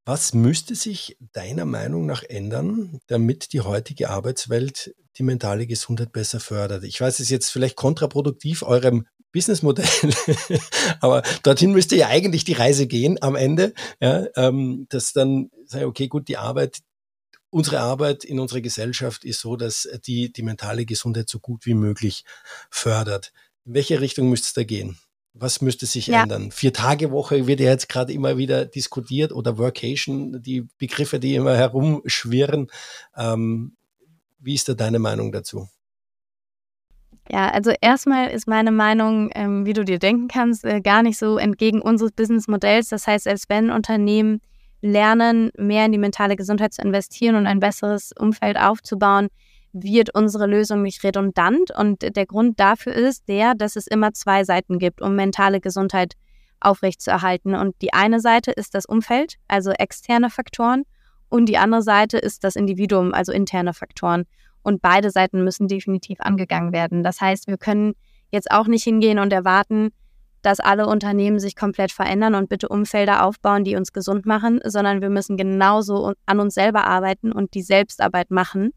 Was 0.06 0.34
müsste 0.34 0.76
sich 0.76 1.18
deiner 1.34 1.66
Meinung 1.66 2.06
nach 2.06 2.24
ändern, 2.24 3.00
damit 3.08 3.54
die 3.54 3.62
heutige 3.62 4.10
Arbeitswelt 4.10 4.96
die 5.18 5.24
mentale 5.24 5.68
Gesundheit 5.68 6.12
besser 6.12 6.40
fördert? 6.40 6.84
Ich 6.84 7.00
weiß, 7.00 7.16
es 7.16 7.20
ist 7.22 7.30
jetzt 7.30 7.50
vielleicht 7.52 7.76
kontraproduktiv 7.76 8.64
eurem 8.64 9.06
Businessmodell, 9.32 9.86
aber 11.02 11.22
dorthin 11.44 11.72
müsste 11.72 11.96
ja 11.96 12.08
eigentlich 12.08 12.44
die 12.44 12.54
Reise 12.54 12.88
gehen 12.88 13.22
am 13.22 13.36
Ende, 13.36 13.74
ja, 14.02 14.26
ähm, 14.36 14.88
dass 14.90 15.14
dann 15.14 15.52
sei 15.66 15.86
okay, 15.86 16.08
gut, 16.08 16.28
die 16.28 16.38
Arbeit, 16.38 16.80
unsere 17.52 17.80
Arbeit 17.80 18.24
in 18.24 18.40
unserer 18.40 18.62
Gesellschaft 18.62 19.24
ist 19.24 19.42
so, 19.42 19.56
dass 19.56 19.88
die 20.08 20.34
die 20.34 20.42
mentale 20.42 20.86
Gesundheit 20.86 21.30
so 21.30 21.40
gut 21.40 21.68
wie 21.68 21.76
möglich 21.76 22.24
fördert. 22.72 23.32
In 23.66 23.76
welche 23.76 24.02
Richtung 24.02 24.30
müsste 24.30 24.48
es 24.48 24.54
da 24.54 24.64
gehen? 24.64 24.98
Was 25.34 25.62
müsste 25.62 25.86
sich 25.86 26.08
ja. 26.08 26.24
ändern? 26.24 26.52
Vier-Tage-Woche 26.52 27.48
wird 27.48 27.60
ja 27.60 27.70
jetzt 27.70 27.88
gerade 27.88 28.12
immer 28.14 28.38
wieder 28.38 28.66
diskutiert 28.66 29.32
oder 29.32 29.58
Workation, 29.58 30.42
die 30.42 30.68
Begriffe, 30.78 31.20
die 31.20 31.36
immer 31.36 31.56
herumschwirren. 31.56 32.68
Ähm, 33.16 33.78
wie 34.40 34.56
ist 34.56 34.68
da 34.68 34.74
deine 34.74 35.00
Meinung 35.00 35.32
dazu? 35.32 35.68
Ja, 37.32 37.50
also 37.52 37.72
erstmal 37.80 38.32
ist 38.32 38.48
meine 38.48 38.72
Meinung, 38.72 39.30
ähm, 39.36 39.66
wie 39.66 39.74
du 39.74 39.86
dir 39.86 40.00
denken 40.00 40.28
kannst, 40.28 40.66
äh, 40.66 40.82
gar 40.82 41.04
nicht 41.04 41.20
so 41.20 41.38
entgegen 41.38 41.82
unseres 41.82 42.12
Businessmodells. 42.12 42.90
Das 42.90 43.06
heißt, 43.06 43.28
als 43.28 43.48
wenn 43.50 43.70
Unternehmen 43.70 44.42
lernen, 44.82 45.52
mehr 45.56 45.86
in 45.86 45.92
die 45.92 46.00
mentale 46.00 46.36
Gesundheit 46.36 46.74
zu 46.74 46.82
investieren 46.82 47.36
und 47.36 47.46
ein 47.46 47.60
besseres 47.60 48.14
Umfeld 48.18 48.58
aufzubauen, 48.58 49.28
wird 49.74 50.14
unsere 50.16 50.48
Lösung 50.48 50.82
nicht 50.82 51.04
redundant. 51.04 51.72
Und 51.76 52.16
der 52.16 52.26
Grund 52.26 52.60
dafür 52.60 52.94
ist 52.94 53.28
der, 53.28 53.56
dass 53.56 53.76
es 53.76 53.88
immer 53.88 54.14
zwei 54.14 54.44
Seiten 54.44 54.80
gibt, 54.80 55.02
um 55.02 55.16
mentale 55.16 55.62
Gesundheit 55.62 56.14
aufrechtzuerhalten. 56.60 57.56
Und 57.56 57.76
die 57.82 57.94
eine 57.94 58.20
Seite 58.20 58.52
ist 58.52 58.76
das 58.76 58.86
Umfeld, 58.86 59.36
also 59.48 59.72
externe 59.72 60.30
Faktoren, 60.30 60.84
und 61.30 61.46
die 61.46 61.58
andere 61.58 61.84
Seite 61.84 62.18
ist 62.18 62.44
das 62.44 62.56
Individuum, 62.56 63.14
also 63.14 63.32
interne 63.32 63.74
Faktoren. 63.74 64.26
Und 64.64 64.82
beide 64.82 65.10
Seiten 65.12 65.44
müssen 65.44 65.68
definitiv 65.68 66.20
angegangen 66.20 66.74
werden. 66.74 67.04
Das 67.04 67.22
heißt, 67.22 67.48
wir 67.48 67.58
können 67.58 67.94
jetzt 68.32 68.52
auch 68.52 68.68
nicht 68.68 68.84
hingehen 68.84 69.20
und 69.20 69.32
erwarten, 69.32 69.92
dass 70.42 70.60
alle 70.60 70.88
Unternehmen 70.88 71.40
sich 71.40 71.56
komplett 71.56 71.92
verändern 71.92 72.36
und 72.36 72.50
bitte 72.50 72.68
Umfelder 72.70 73.26
aufbauen, 73.26 73.64
die 73.64 73.76
uns 73.76 73.94
gesund 73.94 74.26
machen, 74.26 74.60
sondern 74.64 75.02
wir 75.02 75.10
müssen 75.10 75.38
genauso 75.38 76.14
an 76.26 76.40
uns 76.40 76.54
selber 76.54 76.86
arbeiten 76.86 77.32
und 77.32 77.54
die 77.54 77.62
Selbstarbeit 77.62 78.32
machen, 78.32 78.72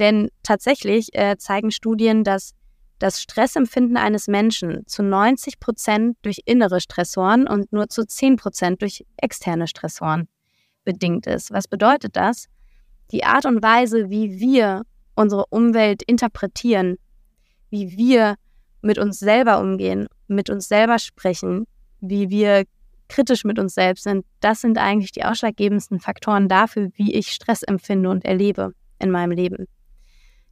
denn 0.00 0.30
tatsächlich 0.42 1.14
äh, 1.14 1.36
zeigen 1.38 1.70
Studien, 1.70 2.24
dass 2.24 2.52
das 2.98 3.22
Stressempfinden 3.22 3.96
eines 3.96 4.28
Menschen 4.28 4.86
zu 4.86 5.02
90 5.02 5.58
Prozent 5.60 6.16
durch 6.22 6.40
innere 6.44 6.80
Stressoren 6.80 7.46
und 7.46 7.72
nur 7.72 7.88
zu 7.88 8.06
10 8.06 8.36
Prozent 8.36 8.82
durch 8.82 9.04
externe 9.16 9.66
Stressoren 9.66 10.28
bedingt 10.84 11.26
ist. 11.26 11.50
Was 11.50 11.66
bedeutet 11.66 12.16
das? 12.16 12.46
Die 13.10 13.24
Art 13.24 13.46
und 13.46 13.62
Weise, 13.62 14.10
wie 14.10 14.38
wir 14.38 14.82
unsere 15.14 15.46
Umwelt 15.50 16.02
interpretieren, 16.02 16.96
wie 17.70 17.96
wir 17.96 18.36
mit 18.82 18.98
uns 18.98 19.18
selber 19.18 19.60
umgehen, 19.60 20.06
mit 20.28 20.50
uns 20.50 20.68
selber 20.68 20.98
sprechen, 20.98 21.66
wie 22.00 22.28
wir 22.30 22.64
kritisch 23.08 23.44
mit 23.44 23.58
uns 23.58 23.74
selbst 23.74 24.04
sind, 24.04 24.24
das 24.40 24.60
sind 24.60 24.78
eigentlich 24.78 25.12
die 25.12 25.24
ausschlaggebendsten 25.24 26.00
Faktoren 26.00 26.48
dafür, 26.48 26.90
wie 26.94 27.12
ich 27.12 27.32
Stress 27.32 27.62
empfinde 27.62 28.08
und 28.08 28.24
erlebe. 28.24 28.72
in 29.02 29.10
meinem 29.10 29.32
Leben. 29.32 29.66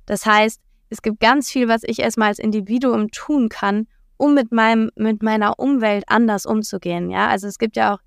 Das 0.08 0.24
heißt, 0.24 0.60
es 0.88 1.02
gibt 1.02 1.20
ganz 1.20 1.50
viel, 1.50 1.68
was 1.68 1.82
ich 1.84 1.98
erstmal 1.98 2.28
als 2.28 2.38
Individuum 2.38 3.10
tun 3.10 3.50
kann, 3.50 3.86
um 4.16 4.34
mit 4.34 4.52
meinem, 4.52 4.90
mit 4.96 5.22
meiner 5.22 5.58
Umwelt 5.58 6.04
anders 6.06 6.46
umzugehen. 6.46 7.10
Ja, 7.10 7.28
also 7.28 7.46
es 7.46 7.58
gibt 7.58 7.76
ja 7.76 7.94
auch 7.94 7.98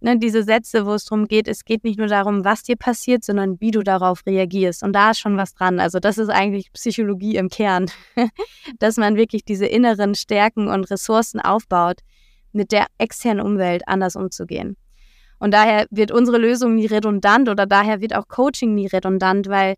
ne, 0.00 0.18
diese 0.18 0.42
Sätze, 0.42 0.86
wo 0.86 0.94
es 0.94 1.04
darum 1.04 1.28
geht, 1.28 1.48
es 1.48 1.66
geht 1.66 1.84
nicht 1.84 1.98
nur 1.98 2.08
darum, 2.08 2.46
was 2.46 2.62
dir 2.62 2.76
passiert, 2.76 3.24
sondern 3.24 3.60
wie 3.60 3.70
du 3.70 3.82
darauf 3.82 4.24
reagierst. 4.24 4.82
Und 4.82 4.94
da 4.94 5.10
ist 5.10 5.18
schon 5.18 5.36
was 5.36 5.52
dran. 5.52 5.80
Also 5.80 6.00
das 6.00 6.16
ist 6.16 6.30
eigentlich 6.30 6.72
Psychologie 6.72 7.36
im 7.36 7.50
Kern, 7.50 7.90
dass 8.78 8.96
man 8.96 9.16
wirklich 9.16 9.44
diese 9.44 9.66
inneren 9.66 10.14
Stärken 10.14 10.68
und 10.68 10.90
Ressourcen 10.90 11.40
aufbaut, 11.40 12.00
mit 12.52 12.72
der 12.72 12.86
externen 12.96 13.44
Umwelt 13.44 13.82
anders 13.86 14.16
umzugehen. 14.16 14.78
Und 15.38 15.52
daher 15.52 15.86
wird 15.90 16.10
unsere 16.10 16.38
Lösung 16.38 16.74
nie 16.74 16.86
redundant 16.86 17.50
oder 17.50 17.66
daher 17.66 18.00
wird 18.00 18.14
auch 18.14 18.28
Coaching 18.28 18.74
nie 18.74 18.86
redundant, 18.86 19.48
weil 19.48 19.76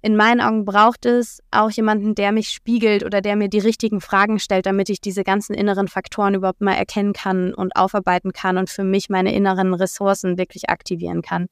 in 0.00 0.16
meinen 0.16 0.40
Augen 0.40 0.64
braucht 0.64 1.06
es 1.06 1.42
auch 1.50 1.70
jemanden, 1.70 2.14
der 2.14 2.30
mich 2.30 2.50
spiegelt 2.50 3.04
oder 3.04 3.20
der 3.20 3.34
mir 3.34 3.48
die 3.48 3.58
richtigen 3.58 4.00
Fragen 4.00 4.38
stellt, 4.38 4.66
damit 4.66 4.90
ich 4.90 5.00
diese 5.00 5.24
ganzen 5.24 5.54
inneren 5.54 5.88
Faktoren 5.88 6.34
überhaupt 6.34 6.60
mal 6.60 6.74
erkennen 6.74 7.12
kann 7.12 7.52
und 7.52 7.74
aufarbeiten 7.74 8.32
kann 8.32 8.58
und 8.58 8.70
für 8.70 8.84
mich 8.84 9.08
meine 9.08 9.34
inneren 9.34 9.74
Ressourcen 9.74 10.38
wirklich 10.38 10.70
aktivieren 10.70 11.22
kann. 11.22 11.46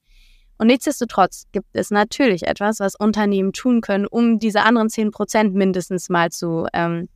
Und 0.59 0.69
nichtsdestotrotz 0.69 1.47
gibt 1.53 1.69
es 1.73 1.91
natürlich 1.91 2.47
etwas, 2.47 2.79
was 2.79 2.95
Unternehmen 2.95 3.53
tun 3.53 3.81
können, 3.81 4.07
um 4.07 4.39
diese 4.39 4.63
anderen 4.63 4.89
10 4.89 5.11
Prozent 5.11 5.55
mindestens 5.55 6.09
mal 6.09 6.31
zu, 6.31 6.67
ähm, 6.73 7.09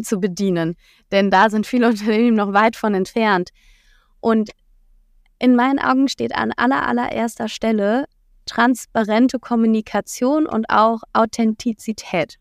zu 0.00 0.20
bedienen. 0.20 0.76
Denn 1.10 1.30
da 1.30 1.48
sind 1.48 1.66
viele 1.66 1.88
Unternehmen 1.90 2.36
noch 2.36 2.52
weit 2.52 2.76
von 2.76 2.94
entfernt. 2.94 3.50
Und 4.20 4.50
in 5.38 5.56
meinen 5.56 5.78
Augen 5.78 6.08
steht 6.08 6.34
an 6.34 6.52
aller, 6.52 6.86
allererster 6.86 7.48
Stelle 7.48 8.04
transparente 8.46 9.38
Kommunikation 9.38 10.46
und 10.46 10.66
auch 10.68 11.02
Authentizität. 11.12 12.36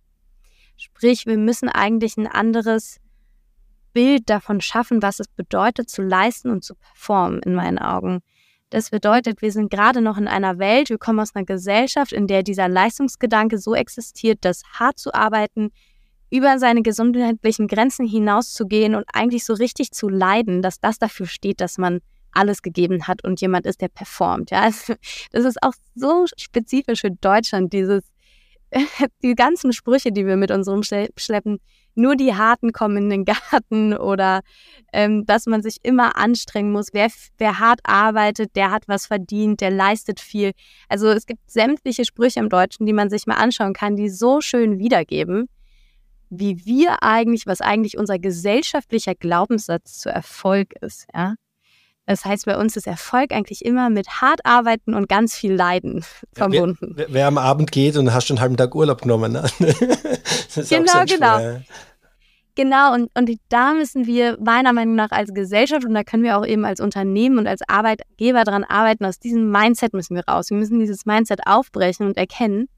Sprich, 0.78 1.26
wir 1.26 1.38
müssen 1.38 1.70
eigentlich 1.70 2.18
ein 2.18 2.28
anderes 2.28 3.00
Bild 3.94 4.30
davon 4.30 4.62
schaffen, 4.62 5.02
was 5.02 5.20
es 5.20 5.28
bedeutet 5.28 5.90
zu 5.90 6.02
leisten 6.02 6.50
und 6.50 6.64
zu 6.64 6.76
performen, 6.76 7.42
in 7.44 7.54
meinen 7.54 7.80
Augen. 7.80 8.22
Das 8.70 8.92
bedeutet, 8.92 9.42
wir 9.42 9.52
sind 9.52 9.72
gerade 9.72 10.02
noch 10.02 10.18
in 10.18 10.28
einer 10.28 10.60
Welt, 10.60 10.90
wir 10.90 11.00
kommen 11.00 11.20
aus 11.20 11.36
einer 11.36 11.46
Gesellschaft, 11.46 12.12
in 12.12 12.28
der 12.28 12.44
dieser 12.44 12.70
Leistungsgedanke 12.70 13.58
so 13.58 13.74
existiert, 13.74 14.46
dass 14.46 14.64
hart 14.74 15.00
zu 15.00 15.14
arbeiten, 15.14 15.72
über 16.30 16.60
seine 16.60 16.84
gesundheitlichen 16.84 17.68
Grenzen 17.68 18.06
hinauszugehen 18.06 18.94
und 18.94 19.06
eigentlich 19.12 19.46
so 19.46 19.54
richtig 19.54 19.92
zu 19.92 20.08
leiden, 20.08 20.62
dass 20.62 20.80
das 20.80 21.00
dafür 21.00 21.26
steht, 21.26 21.60
dass 21.62 21.80
man 21.80 22.02
alles 22.32 22.62
gegeben 22.62 23.08
hat 23.08 23.24
und 23.24 23.42
jemand 23.42 23.66
ist, 23.66 23.82
der 23.82 23.90
performt. 23.90 24.52
Ja, 24.52 24.62
also, 24.62 24.94
das 25.32 25.46
ist 25.46 25.62
auch 25.62 25.74
so 25.96 26.26
spezifisch 26.38 27.02
für 27.02 27.12
Deutschland, 27.12 27.74
dieses, 27.74 28.04
die 29.24 29.36
ganzen 29.36 29.74
Sprüche, 29.74 30.12
die 30.12 30.26
wir 30.26 30.38
mit 30.38 30.52
uns 30.52 30.68
rumschleppen, 30.68 31.60
nur 31.96 32.16
die 32.16 32.34
Harten 32.34 32.72
kommen 32.72 32.98
in 32.98 33.10
den 33.10 33.26
Garten 33.26 33.94
oder 33.94 34.42
ähm, 34.94 35.26
dass 35.26 35.46
man 35.46 35.62
sich 35.62 35.78
immer 35.84 36.16
anstrengen 36.16 36.72
muss. 36.72 36.88
Wer, 36.94 37.10
wer 37.38 37.60
hart 37.60 37.82
arbeitet, 37.84 38.56
der 38.56 38.72
hat 38.72 38.88
was 38.88 39.08
verdient, 39.08 39.62
der 39.62 39.72
leistet 39.72 40.20
viel. 40.20 40.52
Also 40.88 41.08
es 41.10 41.26
gibt 41.26 41.50
sämtliche 41.50 42.06
Sprüche 42.06 42.40
im 42.40 42.50
Deutschen, 42.50 42.86
die 42.86 42.94
man 42.94 43.10
sich 43.10 43.28
mal 43.28 43.36
anschauen 43.36 43.74
kann, 43.74 43.96
die 43.96 44.10
so 44.10 44.40
schön 44.42 44.80
wiedergeben, 44.80 45.50
wie 46.30 46.66
wir 46.66 47.04
eigentlich, 47.04 47.48
was 47.48 47.60
eigentlich 47.60 47.98
unser 47.98 48.20
gesellschaftlicher 48.20 49.16
Glaubenssatz 49.16 50.00
zu 50.00 50.10
Erfolg 50.10 50.74
ist. 50.82 51.08
Ja? 51.14 51.36
Das 52.10 52.26
heißt, 52.26 52.48
bei 52.48 52.58
uns 52.58 52.76
ist 52.76 52.88
Erfolg 52.88 53.32
eigentlich 53.32 53.64
immer 53.64 53.92
mit 53.92 54.10
hart 54.20 54.44
arbeiten 54.44 54.96
und 54.96 55.08
ganz 55.08 55.36
viel 55.36 55.54
Leiden 55.54 56.04
verbunden. 56.34 56.94
Wer, 56.96 57.06
wer 57.14 57.28
am 57.28 57.38
Abend 57.38 57.72
geht 57.72 57.98
und 57.98 58.12
hast 58.12 58.26
schon 58.26 58.38
einen 58.38 58.42
halben 58.42 58.58
Tag 58.58 58.74
Urlaub 58.74 59.04
genommen. 59.04 59.34
Ne? 59.34 59.46
genau, 60.56 61.06
genau. 61.06 61.60
Genau, 62.56 62.96
und, 62.96 63.12
und 63.16 63.30
da 63.50 63.74
müssen 63.76 64.08
wir 64.08 64.40
meiner 64.42 64.74
Meinung 64.74 64.96
nach 64.96 65.12
als 65.12 65.36
Gesellschaft 65.36 65.86
und 65.86 65.94
da 65.94 66.04
können 66.04 66.24
wir 66.24 66.40
auch 66.40 66.48
eben 66.48 66.66
als 66.66 66.80
Unternehmen 66.80 67.38
und 67.38 67.46
als 67.46 67.62
Arbeitgeber 67.68 68.44
daran 68.44 68.64
arbeiten, 68.64 69.06
aus 69.06 69.20
diesem 69.20 69.52
Mindset 69.52 69.94
müssen 69.94 70.16
wir 70.16 70.26
raus. 70.26 70.50
Wir 70.50 70.58
müssen 70.58 70.80
dieses 70.80 71.06
Mindset 71.06 71.42
aufbrechen 71.46 72.08
und 72.08 72.18
erkennen, 72.18 72.70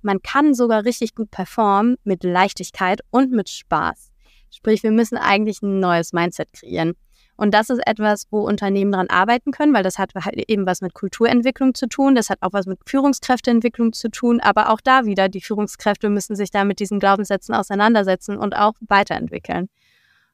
man 0.00 0.22
kann 0.22 0.54
sogar 0.54 0.84
richtig 0.84 1.16
gut 1.16 1.32
performen 1.32 1.96
mit 2.04 2.22
Leichtigkeit 2.22 3.00
und 3.10 3.32
mit 3.32 3.48
Spaß. 3.48 4.12
Sprich, 4.52 4.84
wir 4.84 4.92
müssen 4.92 5.18
eigentlich 5.18 5.60
ein 5.60 5.80
neues 5.80 6.12
Mindset 6.12 6.52
kreieren. 6.52 6.94
Und 7.36 7.52
das 7.52 7.68
ist 7.68 7.86
etwas, 7.86 8.26
wo 8.30 8.40
Unternehmen 8.40 8.92
daran 8.92 9.10
arbeiten 9.10 9.50
können, 9.50 9.74
weil 9.74 9.82
das 9.82 9.98
hat 9.98 10.14
halt 10.14 10.42
eben 10.48 10.66
was 10.66 10.80
mit 10.80 10.94
Kulturentwicklung 10.94 11.74
zu 11.74 11.86
tun, 11.86 12.14
das 12.14 12.30
hat 12.30 12.38
auch 12.40 12.52
was 12.52 12.66
mit 12.66 12.78
Führungskräfteentwicklung 12.86 13.92
zu 13.92 14.10
tun, 14.10 14.40
aber 14.40 14.70
auch 14.70 14.80
da 14.80 15.04
wieder, 15.04 15.28
die 15.28 15.42
Führungskräfte 15.42 16.08
müssen 16.08 16.34
sich 16.34 16.50
da 16.50 16.64
mit 16.64 16.80
diesen 16.80 16.98
Glaubenssätzen 16.98 17.54
auseinandersetzen 17.54 18.38
und 18.38 18.56
auch 18.56 18.72
weiterentwickeln. 18.80 19.68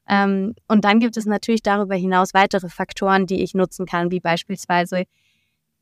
Ähm, 0.07 0.55
und 0.67 0.85
dann 0.85 0.99
gibt 0.99 1.17
es 1.17 1.25
natürlich 1.25 1.61
darüber 1.61 1.95
hinaus 1.95 2.33
weitere 2.33 2.69
Faktoren, 2.69 3.25
die 3.25 3.43
ich 3.43 3.53
nutzen 3.53 3.85
kann, 3.85 4.11
wie 4.11 4.19
beispielsweise 4.19 5.03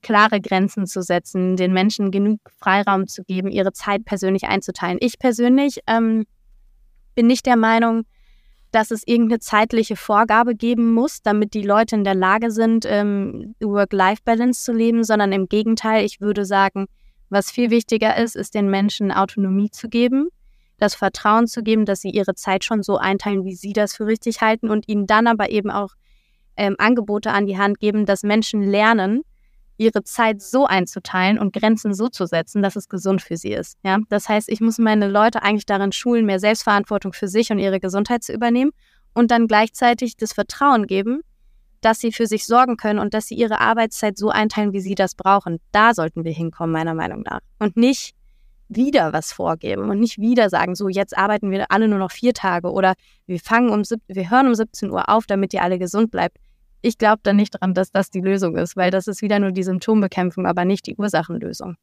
klare 0.01 0.41
Grenzen 0.41 0.87
zu 0.87 1.01
setzen, 1.03 1.55
den 1.55 1.73
Menschen 1.73 2.11
genug 2.11 2.39
Freiraum 2.57 3.07
zu 3.07 3.23
geben, 3.23 3.49
ihre 3.49 3.71
Zeit 3.71 4.05
persönlich 4.05 4.45
einzuteilen. 4.45 4.97
Ich 4.99 5.19
persönlich 5.19 5.81
ähm, 5.85 6.25
bin 7.13 7.27
nicht 7.27 7.45
der 7.45 7.57
Meinung, 7.57 8.05
dass 8.71 8.91
es 8.91 9.03
irgendeine 9.05 9.39
zeitliche 9.39 9.95
Vorgabe 9.95 10.55
geben 10.55 10.93
muss, 10.93 11.21
damit 11.21 11.53
die 11.53 11.61
Leute 11.61 11.95
in 11.95 12.03
der 12.03 12.15
Lage 12.15 12.51
sind, 12.51 12.85
ähm, 12.87 13.55
Work-Life-Balance 13.59 14.63
zu 14.63 14.73
leben, 14.73 15.03
sondern 15.03 15.31
im 15.33 15.47
Gegenteil, 15.47 16.05
ich 16.05 16.21
würde 16.21 16.45
sagen, 16.45 16.87
was 17.29 17.51
viel 17.51 17.69
wichtiger 17.69 18.17
ist, 18.17 18.35
ist 18.35 18.55
den 18.55 18.69
Menschen 18.69 19.11
Autonomie 19.11 19.71
zu 19.71 19.89
geben, 19.89 20.29
das 20.77 20.95
Vertrauen 20.95 21.47
zu 21.47 21.63
geben, 21.63 21.85
dass 21.85 22.01
sie 22.01 22.09
ihre 22.09 22.35
Zeit 22.35 22.63
schon 22.63 22.81
so 22.81 22.97
einteilen, 22.97 23.45
wie 23.45 23.55
sie 23.55 23.73
das 23.73 23.95
für 23.95 24.05
richtig 24.05 24.41
halten 24.41 24.69
und 24.69 24.87
ihnen 24.87 25.05
dann 25.05 25.27
aber 25.27 25.49
eben 25.49 25.69
auch 25.69 25.91
ähm, 26.57 26.75
Angebote 26.77 27.31
an 27.31 27.45
die 27.45 27.57
Hand 27.57 27.79
geben, 27.79 28.05
dass 28.05 28.23
Menschen 28.23 28.63
lernen, 28.63 29.21
ihre 29.81 30.03
Zeit 30.03 30.41
so 30.41 30.65
einzuteilen 30.65 31.39
und 31.39 31.53
Grenzen 31.53 31.93
so 31.93 32.07
zu 32.07 32.27
setzen, 32.27 32.61
dass 32.61 32.75
es 32.75 32.87
gesund 32.87 33.21
für 33.21 33.35
sie 33.35 33.51
ist. 33.51 33.77
Ja? 33.83 33.97
Das 34.09 34.29
heißt, 34.29 34.47
ich 34.47 34.61
muss 34.61 34.77
meine 34.77 35.09
Leute 35.09 35.41
eigentlich 35.41 35.65
darin 35.65 35.91
schulen, 35.91 36.25
mehr 36.25 36.39
Selbstverantwortung 36.39 37.13
für 37.13 37.27
sich 37.27 37.51
und 37.51 37.57
ihre 37.57 37.79
Gesundheit 37.79 38.23
zu 38.23 38.31
übernehmen 38.31 38.71
und 39.13 39.31
dann 39.31 39.47
gleichzeitig 39.47 40.15
das 40.17 40.33
Vertrauen 40.33 40.85
geben, 40.85 41.21
dass 41.81 41.99
sie 41.99 42.11
für 42.11 42.27
sich 42.27 42.45
sorgen 42.45 42.77
können 42.77 42.99
und 42.99 43.15
dass 43.15 43.25
sie 43.25 43.35
ihre 43.35 43.59
Arbeitszeit 43.59 44.17
so 44.17 44.29
einteilen, 44.29 44.71
wie 44.71 44.81
sie 44.81 44.93
das 44.93 45.15
brauchen. 45.15 45.57
Da 45.71 45.95
sollten 45.95 46.23
wir 46.23 46.31
hinkommen, 46.31 46.71
meiner 46.71 46.93
Meinung 46.93 47.23
nach. 47.23 47.39
Und 47.57 47.75
nicht 47.75 48.13
wieder 48.69 49.11
was 49.13 49.33
vorgeben 49.33 49.89
und 49.89 49.99
nicht 49.99 50.19
wieder 50.19 50.49
sagen, 50.49 50.75
so 50.75 50.87
jetzt 50.87 51.17
arbeiten 51.17 51.49
wir 51.49 51.71
alle 51.71 51.87
nur 51.87 51.97
noch 51.97 52.11
vier 52.11 52.33
Tage 52.33 52.71
oder 52.71 52.93
wir 53.25 53.39
fangen 53.39 53.69
um, 53.71 53.81
wir 54.07 54.29
hören 54.29 54.47
um 54.47 54.55
17 54.55 54.91
Uhr 54.91 55.09
auf, 55.09 55.25
damit 55.25 55.53
ihr 55.53 55.63
alle 55.63 55.79
gesund 55.79 56.11
bleibt 56.11 56.37
ich 56.81 56.97
glaube 56.97 57.21
da 57.23 57.33
nicht 57.33 57.51
dran, 57.51 57.73
dass 57.73 57.91
das 57.91 58.09
die 58.09 58.21
Lösung 58.21 58.55
ist, 58.57 58.75
weil 58.75 58.91
das 58.91 59.07
ist 59.07 59.21
wieder 59.21 59.39
nur 59.39 59.51
die 59.51 59.63
Symptombekämpfung, 59.63 60.45
aber 60.45 60.65
nicht 60.65 60.87
die 60.87 60.95
Ursachenlösung. 60.95 61.77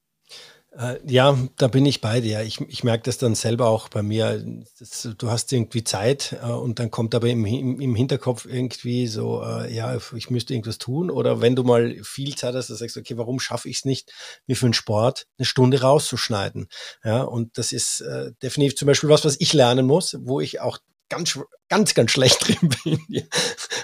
Äh, 0.76 0.98
ja, 1.10 1.36
da 1.56 1.68
bin 1.68 1.86
ich 1.86 2.02
bei 2.02 2.20
dir. 2.20 2.42
Ich, 2.42 2.60
ich 2.60 2.84
merke 2.84 3.04
das 3.04 3.16
dann 3.16 3.34
selber 3.34 3.68
auch 3.68 3.88
bei 3.88 4.02
mir. 4.02 4.44
Das, 4.78 5.08
du 5.16 5.30
hast 5.30 5.50
irgendwie 5.52 5.82
Zeit 5.82 6.36
äh, 6.42 6.46
und 6.46 6.78
dann 6.78 6.90
kommt 6.90 7.14
aber 7.14 7.28
im, 7.28 7.44
im, 7.46 7.80
im 7.80 7.94
Hinterkopf 7.94 8.44
irgendwie 8.44 9.06
so, 9.06 9.42
äh, 9.42 9.74
ja, 9.74 9.98
ich 10.14 10.28
müsste 10.28 10.52
irgendwas 10.52 10.76
tun. 10.76 11.10
Oder 11.10 11.40
wenn 11.40 11.56
du 11.56 11.64
mal 11.64 11.96
viel 12.02 12.36
Zeit 12.36 12.54
hast, 12.54 12.68
dann 12.68 12.76
sagst 12.76 12.96
du, 12.96 13.00
okay, 13.00 13.16
warum 13.16 13.40
schaffe 13.40 13.68
ich 13.68 13.78
es 13.78 13.84
nicht, 13.86 14.12
wie 14.46 14.54
für 14.54 14.66
einen 14.66 14.74
Sport 14.74 15.26
eine 15.38 15.46
Stunde 15.46 15.80
rauszuschneiden? 15.80 16.68
Ja, 17.02 17.22
und 17.22 17.56
das 17.56 17.72
ist 17.72 18.02
äh, 18.02 18.32
definitiv 18.42 18.76
zum 18.76 18.86
Beispiel 18.86 19.08
was, 19.08 19.24
was 19.24 19.40
ich 19.40 19.54
lernen 19.54 19.86
muss, 19.86 20.18
wo 20.20 20.40
ich 20.40 20.60
auch 20.60 20.78
ganz, 21.08 21.38
ganz, 21.68 21.94
ganz 21.94 22.10
schlecht 22.10 22.46
drin 22.46 22.70
bin, 22.84 23.00
ja. 23.08 23.22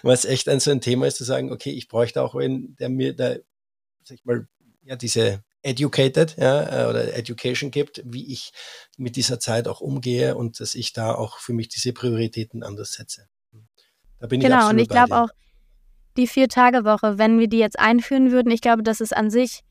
was 0.02 0.24
echt 0.24 0.48
ein 0.48 0.60
so 0.60 0.70
ein 0.70 0.80
Thema 0.80 1.06
ist, 1.06 1.16
zu 1.16 1.24
sagen, 1.24 1.52
okay, 1.52 1.70
ich 1.70 1.88
bräuchte 1.88 2.22
auch 2.22 2.34
einen, 2.34 2.76
der 2.76 2.88
mir 2.88 3.14
da, 3.14 3.36
sag 4.04 4.18
ich 4.18 4.24
mal, 4.24 4.46
ja, 4.82 4.96
diese 4.96 5.42
educated, 5.62 6.36
ja, 6.36 6.82
äh, 6.82 6.90
oder 6.90 7.14
Education 7.14 7.70
gibt, 7.70 8.02
wie 8.04 8.32
ich 8.32 8.52
mit 8.98 9.16
dieser 9.16 9.40
Zeit 9.40 9.66
auch 9.66 9.80
umgehe 9.80 10.36
und 10.36 10.60
dass 10.60 10.74
ich 10.74 10.92
da 10.92 11.14
auch 11.14 11.38
für 11.38 11.54
mich 11.54 11.68
diese 11.68 11.92
Prioritäten 11.92 12.62
anders 12.62 12.92
setze. 12.92 13.28
Da 14.20 14.26
bin 14.26 14.40
genau, 14.40 14.66
ich 14.66 14.72
und 14.72 14.78
ich 14.78 14.88
glaube 14.88 15.16
auch, 15.16 15.28
die 16.16 16.26
Vier-Tage-Woche, 16.26 17.18
wenn 17.18 17.38
wir 17.38 17.48
die 17.48 17.58
jetzt 17.58 17.78
einführen 17.78 18.30
würden, 18.30 18.52
ich 18.52 18.60
glaube, 18.60 18.82
das 18.82 19.00
ist 19.00 19.16
an 19.16 19.30
sich 19.30 19.62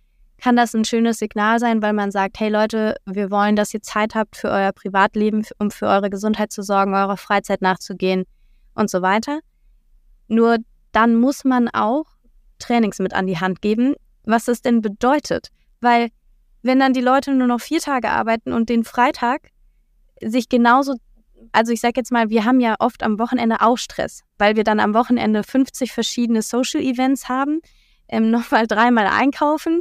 kann 0.43 0.57
das 0.57 0.73
ein 0.73 0.83
schönes 0.83 1.19
Signal 1.19 1.57
sein, 1.57 1.81
weil 1.81 1.93
man 1.93 2.11
sagt, 2.11 2.37
hey 2.37 2.49
Leute, 2.49 2.97
wir 3.05 3.31
wollen, 3.31 3.55
dass 3.55 3.73
ihr 3.73 3.81
Zeit 3.81 4.13
habt 4.13 4.35
für 4.35 4.49
euer 4.49 4.73
Privatleben, 4.73 5.45
um 5.57 5.71
für 5.71 5.87
eure 5.87 6.09
Gesundheit 6.09 6.51
zu 6.51 6.63
sorgen, 6.63 6.93
eurer 6.93 7.15
Freizeit 7.15 7.61
nachzugehen 7.61 8.25
und 8.75 8.89
so 8.89 9.01
weiter. 9.01 9.39
Nur 10.27 10.57
dann 10.91 11.15
muss 11.15 11.45
man 11.45 11.69
auch 11.69 12.03
Trainings 12.59 12.99
mit 12.99 13.13
an 13.13 13.25
die 13.25 13.39
Hand 13.39 13.61
geben, 13.61 13.95
was 14.25 14.43
das 14.43 14.61
denn 14.61 14.81
bedeutet. 14.81 15.47
Weil 15.79 16.09
wenn 16.61 16.77
dann 16.77 16.91
die 16.91 16.99
Leute 16.99 17.33
nur 17.33 17.47
noch 17.47 17.61
vier 17.61 17.79
Tage 17.79 18.09
arbeiten 18.09 18.51
und 18.51 18.67
den 18.67 18.83
Freitag 18.83 19.47
sich 20.21 20.49
genauso, 20.49 20.95
also 21.53 21.71
ich 21.71 21.79
sage 21.79 21.93
jetzt 21.95 22.11
mal, 22.11 22.29
wir 22.29 22.43
haben 22.43 22.59
ja 22.59 22.75
oft 22.79 23.01
am 23.03 23.17
Wochenende 23.17 23.61
auch 23.61 23.77
Stress, 23.77 24.23
weil 24.39 24.57
wir 24.57 24.65
dann 24.65 24.81
am 24.81 24.93
Wochenende 24.93 25.41
50 25.41 25.93
verschiedene 25.93 26.41
Social 26.41 26.81
Events 26.81 27.29
haben, 27.29 27.61
ähm, 28.09 28.29
nochmal 28.31 28.67
dreimal 28.67 29.07
einkaufen, 29.07 29.79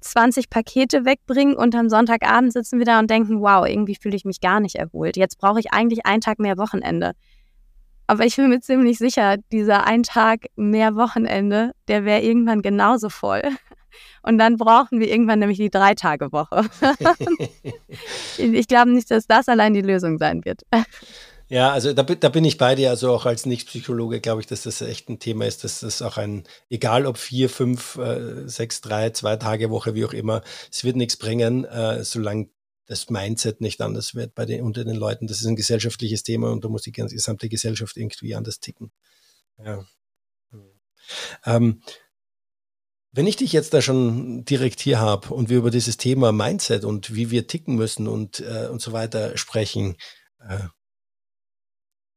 20 0.00 0.50
Pakete 0.50 1.04
wegbringen 1.04 1.54
und 1.54 1.74
am 1.74 1.88
Sonntagabend 1.88 2.52
sitzen 2.52 2.78
wir 2.78 2.86
da 2.86 2.98
und 2.98 3.10
denken, 3.10 3.40
wow, 3.40 3.66
irgendwie 3.66 3.96
fühle 4.00 4.16
ich 4.16 4.24
mich 4.24 4.40
gar 4.40 4.60
nicht 4.60 4.76
erholt. 4.76 5.16
Jetzt 5.16 5.38
brauche 5.38 5.60
ich 5.60 5.72
eigentlich 5.72 6.06
einen 6.06 6.20
Tag 6.20 6.38
mehr 6.38 6.58
Wochenende. 6.58 7.12
Aber 8.06 8.24
ich 8.24 8.36
bin 8.36 8.48
mir 8.48 8.60
ziemlich 8.60 8.98
sicher, 8.98 9.36
dieser 9.52 9.86
ein 9.86 10.02
Tag 10.02 10.46
mehr 10.56 10.96
Wochenende, 10.96 11.72
der 11.86 12.04
wäre 12.04 12.22
irgendwann 12.22 12.60
genauso 12.60 13.08
voll. 13.08 13.42
Und 14.22 14.38
dann 14.38 14.56
brauchen 14.56 15.00
wir 15.00 15.08
irgendwann 15.08 15.38
nämlich 15.38 15.58
die 15.58 15.70
Drei-Tage-Woche. 15.70 16.68
ich 18.38 18.68
glaube 18.68 18.90
nicht, 18.90 19.10
dass 19.10 19.26
das 19.26 19.48
allein 19.48 19.74
die 19.74 19.80
Lösung 19.80 20.18
sein 20.18 20.44
wird. 20.44 20.62
Ja, 21.50 21.72
also 21.72 21.92
da, 21.92 22.04
da, 22.04 22.28
bin 22.28 22.44
ich 22.44 22.58
bei 22.58 22.76
dir. 22.76 22.90
Also 22.90 23.12
auch 23.12 23.26
als 23.26 23.44
Nicht-Psychologe 23.44 24.20
glaube 24.20 24.40
ich, 24.40 24.46
dass 24.46 24.62
das 24.62 24.80
echt 24.82 25.08
ein 25.08 25.18
Thema 25.18 25.46
ist, 25.46 25.64
dass 25.64 25.80
das 25.80 26.00
auch 26.00 26.16
ein, 26.16 26.44
egal 26.68 27.06
ob 27.06 27.18
vier, 27.18 27.50
fünf, 27.50 27.96
äh, 27.96 28.48
sechs, 28.48 28.80
drei, 28.80 29.10
zwei 29.10 29.34
Tage 29.34 29.68
Woche, 29.68 29.96
wie 29.96 30.04
auch 30.04 30.12
immer, 30.12 30.42
es 30.70 30.84
wird 30.84 30.94
nichts 30.94 31.16
bringen, 31.16 31.64
äh, 31.64 32.04
solange 32.04 32.50
das 32.86 33.10
Mindset 33.10 33.60
nicht 33.60 33.80
anders 33.80 34.14
wird 34.14 34.36
bei 34.36 34.46
den, 34.46 34.62
unter 34.62 34.84
den 34.84 34.94
Leuten. 34.94 35.26
Das 35.26 35.40
ist 35.40 35.46
ein 35.46 35.56
gesellschaftliches 35.56 36.22
Thema 36.22 36.52
und 36.52 36.64
da 36.64 36.68
muss 36.68 36.82
die 36.82 36.92
ganze, 36.92 37.16
gesamte 37.16 37.48
Gesellschaft 37.48 37.96
irgendwie 37.96 38.36
anders 38.36 38.60
ticken. 38.60 38.92
Ja. 39.58 39.84
Ähm, 41.44 41.82
wenn 43.10 43.26
ich 43.26 43.34
dich 43.34 43.52
jetzt 43.52 43.74
da 43.74 43.82
schon 43.82 44.44
direkt 44.44 44.78
hier 44.78 45.00
habe 45.00 45.34
und 45.34 45.48
wir 45.48 45.58
über 45.58 45.72
dieses 45.72 45.96
Thema 45.96 46.30
Mindset 46.30 46.84
und 46.84 47.12
wie 47.12 47.32
wir 47.32 47.48
ticken 47.48 47.74
müssen 47.74 48.06
und, 48.06 48.38
äh, 48.38 48.68
und 48.70 48.80
so 48.80 48.92
weiter 48.92 49.36
sprechen, 49.36 49.96
äh, 50.38 50.68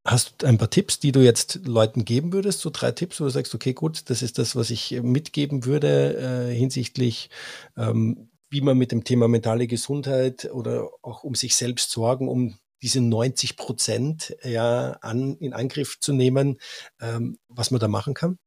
Hast 0.06 0.42
du 0.42 0.48
ein 0.48 0.58
paar 0.58 0.70
Tipps, 0.70 1.00
die 1.00 1.14
du 1.14 1.22
jetzt 1.22 1.62
Leuten 1.66 2.04
geben 2.04 2.34
würdest? 2.34 2.60
So 2.60 2.70
drei 2.70 2.92
Tipps, 2.92 3.22
wo 3.22 3.24
du 3.24 3.30
sagst, 3.30 3.56
okay, 3.56 3.74
gut, 3.74 4.10
das 4.10 4.22
ist 4.22 4.38
das, 4.38 4.54
was 4.54 4.70
ich 4.70 4.92
mitgeben 5.02 5.64
würde 5.64 6.50
äh, 6.50 6.54
hinsichtlich, 6.54 7.30
ähm, 7.78 8.30
wie 8.50 8.60
man 8.60 8.78
mit 8.78 8.92
dem 8.92 9.06
Thema 9.06 9.30
mentale 9.30 9.66
Gesundheit 9.66 10.50
oder 10.52 10.90
auch 11.02 11.24
um 11.24 11.36
sich 11.36 11.56
selbst 11.56 11.90
sorgen, 11.90 12.28
um 12.28 12.58
diese 12.82 13.00
90 13.00 13.56
Prozent 13.56 14.36
ja 14.44 14.92
an, 15.02 15.38
in 15.38 15.54
Angriff 15.54 15.98
zu 16.02 16.12
nehmen, 16.12 16.60
ähm, 17.00 17.38
was 17.48 17.72
man 17.72 17.80
da 17.80 17.88
machen 17.88 18.14
kann? 18.14 18.38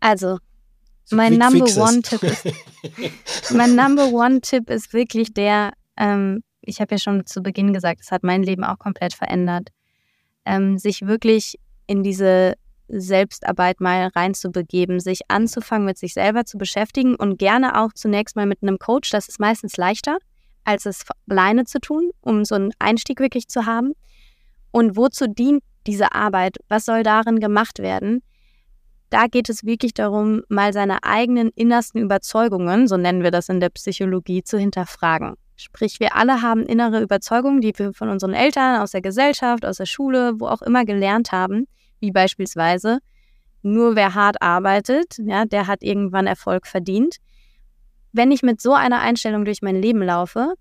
Also, 0.00 0.38
so 1.04 1.14
mein 1.14 1.38
Number 1.38 1.64
One 1.76 2.02
Tipp 2.02 2.24
ist, 2.24 2.44
mein 3.54 3.76
Number 3.76 4.08
One 4.08 4.40
Tipp 4.40 4.68
ist 4.68 4.92
wirklich 4.92 5.32
der, 5.32 5.74
ähm, 5.96 6.42
ich 6.60 6.80
habe 6.80 6.96
ja 6.96 6.98
schon 6.98 7.24
zu 7.24 7.40
Beginn 7.40 7.72
gesagt, 7.72 8.00
es 8.00 8.10
hat 8.10 8.24
mein 8.24 8.42
Leben 8.42 8.64
auch 8.64 8.80
komplett 8.80 9.14
verändert 9.14 9.68
ähm, 10.46 10.78
sich 10.78 11.06
wirklich 11.06 11.58
in 11.86 12.02
diese 12.02 12.54
Selbstarbeit 12.88 13.80
mal 13.80 14.08
reinzubegeben, 14.14 15.00
sich 15.00 15.20
anzufangen, 15.28 15.86
mit 15.86 15.98
sich 15.98 16.14
selber 16.14 16.44
zu 16.44 16.56
beschäftigen 16.56 17.16
und 17.16 17.38
gerne 17.38 17.80
auch 17.80 17.92
zunächst 17.92 18.36
mal 18.36 18.46
mit 18.46 18.62
einem 18.62 18.78
Coach. 18.78 19.10
Das 19.10 19.28
ist 19.28 19.40
meistens 19.40 19.76
leichter, 19.76 20.18
als 20.64 20.86
es 20.86 21.04
alleine 21.28 21.64
zu 21.64 21.80
tun, 21.80 22.10
um 22.20 22.44
so 22.44 22.54
einen 22.54 22.72
Einstieg 22.78 23.20
wirklich 23.20 23.48
zu 23.48 23.66
haben. 23.66 23.92
Und 24.70 24.96
wozu 24.96 25.26
dient 25.26 25.62
diese 25.86 26.12
Arbeit? 26.12 26.58
Was 26.68 26.84
soll 26.84 27.02
darin 27.02 27.40
gemacht 27.40 27.78
werden? 27.80 28.22
Da 29.10 29.26
geht 29.26 29.48
es 29.48 29.64
wirklich 29.64 29.94
darum, 29.94 30.42
mal 30.48 30.72
seine 30.72 31.04
eigenen 31.04 31.50
innersten 31.54 32.00
Überzeugungen, 32.00 32.88
so 32.88 32.96
nennen 32.96 33.22
wir 33.22 33.30
das 33.30 33.48
in 33.48 33.60
der 33.60 33.70
Psychologie, 33.70 34.42
zu 34.42 34.58
hinterfragen. 34.58 35.34
Sprich, 35.56 36.00
wir 36.00 36.14
alle 36.14 36.42
haben 36.42 36.66
innere 36.66 37.00
Überzeugungen, 37.00 37.60
die 37.60 37.72
wir 37.76 37.94
von 37.94 38.10
unseren 38.10 38.34
Eltern, 38.34 38.80
aus 38.80 38.90
der 38.90 39.00
Gesellschaft, 39.00 39.64
aus 39.64 39.78
der 39.78 39.86
Schule, 39.86 40.34
wo 40.38 40.46
auch 40.46 40.62
immer 40.62 40.84
gelernt 40.84 41.32
haben, 41.32 41.66
wie 41.98 42.12
beispielsweise, 42.12 42.98
nur 43.62 43.96
wer 43.96 44.14
hart 44.14 44.40
arbeitet, 44.42 45.16
ja, 45.18 45.46
der 45.46 45.66
hat 45.66 45.82
irgendwann 45.82 46.26
Erfolg 46.26 46.66
verdient. 46.66 47.16
Wenn 48.12 48.30
ich 48.30 48.42
mit 48.42 48.60
so 48.60 48.74
einer 48.74 49.00
Einstellung 49.00 49.44
durch 49.44 49.62
mein 49.62 49.76
Leben 49.76 50.02
laufe, 50.02 50.54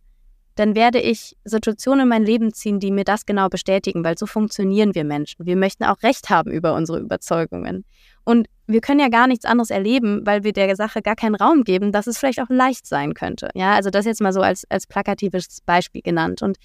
dann 0.55 0.73
werde 0.73 1.01
ich 1.01 1.35
Situationen 1.43 2.03
in 2.03 2.09
mein 2.09 2.23
Leben 2.23 2.53
ziehen, 2.53 2.79
die 2.79 2.91
mir 2.91 3.03
das 3.03 3.25
genau 3.25 3.49
bestätigen, 3.49 4.03
weil 4.03 4.17
so 4.17 4.25
funktionieren 4.25 4.95
wir 4.95 5.03
Menschen. 5.03 5.45
Wir 5.45 5.57
möchten 5.57 5.83
auch 5.83 6.01
Recht 6.01 6.29
haben 6.29 6.51
über 6.51 6.73
unsere 6.73 6.99
Überzeugungen. 6.99 7.83
Und 8.25 8.47
wir 8.67 8.81
können 8.81 8.99
ja 8.99 9.09
gar 9.09 9.27
nichts 9.27 9.45
anderes 9.45 9.69
erleben, 9.69 10.25
weil 10.25 10.43
wir 10.43 10.51
der 10.51 10.75
Sache 10.75 11.01
gar 11.01 11.15
keinen 11.15 11.35
Raum 11.35 11.63
geben, 11.63 11.91
dass 11.91 12.07
es 12.07 12.17
vielleicht 12.17 12.41
auch 12.41 12.49
leicht 12.49 12.87
sein 12.87 13.13
könnte. 13.13 13.49
Ja, 13.53 13.73
also 13.73 13.91
das 13.91 14.05
jetzt 14.05 14.21
mal 14.21 14.33
so 14.33 14.41
als, 14.41 14.65
als 14.69 14.87
plakatives 14.87 15.61
Beispiel 15.65 16.01
genannt. 16.01 16.41
Und, 16.41 16.57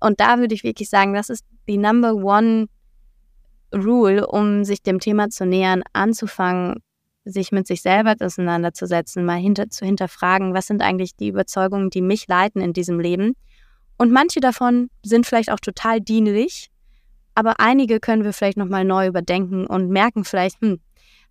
und 0.00 0.20
da 0.20 0.38
würde 0.38 0.54
ich 0.54 0.64
wirklich 0.64 0.88
sagen, 0.88 1.12
das 1.12 1.28
ist 1.28 1.44
die 1.68 1.76
Number 1.76 2.14
One 2.14 2.66
Rule, 3.74 4.26
um 4.26 4.64
sich 4.64 4.82
dem 4.82 5.00
Thema 5.00 5.28
zu 5.28 5.44
nähern, 5.44 5.82
anzufangen, 5.92 6.82
sich 7.24 7.52
mit 7.52 7.66
sich 7.66 7.82
selber 7.82 8.14
auseinanderzusetzen, 8.20 9.24
mal 9.24 9.38
hinter, 9.38 9.68
zu 9.70 9.84
hinterfragen, 9.84 10.54
was 10.54 10.66
sind 10.66 10.82
eigentlich 10.82 11.16
die 11.16 11.28
Überzeugungen, 11.28 11.90
die 11.90 12.02
mich 12.02 12.26
leiten 12.28 12.60
in 12.60 12.72
diesem 12.72 13.00
Leben. 13.00 13.34
Und 13.96 14.12
manche 14.12 14.40
davon 14.40 14.90
sind 15.02 15.26
vielleicht 15.26 15.50
auch 15.50 15.60
total 15.60 16.00
dienlich, 16.00 16.70
aber 17.34 17.60
einige 17.60 18.00
können 18.00 18.24
wir 18.24 18.32
vielleicht 18.32 18.56
nochmal 18.56 18.84
neu 18.84 19.06
überdenken 19.06 19.66
und 19.66 19.88
merken 19.88 20.24
vielleicht, 20.24 20.60
hm, 20.60 20.80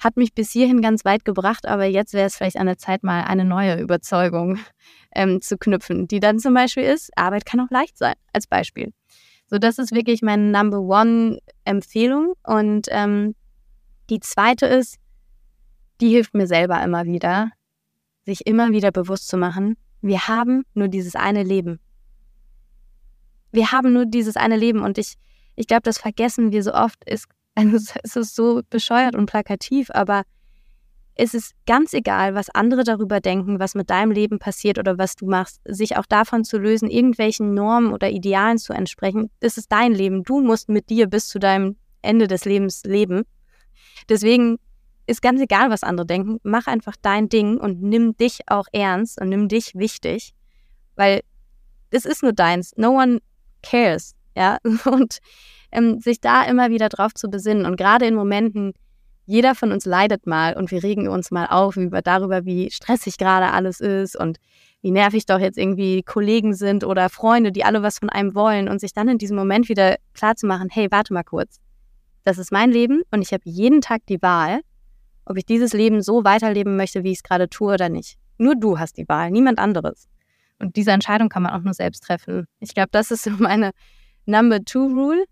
hat 0.03 0.17
mich 0.17 0.33
bis 0.33 0.51
hierhin 0.51 0.81
ganz 0.81 1.05
weit 1.05 1.25
gebracht, 1.25 1.65
aber 1.67 1.85
jetzt 1.85 2.13
wäre 2.13 2.27
es 2.27 2.35
vielleicht 2.35 2.57
an 2.57 2.65
der 2.65 2.77
Zeit, 2.77 3.03
mal 3.03 3.23
eine 3.23 3.45
neue 3.45 3.79
Überzeugung 3.79 4.59
ähm, 5.15 5.41
zu 5.41 5.57
knüpfen, 5.57 6.07
die 6.07 6.19
dann 6.19 6.39
zum 6.39 6.53
Beispiel 6.53 6.83
ist, 6.83 7.11
Arbeit 7.15 7.45
kann 7.45 7.59
auch 7.59 7.69
leicht 7.69 7.97
sein, 7.97 8.15
als 8.33 8.47
Beispiel. 8.47 8.93
So, 9.47 9.59
das 9.59 9.77
ist 9.77 9.93
wirklich 9.93 10.21
meine 10.21 10.51
Number 10.51 10.79
One 10.79 11.39
Empfehlung. 11.65 12.33
Und 12.43 12.87
ähm, 12.89 13.35
die 14.09 14.19
zweite 14.19 14.65
ist, 14.65 14.97
die 16.01 16.09
hilft 16.09 16.33
mir 16.33 16.47
selber 16.47 16.83
immer 16.83 17.05
wieder, 17.05 17.51
sich 18.25 18.47
immer 18.47 18.71
wieder 18.71 18.91
bewusst 18.91 19.27
zu 19.27 19.37
machen, 19.37 19.77
wir 20.01 20.27
haben 20.27 20.63
nur 20.73 20.89
dieses 20.89 21.15
eine 21.15 21.43
Leben. 21.43 21.79
Wir 23.51 23.71
haben 23.71 23.93
nur 23.93 24.05
dieses 24.05 24.35
eine 24.35 24.57
Leben 24.57 24.81
und 24.81 24.97
ich, 24.97 25.13
ich 25.55 25.67
glaube, 25.67 25.83
das 25.83 25.97
vergessen 25.97 26.51
wir 26.51 26.63
so 26.63 26.73
oft, 26.73 27.01
ist 27.05 27.27
also 27.55 27.77
es 28.03 28.15
ist 28.15 28.35
so 28.35 28.61
bescheuert 28.69 29.15
und 29.15 29.25
plakativ, 29.25 29.89
aber 29.91 30.23
es 31.15 31.33
ist 31.35 31.53
ganz 31.67 31.93
egal, 31.93 32.33
was 32.33 32.49
andere 32.49 32.83
darüber 32.83 33.19
denken, 33.19 33.59
was 33.59 33.75
mit 33.75 33.89
deinem 33.89 34.11
Leben 34.11 34.39
passiert 34.39 34.79
oder 34.79 34.97
was 34.97 35.15
du 35.15 35.27
machst, 35.27 35.61
sich 35.65 35.95
auch 35.97 36.07
davon 36.07 36.43
zu 36.43 36.57
lösen, 36.57 36.89
irgendwelchen 36.89 37.53
Normen 37.53 37.93
oder 37.93 38.09
Idealen 38.09 38.57
zu 38.57 38.73
entsprechen. 38.73 39.29
Das 39.39 39.57
ist 39.57 39.71
dein 39.71 39.93
Leben. 39.93 40.23
Du 40.23 40.41
musst 40.41 40.69
mit 40.69 40.89
dir 40.89 41.07
bis 41.07 41.27
zu 41.27 41.37
deinem 41.37 41.75
Ende 42.01 42.27
des 42.27 42.45
Lebens 42.45 42.83
leben. 42.83 43.23
Deswegen 44.09 44.57
ist 45.05 45.21
ganz 45.21 45.39
egal, 45.39 45.69
was 45.69 45.83
andere 45.83 46.07
denken. 46.07 46.39
Mach 46.43 46.65
einfach 46.65 46.95
dein 47.01 47.29
Ding 47.29 47.57
und 47.57 47.81
nimm 47.81 48.17
dich 48.17 48.39
auch 48.47 48.65
ernst 48.71 49.21
und 49.21 49.29
nimm 49.29 49.47
dich 49.47 49.75
wichtig, 49.75 50.33
weil 50.95 51.21
es 51.91 52.05
ist 52.05 52.23
nur 52.23 52.33
deins. 52.33 52.73
No 52.75 52.99
one 52.99 53.19
cares. 53.61 54.15
Ja, 54.35 54.57
und 54.85 55.19
ähm, 55.71 55.99
sich 55.99 56.21
da 56.21 56.43
immer 56.43 56.69
wieder 56.69 56.89
drauf 56.89 57.13
zu 57.13 57.29
besinnen. 57.29 57.65
Und 57.65 57.75
gerade 57.75 58.05
in 58.05 58.15
Momenten, 58.15 58.73
jeder 59.25 59.55
von 59.55 59.71
uns 59.71 59.85
leidet 59.85 60.27
mal 60.27 60.55
und 60.55 60.71
wir 60.71 60.83
regen 60.83 61.07
uns 61.07 61.31
mal 61.31 61.47
auf 61.47 61.77
über 61.77 62.01
darüber, 62.01 62.45
wie 62.45 62.69
stressig 62.71 63.17
gerade 63.17 63.51
alles 63.51 63.79
ist 63.79 64.15
und 64.15 64.37
wie 64.81 64.91
nervig 64.91 65.25
doch 65.25 65.39
jetzt 65.39 65.57
irgendwie 65.57 66.03
Kollegen 66.03 66.53
sind 66.53 66.83
oder 66.83 67.09
Freunde, 67.09 67.53
die 67.53 67.63
alle 67.63 67.81
was 67.81 67.99
von 67.99 68.09
einem 68.09 68.35
wollen 68.35 68.67
und 68.67 68.81
sich 68.81 68.93
dann 68.93 69.07
in 69.07 69.17
diesem 69.17 69.37
Moment 69.37 69.69
wieder 69.69 69.95
klar 70.13 70.35
zu 70.35 70.45
machen, 70.45 70.67
hey, 70.69 70.87
warte 70.91 71.13
mal 71.13 71.23
kurz. 71.23 71.59
Das 72.25 72.37
ist 72.37 72.51
mein 72.51 72.69
Leben 72.69 73.01
und 73.11 73.21
ich 73.21 73.31
habe 73.31 73.43
jeden 73.45 73.81
Tag 73.81 74.01
die 74.07 74.21
Wahl, 74.21 74.59
ob 75.25 75.37
ich 75.37 75.45
dieses 75.45 75.71
Leben 75.71 76.01
so 76.01 76.25
weiterleben 76.25 76.75
möchte, 76.75 77.03
wie 77.03 77.11
ich 77.11 77.19
es 77.19 77.23
gerade 77.23 77.49
tue 77.49 77.73
oder 77.73 77.87
nicht. 77.87 78.17
Nur 78.37 78.55
du 78.55 78.77
hast 78.77 78.97
die 78.97 79.07
Wahl, 79.07 79.31
niemand 79.31 79.57
anderes. 79.57 80.09
Und 80.59 80.75
diese 80.75 80.91
Entscheidung 80.91 81.29
kann 81.29 81.43
man 81.43 81.53
auch 81.53 81.63
nur 81.63 81.73
selbst 81.73 82.03
treffen. 82.03 82.45
Ich 82.59 82.73
glaube, 82.73 82.89
das 82.91 83.11
ist 83.11 83.23
so 83.23 83.31
meine 83.31 83.71
Number 84.25 84.63
Two 84.63 84.87
Rule 84.87 85.25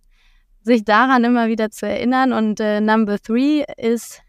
sich 0.63 0.83
daran 0.83 1.23
immer 1.23 1.47
wieder 1.47 1.71
zu 1.71 1.87
erinnern. 1.87 2.33
Und 2.33 2.59
äh, 2.59 2.81
Number 2.81 3.19
Three 3.19 3.63
ist, 3.77 4.21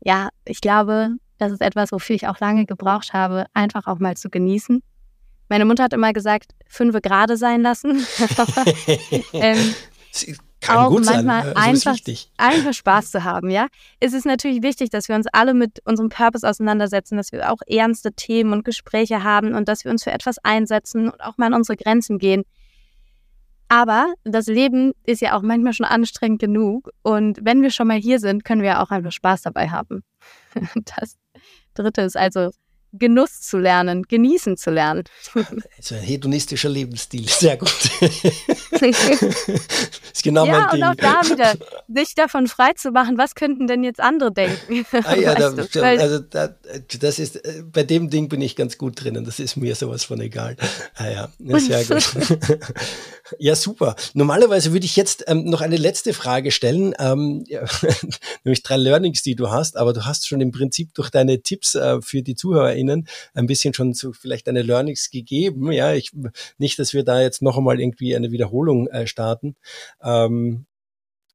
ja, 0.00 0.28
ich 0.44 0.60
glaube, 0.60 1.16
das 1.38 1.52
ist 1.52 1.62
etwas, 1.62 1.92
wofür 1.92 2.16
ich 2.16 2.28
auch 2.28 2.40
lange 2.40 2.66
gebraucht 2.66 3.12
habe, 3.12 3.46
einfach 3.54 3.86
auch 3.86 3.98
mal 3.98 4.16
zu 4.16 4.28
genießen. 4.28 4.82
Meine 5.48 5.64
Mutter 5.64 5.84
hat 5.84 5.92
immer 5.92 6.12
gesagt, 6.12 6.52
fünfe 6.66 7.00
gerade 7.00 7.36
sein 7.36 7.62
lassen. 7.62 8.04
ähm, 9.32 9.74
kann 10.60 10.78
auch 10.78 10.88
gut 10.90 11.04
manchmal 11.04 11.42
sein. 11.42 11.56
Also 11.56 11.90
einfach, 11.90 11.98
einfach 12.38 12.72
Spaß 12.72 13.10
zu 13.10 13.24
haben, 13.24 13.50
ja. 13.50 13.66
Es 14.00 14.12
ist 14.14 14.24
natürlich 14.24 14.62
wichtig, 14.62 14.90
dass 14.90 15.08
wir 15.08 15.16
uns 15.16 15.26
alle 15.32 15.52
mit 15.52 15.80
unserem 15.84 16.08
Purpose 16.08 16.48
auseinandersetzen, 16.48 17.16
dass 17.16 17.32
wir 17.32 17.52
auch 17.52 17.60
ernste 17.66 18.12
Themen 18.12 18.52
und 18.52 18.64
Gespräche 18.64 19.22
haben 19.22 19.54
und 19.54 19.68
dass 19.68 19.84
wir 19.84 19.90
uns 19.90 20.04
für 20.04 20.12
etwas 20.12 20.38
einsetzen 20.42 21.10
und 21.10 21.20
auch 21.20 21.36
mal 21.36 21.46
an 21.46 21.54
unsere 21.54 21.76
Grenzen 21.76 22.18
gehen. 22.18 22.44
Aber 23.74 24.14
das 24.22 24.46
Leben 24.46 24.92
ist 25.02 25.20
ja 25.20 25.36
auch 25.36 25.42
manchmal 25.42 25.72
schon 25.72 25.84
anstrengend 25.84 26.38
genug. 26.40 26.90
Und 27.02 27.40
wenn 27.42 27.60
wir 27.60 27.70
schon 27.70 27.88
mal 27.88 27.98
hier 27.98 28.20
sind, 28.20 28.44
können 28.44 28.62
wir 28.62 28.80
auch 28.80 28.90
einfach 28.90 29.10
Spaß 29.10 29.42
dabei 29.42 29.68
haben. 29.68 30.04
Das 30.96 31.18
dritte 31.74 32.02
ist 32.02 32.16
also 32.16 32.50
Genuss 32.98 33.40
zu 33.40 33.58
lernen, 33.58 34.04
genießen 34.04 34.56
zu 34.56 34.70
lernen. 34.70 35.04
Also 35.76 35.96
ein 35.96 36.02
hedonistischer 36.02 36.68
Lebensstil, 36.68 37.28
sehr 37.28 37.56
gut. 37.56 37.68
ist 38.80 40.22
genau 40.22 40.46
ja, 40.46 40.52
mein 40.52 40.70
Ding. 40.70 40.82
und 40.82 40.88
auch 40.88 40.94
da 40.94 41.28
wieder, 41.28 41.54
sich 41.88 42.14
davon 42.14 42.46
frei 42.46 42.72
zu 42.74 42.90
machen, 42.90 43.18
was 43.18 43.34
könnten 43.34 43.66
denn 43.66 43.84
jetzt 43.84 44.00
andere 44.00 44.32
denken? 44.32 44.86
Ah, 45.04 45.14
ja, 45.14 45.34
da, 45.50 45.82
also 45.82 46.20
da, 46.20 46.54
das 47.00 47.18
ist, 47.18 47.36
äh, 47.44 47.62
bei 47.70 47.82
dem 47.82 48.08
Ding 48.08 48.28
bin 48.28 48.40
ich 48.40 48.56
ganz 48.56 48.78
gut 48.78 49.02
drinnen, 49.02 49.24
das 49.24 49.40
ist 49.40 49.56
mir 49.56 49.74
sowas 49.74 50.04
von 50.04 50.20
egal. 50.20 50.56
Ah 50.94 51.08
ja, 51.08 51.28
ja, 51.38 51.58
sehr 51.58 51.84
gut. 51.84 52.38
ja, 53.38 53.54
super. 53.56 53.96
Normalerweise 54.14 54.72
würde 54.72 54.86
ich 54.86 54.96
jetzt 54.96 55.24
ähm, 55.26 55.44
noch 55.44 55.60
eine 55.60 55.76
letzte 55.76 56.14
Frage 56.14 56.50
stellen, 56.50 56.94
ähm, 56.98 57.44
ja, 57.48 57.64
nämlich 58.44 58.62
drei 58.62 58.76
Learnings, 58.76 59.22
die 59.22 59.34
du 59.34 59.50
hast, 59.50 59.76
aber 59.76 59.92
du 59.92 60.06
hast 60.06 60.26
schon 60.28 60.40
im 60.40 60.52
Prinzip 60.52 60.94
durch 60.94 61.10
deine 61.10 61.42
Tipps 61.42 61.74
äh, 61.74 62.00
für 62.00 62.22
die 62.22 62.34
ZuhörerInnen 62.84 63.08
ein 63.34 63.46
bisschen 63.46 63.74
schon 63.74 63.94
so 63.94 64.12
vielleicht 64.12 64.46
deine 64.46 64.62
Learnings 64.62 65.10
gegeben. 65.10 65.72
Ja, 65.72 65.92
ich, 65.92 66.12
nicht, 66.58 66.78
dass 66.78 66.92
wir 66.92 67.04
da 67.04 67.20
jetzt 67.20 67.42
noch 67.42 67.58
einmal 67.58 67.80
irgendwie 67.80 68.14
eine 68.14 68.30
Wiederholung 68.30 68.88
äh, 68.88 69.06
starten. 69.06 69.56
Ähm, 70.02 70.66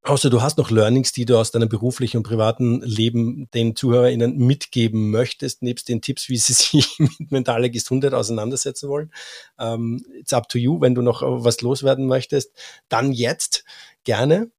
Außer 0.01 0.29
du 0.29 0.41
hast 0.41 0.57
noch 0.57 0.71
Learnings, 0.71 1.11
die 1.11 1.25
du 1.25 1.37
aus 1.37 1.51
deinem 1.51 1.67
beruflichen 1.67 2.17
und 2.17 2.23
privaten 2.23 2.79
Leben 2.83 3.49
den 3.53 3.75
ZuhörerInnen 3.75 4.37
mitgeben 4.37 5.11
möchtest, 5.11 5.61
nebst 5.61 5.89
den 5.89 6.01
Tipps, 6.01 6.29
wie 6.29 6.37
sie 6.37 6.53
sich 6.53 6.97
mit 6.99 7.31
mentaler 7.31 7.67
Gesundheit 7.67 8.13
auseinandersetzen 8.13 8.87
wollen. 8.87 9.11
Ähm, 9.59 10.05
it's 10.17 10.31
up 10.31 10.47
to 10.47 10.57
you, 10.57 10.79
wenn 10.79 10.95
du 10.95 11.01
noch 11.01 11.21
äh, 11.21 11.25
was 11.43 11.59
loswerden 11.59 12.07
möchtest. 12.07 12.53
Dann 12.87 13.11
jetzt 13.11 13.65
gerne. 14.05 14.49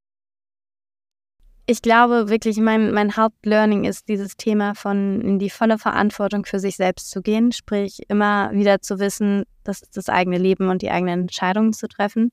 Ich 1.71 1.83
glaube 1.83 2.29
wirklich, 2.29 2.57
mein, 2.59 2.91
mein 2.91 3.15
Hauptlearning 3.15 3.85
ist 3.85 4.09
dieses 4.09 4.37
Thema 4.37 4.75
von 4.75 5.21
in 5.21 5.39
die 5.39 5.51
volle 5.51 5.79
Verantwortung 5.79 6.45
für 6.45 6.59
sich 6.59 6.75
selbst 6.75 7.13
zu 7.13 7.23
gehen, 7.23 7.53
sprich 7.53 8.01
immer 8.09 8.51
wieder 8.51 8.81
zu 8.81 8.99
wissen, 8.99 9.45
das 9.63 9.83
ist 9.83 9.97
das 9.97 10.09
eigene 10.09 10.39
Leben 10.39 10.69
und 10.69 10.83
die 10.83 10.91
eigenen 10.91 11.21
Entscheidungen 11.21 11.73
zu 11.73 11.87
treffen 11.87 12.33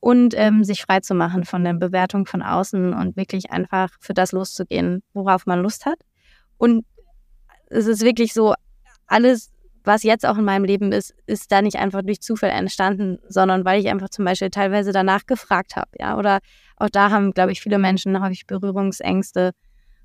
und 0.00 0.34
ähm, 0.36 0.64
sich 0.64 0.82
frei 0.82 1.00
zu 1.00 1.14
machen 1.14 1.46
von 1.46 1.64
der 1.64 1.72
Bewertung 1.72 2.26
von 2.26 2.42
außen 2.42 2.92
und 2.92 3.16
wirklich 3.16 3.50
einfach 3.50 3.88
für 4.00 4.12
das 4.12 4.32
loszugehen, 4.32 5.02
worauf 5.14 5.46
man 5.46 5.62
Lust 5.62 5.86
hat. 5.86 6.00
Und 6.58 6.84
es 7.68 7.86
ist 7.86 8.02
wirklich 8.02 8.34
so, 8.34 8.52
alles, 9.06 9.50
was 9.88 10.02
jetzt 10.04 10.24
auch 10.26 10.38
in 10.38 10.44
meinem 10.44 10.64
Leben 10.64 10.92
ist, 10.92 11.14
ist 11.26 11.50
da 11.50 11.62
nicht 11.62 11.76
einfach 11.76 12.02
durch 12.02 12.20
Zufall 12.20 12.50
entstanden, 12.50 13.18
sondern 13.26 13.64
weil 13.64 13.80
ich 13.80 13.88
einfach 13.88 14.10
zum 14.10 14.24
Beispiel 14.24 14.50
teilweise 14.50 14.92
danach 14.92 15.26
gefragt 15.26 15.74
habe, 15.74 15.88
ja, 15.98 16.16
oder 16.16 16.38
auch 16.76 16.90
da 16.90 17.10
haben, 17.10 17.32
glaube 17.32 17.50
ich, 17.50 17.60
viele 17.60 17.78
Menschen 17.78 18.22
häufig 18.22 18.46
Berührungsängste 18.46 19.52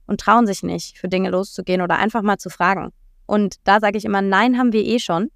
und 0.08 0.22
trauen 0.22 0.48
sich 0.48 0.64
nicht, 0.64 0.98
für 0.98 1.10
Dinge 1.10 1.30
loszugehen 1.30 1.82
oder 1.82 1.98
einfach 2.00 2.22
mal 2.22 2.38
zu 2.38 2.50
fragen. 2.50 2.92
Und 3.26 3.58
da 3.66 3.80
sage 3.80 3.98
ich 3.98 4.06
immer, 4.06 4.22
nein, 4.22 4.58
haben 4.58 4.74
wir 4.74 4.84
eh 4.84 5.00
schon. 5.00 5.30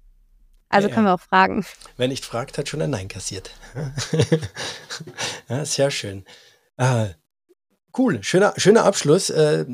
Also 0.70 0.88
Ja, 0.88 0.94
können 0.94 1.06
wir 1.06 1.14
auch 1.14 1.20
fragen. 1.20 1.64
Wer 1.96 2.08
nicht 2.08 2.24
fragt, 2.24 2.58
hat 2.58 2.68
schon 2.68 2.82
ein 2.82 2.90
Nein 2.90 3.08
kassiert. 3.08 3.50
ja, 5.48 5.64
sehr 5.64 5.90
schön. 5.90 6.24
Ah, 6.76 7.08
cool, 7.96 8.22
schöner, 8.22 8.54
schöner 8.56 8.84
Abschluss. 8.84 9.30
Äh, 9.30 9.64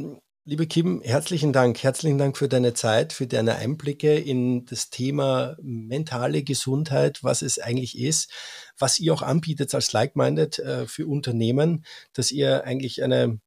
liebe 0.46 0.66
Kim, 0.66 1.00
herzlichen 1.02 1.52
Dank. 1.52 1.82
Herzlichen 1.82 2.18
Dank 2.18 2.36
für 2.36 2.48
deine 2.48 2.74
Zeit, 2.74 3.12
für 3.14 3.26
deine 3.26 3.56
Einblicke 3.56 4.14
in 4.18 4.66
das 4.66 4.90
Thema 4.90 5.56
mentale 5.62 6.42
Gesundheit, 6.42 7.24
was 7.24 7.40
es 7.42 7.58
eigentlich 7.58 7.98
ist, 7.98 8.30
was 8.78 9.00
ihr 9.00 9.14
auch 9.14 9.22
anbietet 9.22 9.74
als 9.74 9.92
Like-Minded 9.92 10.58
äh, 10.58 10.86
für 10.86 11.06
Unternehmen, 11.06 11.84
dass 12.12 12.30
ihr 12.30 12.64
eigentlich 12.64 13.02
eine 13.02 13.40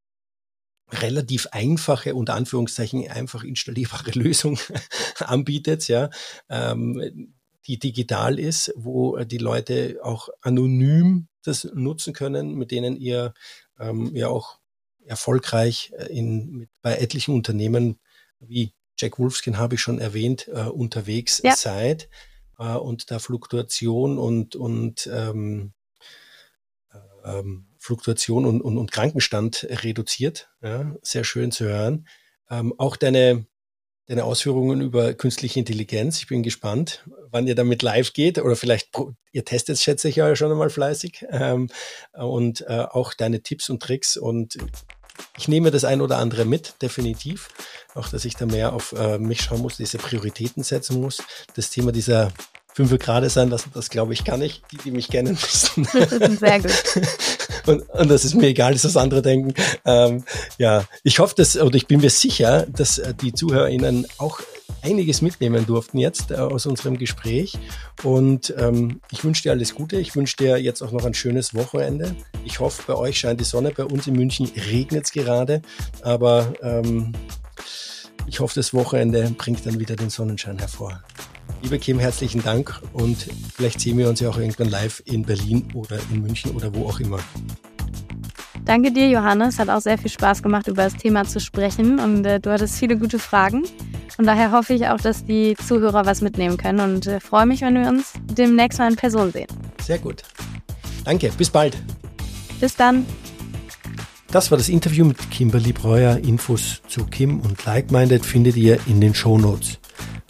relativ 0.92 1.48
einfache, 1.52 2.16
unter 2.16 2.34
Anführungszeichen 2.34 3.08
einfach 3.10 3.44
installierbare 3.44 4.12
Lösung 4.16 4.58
anbietet, 5.20 5.88
ja, 5.88 6.10
ähm, 6.50 7.34
die 7.68 7.78
digital 7.78 8.40
ist, 8.40 8.74
wo 8.76 9.18
die 9.20 9.38
Leute 9.38 10.00
auch 10.02 10.30
anonym 10.42 11.28
das 11.44 11.66
nutzen 11.76 12.14
können, 12.14 12.56
mit 12.56 12.72
denen 12.72 12.96
ihr 12.96 13.34
ähm, 13.80 14.16
ja 14.16 14.30
auch 14.30 14.57
erfolgreich 15.08 15.94
äh, 15.98 16.06
in, 16.06 16.52
mit, 16.52 16.70
bei 16.82 16.98
etlichen 16.98 17.34
Unternehmen 17.34 18.00
wie 18.40 18.74
Jack 18.98 19.20
Wolfskin 19.20 19.58
habe 19.58 19.76
ich 19.76 19.82
schon 19.82 20.00
erwähnt, 20.00 20.48
äh, 20.48 20.62
unterwegs 20.64 21.42
Ja. 21.44 21.56
seid 21.56 22.10
äh, 22.60 22.74
und 22.74 23.12
da 23.12 23.20
Fluktuation 23.20 24.18
und, 24.18 24.56
und 24.56 25.08
ähm, 25.12 25.74
ähm, 27.24 27.68
Fluktuation 27.78 28.46
und, 28.46 28.62
und, 28.62 28.78
und 28.78 28.92
Krankenstand 28.92 29.68
reduziert. 29.70 30.50
Ja, 30.62 30.96
sehr 31.02 31.24
schön 31.24 31.52
zu 31.52 31.66
hören. 31.66 32.08
Ähm, 32.50 32.74
auch 32.78 32.96
deine, 32.96 33.46
deine 34.08 34.24
Ausführungen 34.24 34.82
über 34.82 35.14
künstliche 35.14 35.60
Intelligenz. 35.60 36.18
Ich 36.20 36.28
bin 36.28 36.44
gespannt, 36.44 37.06
wann 37.30 37.48
ihr 37.48 37.56
damit 37.56 37.82
live 37.82 38.14
geht 38.14 38.40
oder 38.40 38.56
vielleicht 38.56 38.90
ihr 39.32 39.46
testet, 39.46 39.78
schätze 39.78 40.10
ich 40.10 40.16
ja 40.16 40.36
schon 40.36 40.52
einmal 40.52 40.70
fleißig. 40.70 41.26
Ähm, 41.30 41.70
und 42.14 42.62
äh, 42.62 42.86
auch 42.90 43.14
deine 43.14 43.42
Tipps 43.42 43.70
und 43.70 43.82
Tricks 43.82 44.18
und 44.18 44.58
ich 45.38 45.48
nehme 45.48 45.72
das 45.72 45.84
ein 45.84 46.02
oder 46.02 46.18
andere 46.18 46.46
mit, 46.46 46.76
definitiv. 46.82 47.50
Auch, 47.96 48.10
dass 48.10 48.26
ich 48.26 48.36
da 48.36 48.46
mehr 48.46 48.74
auf 48.74 48.94
äh, 48.94 49.18
mich 49.18 49.42
schauen 49.42 49.62
muss, 49.62 49.78
diese 49.78 49.98
Prioritäten 49.98 50.64
setzen 50.64 51.02
muss. 51.02 51.22
Das 51.56 51.70
Thema 51.70 51.92
dieser 51.92 52.32
fünf 52.78 52.96
Grade 53.00 53.28
sein 53.32 53.50
lassen, 53.50 53.72
das 53.74 53.90
glaube 53.90 54.14
ich 54.14 54.24
gar 54.24 54.38
nicht. 54.38 54.62
Die, 54.72 54.78
die 54.78 54.92
mich 54.92 55.08
kennen 55.08 55.34
müssen. 55.34 55.86
Sehr 56.38 56.60
gut. 56.60 56.72
und, 57.66 57.90
und 57.90 58.08
das 58.08 58.24
ist 58.24 58.36
mir 58.36 58.46
egal, 58.46 58.76
was 58.76 58.96
andere 58.96 59.24
denken. 59.24 59.56
Ähm, 59.84 60.24
ja, 60.60 60.86
ich 61.04 61.18
hoffe, 61.18 61.34
dass, 61.36 61.58
oder 61.58 61.76
ich 61.76 61.88
bin 61.88 62.02
mir 62.02 62.12
sicher, 62.12 62.68
dass 62.68 63.00
äh, 63.00 63.16
die 63.16 63.34
ZuhörerInnen 63.34 64.06
auch 64.20 64.42
einiges 64.84 65.24
mitnehmen 65.24 65.66
durften 65.66 65.98
jetzt 65.98 66.30
äh, 66.30 66.36
aus 66.36 66.68
unserem 66.68 67.00
Gespräch. 67.00 67.58
Und 68.04 68.54
ähm, 68.60 69.02
ich 69.10 69.24
wünsche 69.24 69.42
dir 69.42 69.54
alles 69.54 69.74
Gute. 69.74 70.00
Ich 70.00 70.16
wünsche 70.16 70.36
dir 70.38 70.58
jetzt 70.58 70.84
auch 70.84 70.92
noch 70.92 71.06
ein 71.06 71.16
schönes 71.16 71.56
Wochenende. 71.56 72.16
Ich 72.46 72.60
hoffe, 72.60 72.84
bei 72.86 72.94
euch 72.94 73.18
scheint 73.18 73.40
die 73.40 73.46
Sonne. 73.46 73.72
Bei 73.72 73.86
uns 73.86 74.06
in 74.06 74.14
München 74.14 74.52
regnet 74.70 75.06
es 75.06 75.12
gerade. 75.12 75.64
Aber 76.04 76.54
ähm, 76.62 77.14
ich 78.28 78.40
hoffe, 78.40 78.54
das 78.54 78.72
Wochenende 78.76 79.32
bringt 79.36 79.66
dann 79.66 79.80
wieder 79.80 79.96
den 79.96 80.12
Sonnenschein 80.12 80.60
hervor. 80.60 81.02
Liebe 81.62 81.80
Kim, 81.80 82.00
herzlichen 82.00 82.44
Dank 82.44 82.80
und 82.94 83.28
vielleicht 83.56 83.80
sehen 83.80 83.98
wir 83.98 84.10
uns 84.10 84.20
ja 84.20 84.30
auch 84.30 84.38
irgendwann 84.38 84.70
live 84.70 85.02
in 85.06 85.24
Berlin 85.24 85.68
oder 85.74 85.98
in 86.12 86.22
München 86.22 86.52
oder 86.52 86.74
wo 86.74 86.88
auch 86.88 87.00
immer. 87.00 87.20
Danke 88.68 88.92
dir, 88.92 89.10
Johannes. 89.10 89.60
Hat 89.60 89.70
auch 89.70 89.80
sehr 89.80 89.98
viel 89.98 90.12
Spaß 90.12 90.44
gemacht, 90.44 90.68
über 90.68 90.84
das 90.84 90.94
Thema 90.94 91.24
zu 91.24 91.40
sprechen. 91.40 92.00
Und 92.00 92.26
äh, 92.26 92.42
du 92.42 92.52
hattest 92.52 92.78
viele 92.78 92.98
gute 92.98 93.18
Fragen. 93.18 93.64
Und 94.18 94.26
daher 94.26 94.52
hoffe 94.52 94.74
ich 94.74 94.86
auch, 94.88 95.00
dass 95.00 95.26
die 95.26 95.56
Zuhörer 95.56 96.06
was 96.06 96.20
mitnehmen 96.20 96.58
können. 96.58 96.82
Und 96.82 97.08
äh, 97.08 97.22
freue 97.22 97.46
mich, 97.46 97.62
wenn 97.62 97.76
wir 97.76 97.88
uns 97.88 98.12
demnächst 98.26 98.78
mal 98.78 98.90
in 98.92 98.98
Person 98.98 99.32
sehen. 99.32 99.48
Sehr 99.82 100.00
gut. 100.00 100.24
Danke, 101.06 101.32
bis 101.38 101.50
bald. 101.50 101.78
Bis 102.60 102.76
dann. 102.76 103.06
Das 104.32 104.52
war 104.52 104.58
das 104.58 104.68
Interview 104.68 105.06
mit 105.06 105.32
Kimberly 105.32 105.72
Breuer. 105.72 106.18
Infos 106.18 106.82
zu 106.90 107.06
Kim 107.06 107.40
und 107.40 107.64
Like-Minded 107.64 108.26
findet 108.26 108.58
ihr 108.58 108.80
in 108.86 109.00
den 109.00 109.16
Show 109.16 109.38
Notes. 109.38 109.80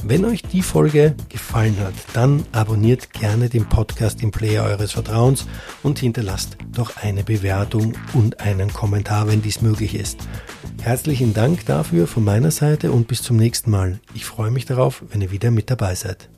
Wenn 0.09 0.23
euch 0.23 0.41
die 0.41 0.61
Folge 0.61 1.15
gefallen 1.27 1.75
hat, 1.81 1.93
dann 2.13 2.45
abonniert 2.53 3.11
gerne 3.11 3.49
den 3.49 3.67
Podcast 3.67 4.23
im 4.23 4.31
Player 4.31 4.63
eures 4.63 4.93
Vertrauens 4.93 5.45
und 5.83 5.99
hinterlasst 5.99 6.57
doch 6.71 6.95
eine 6.95 7.25
Bewertung 7.25 7.91
und 8.13 8.39
einen 8.39 8.71
Kommentar, 8.71 9.27
wenn 9.27 9.41
dies 9.41 9.61
möglich 9.61 9.95
ist. 9.95 10.19
Herzlichen 10.81 11.33
Dank 11.33 11.65
dafür 11.65 12.07
von 12.07 12.23
meiner 12.23 12.51
Seite 12.51 12.93
und 12.93 13.09
bis 13.09 13.21
zum 13.21 13.35
nächsten 13.35 13.69
Mal. 13.69 13.99
Ich 14.13 14.23
freue 14.23 14.49
mich 14.49 14.65
darauf, 14.65 15.03
wenn 15.09 15.19
ihr 15.19 15.31
wieder 15.31 15.51
mit 15.51 15.69
dabei 15.69 15.93
seid. 15.93 16.29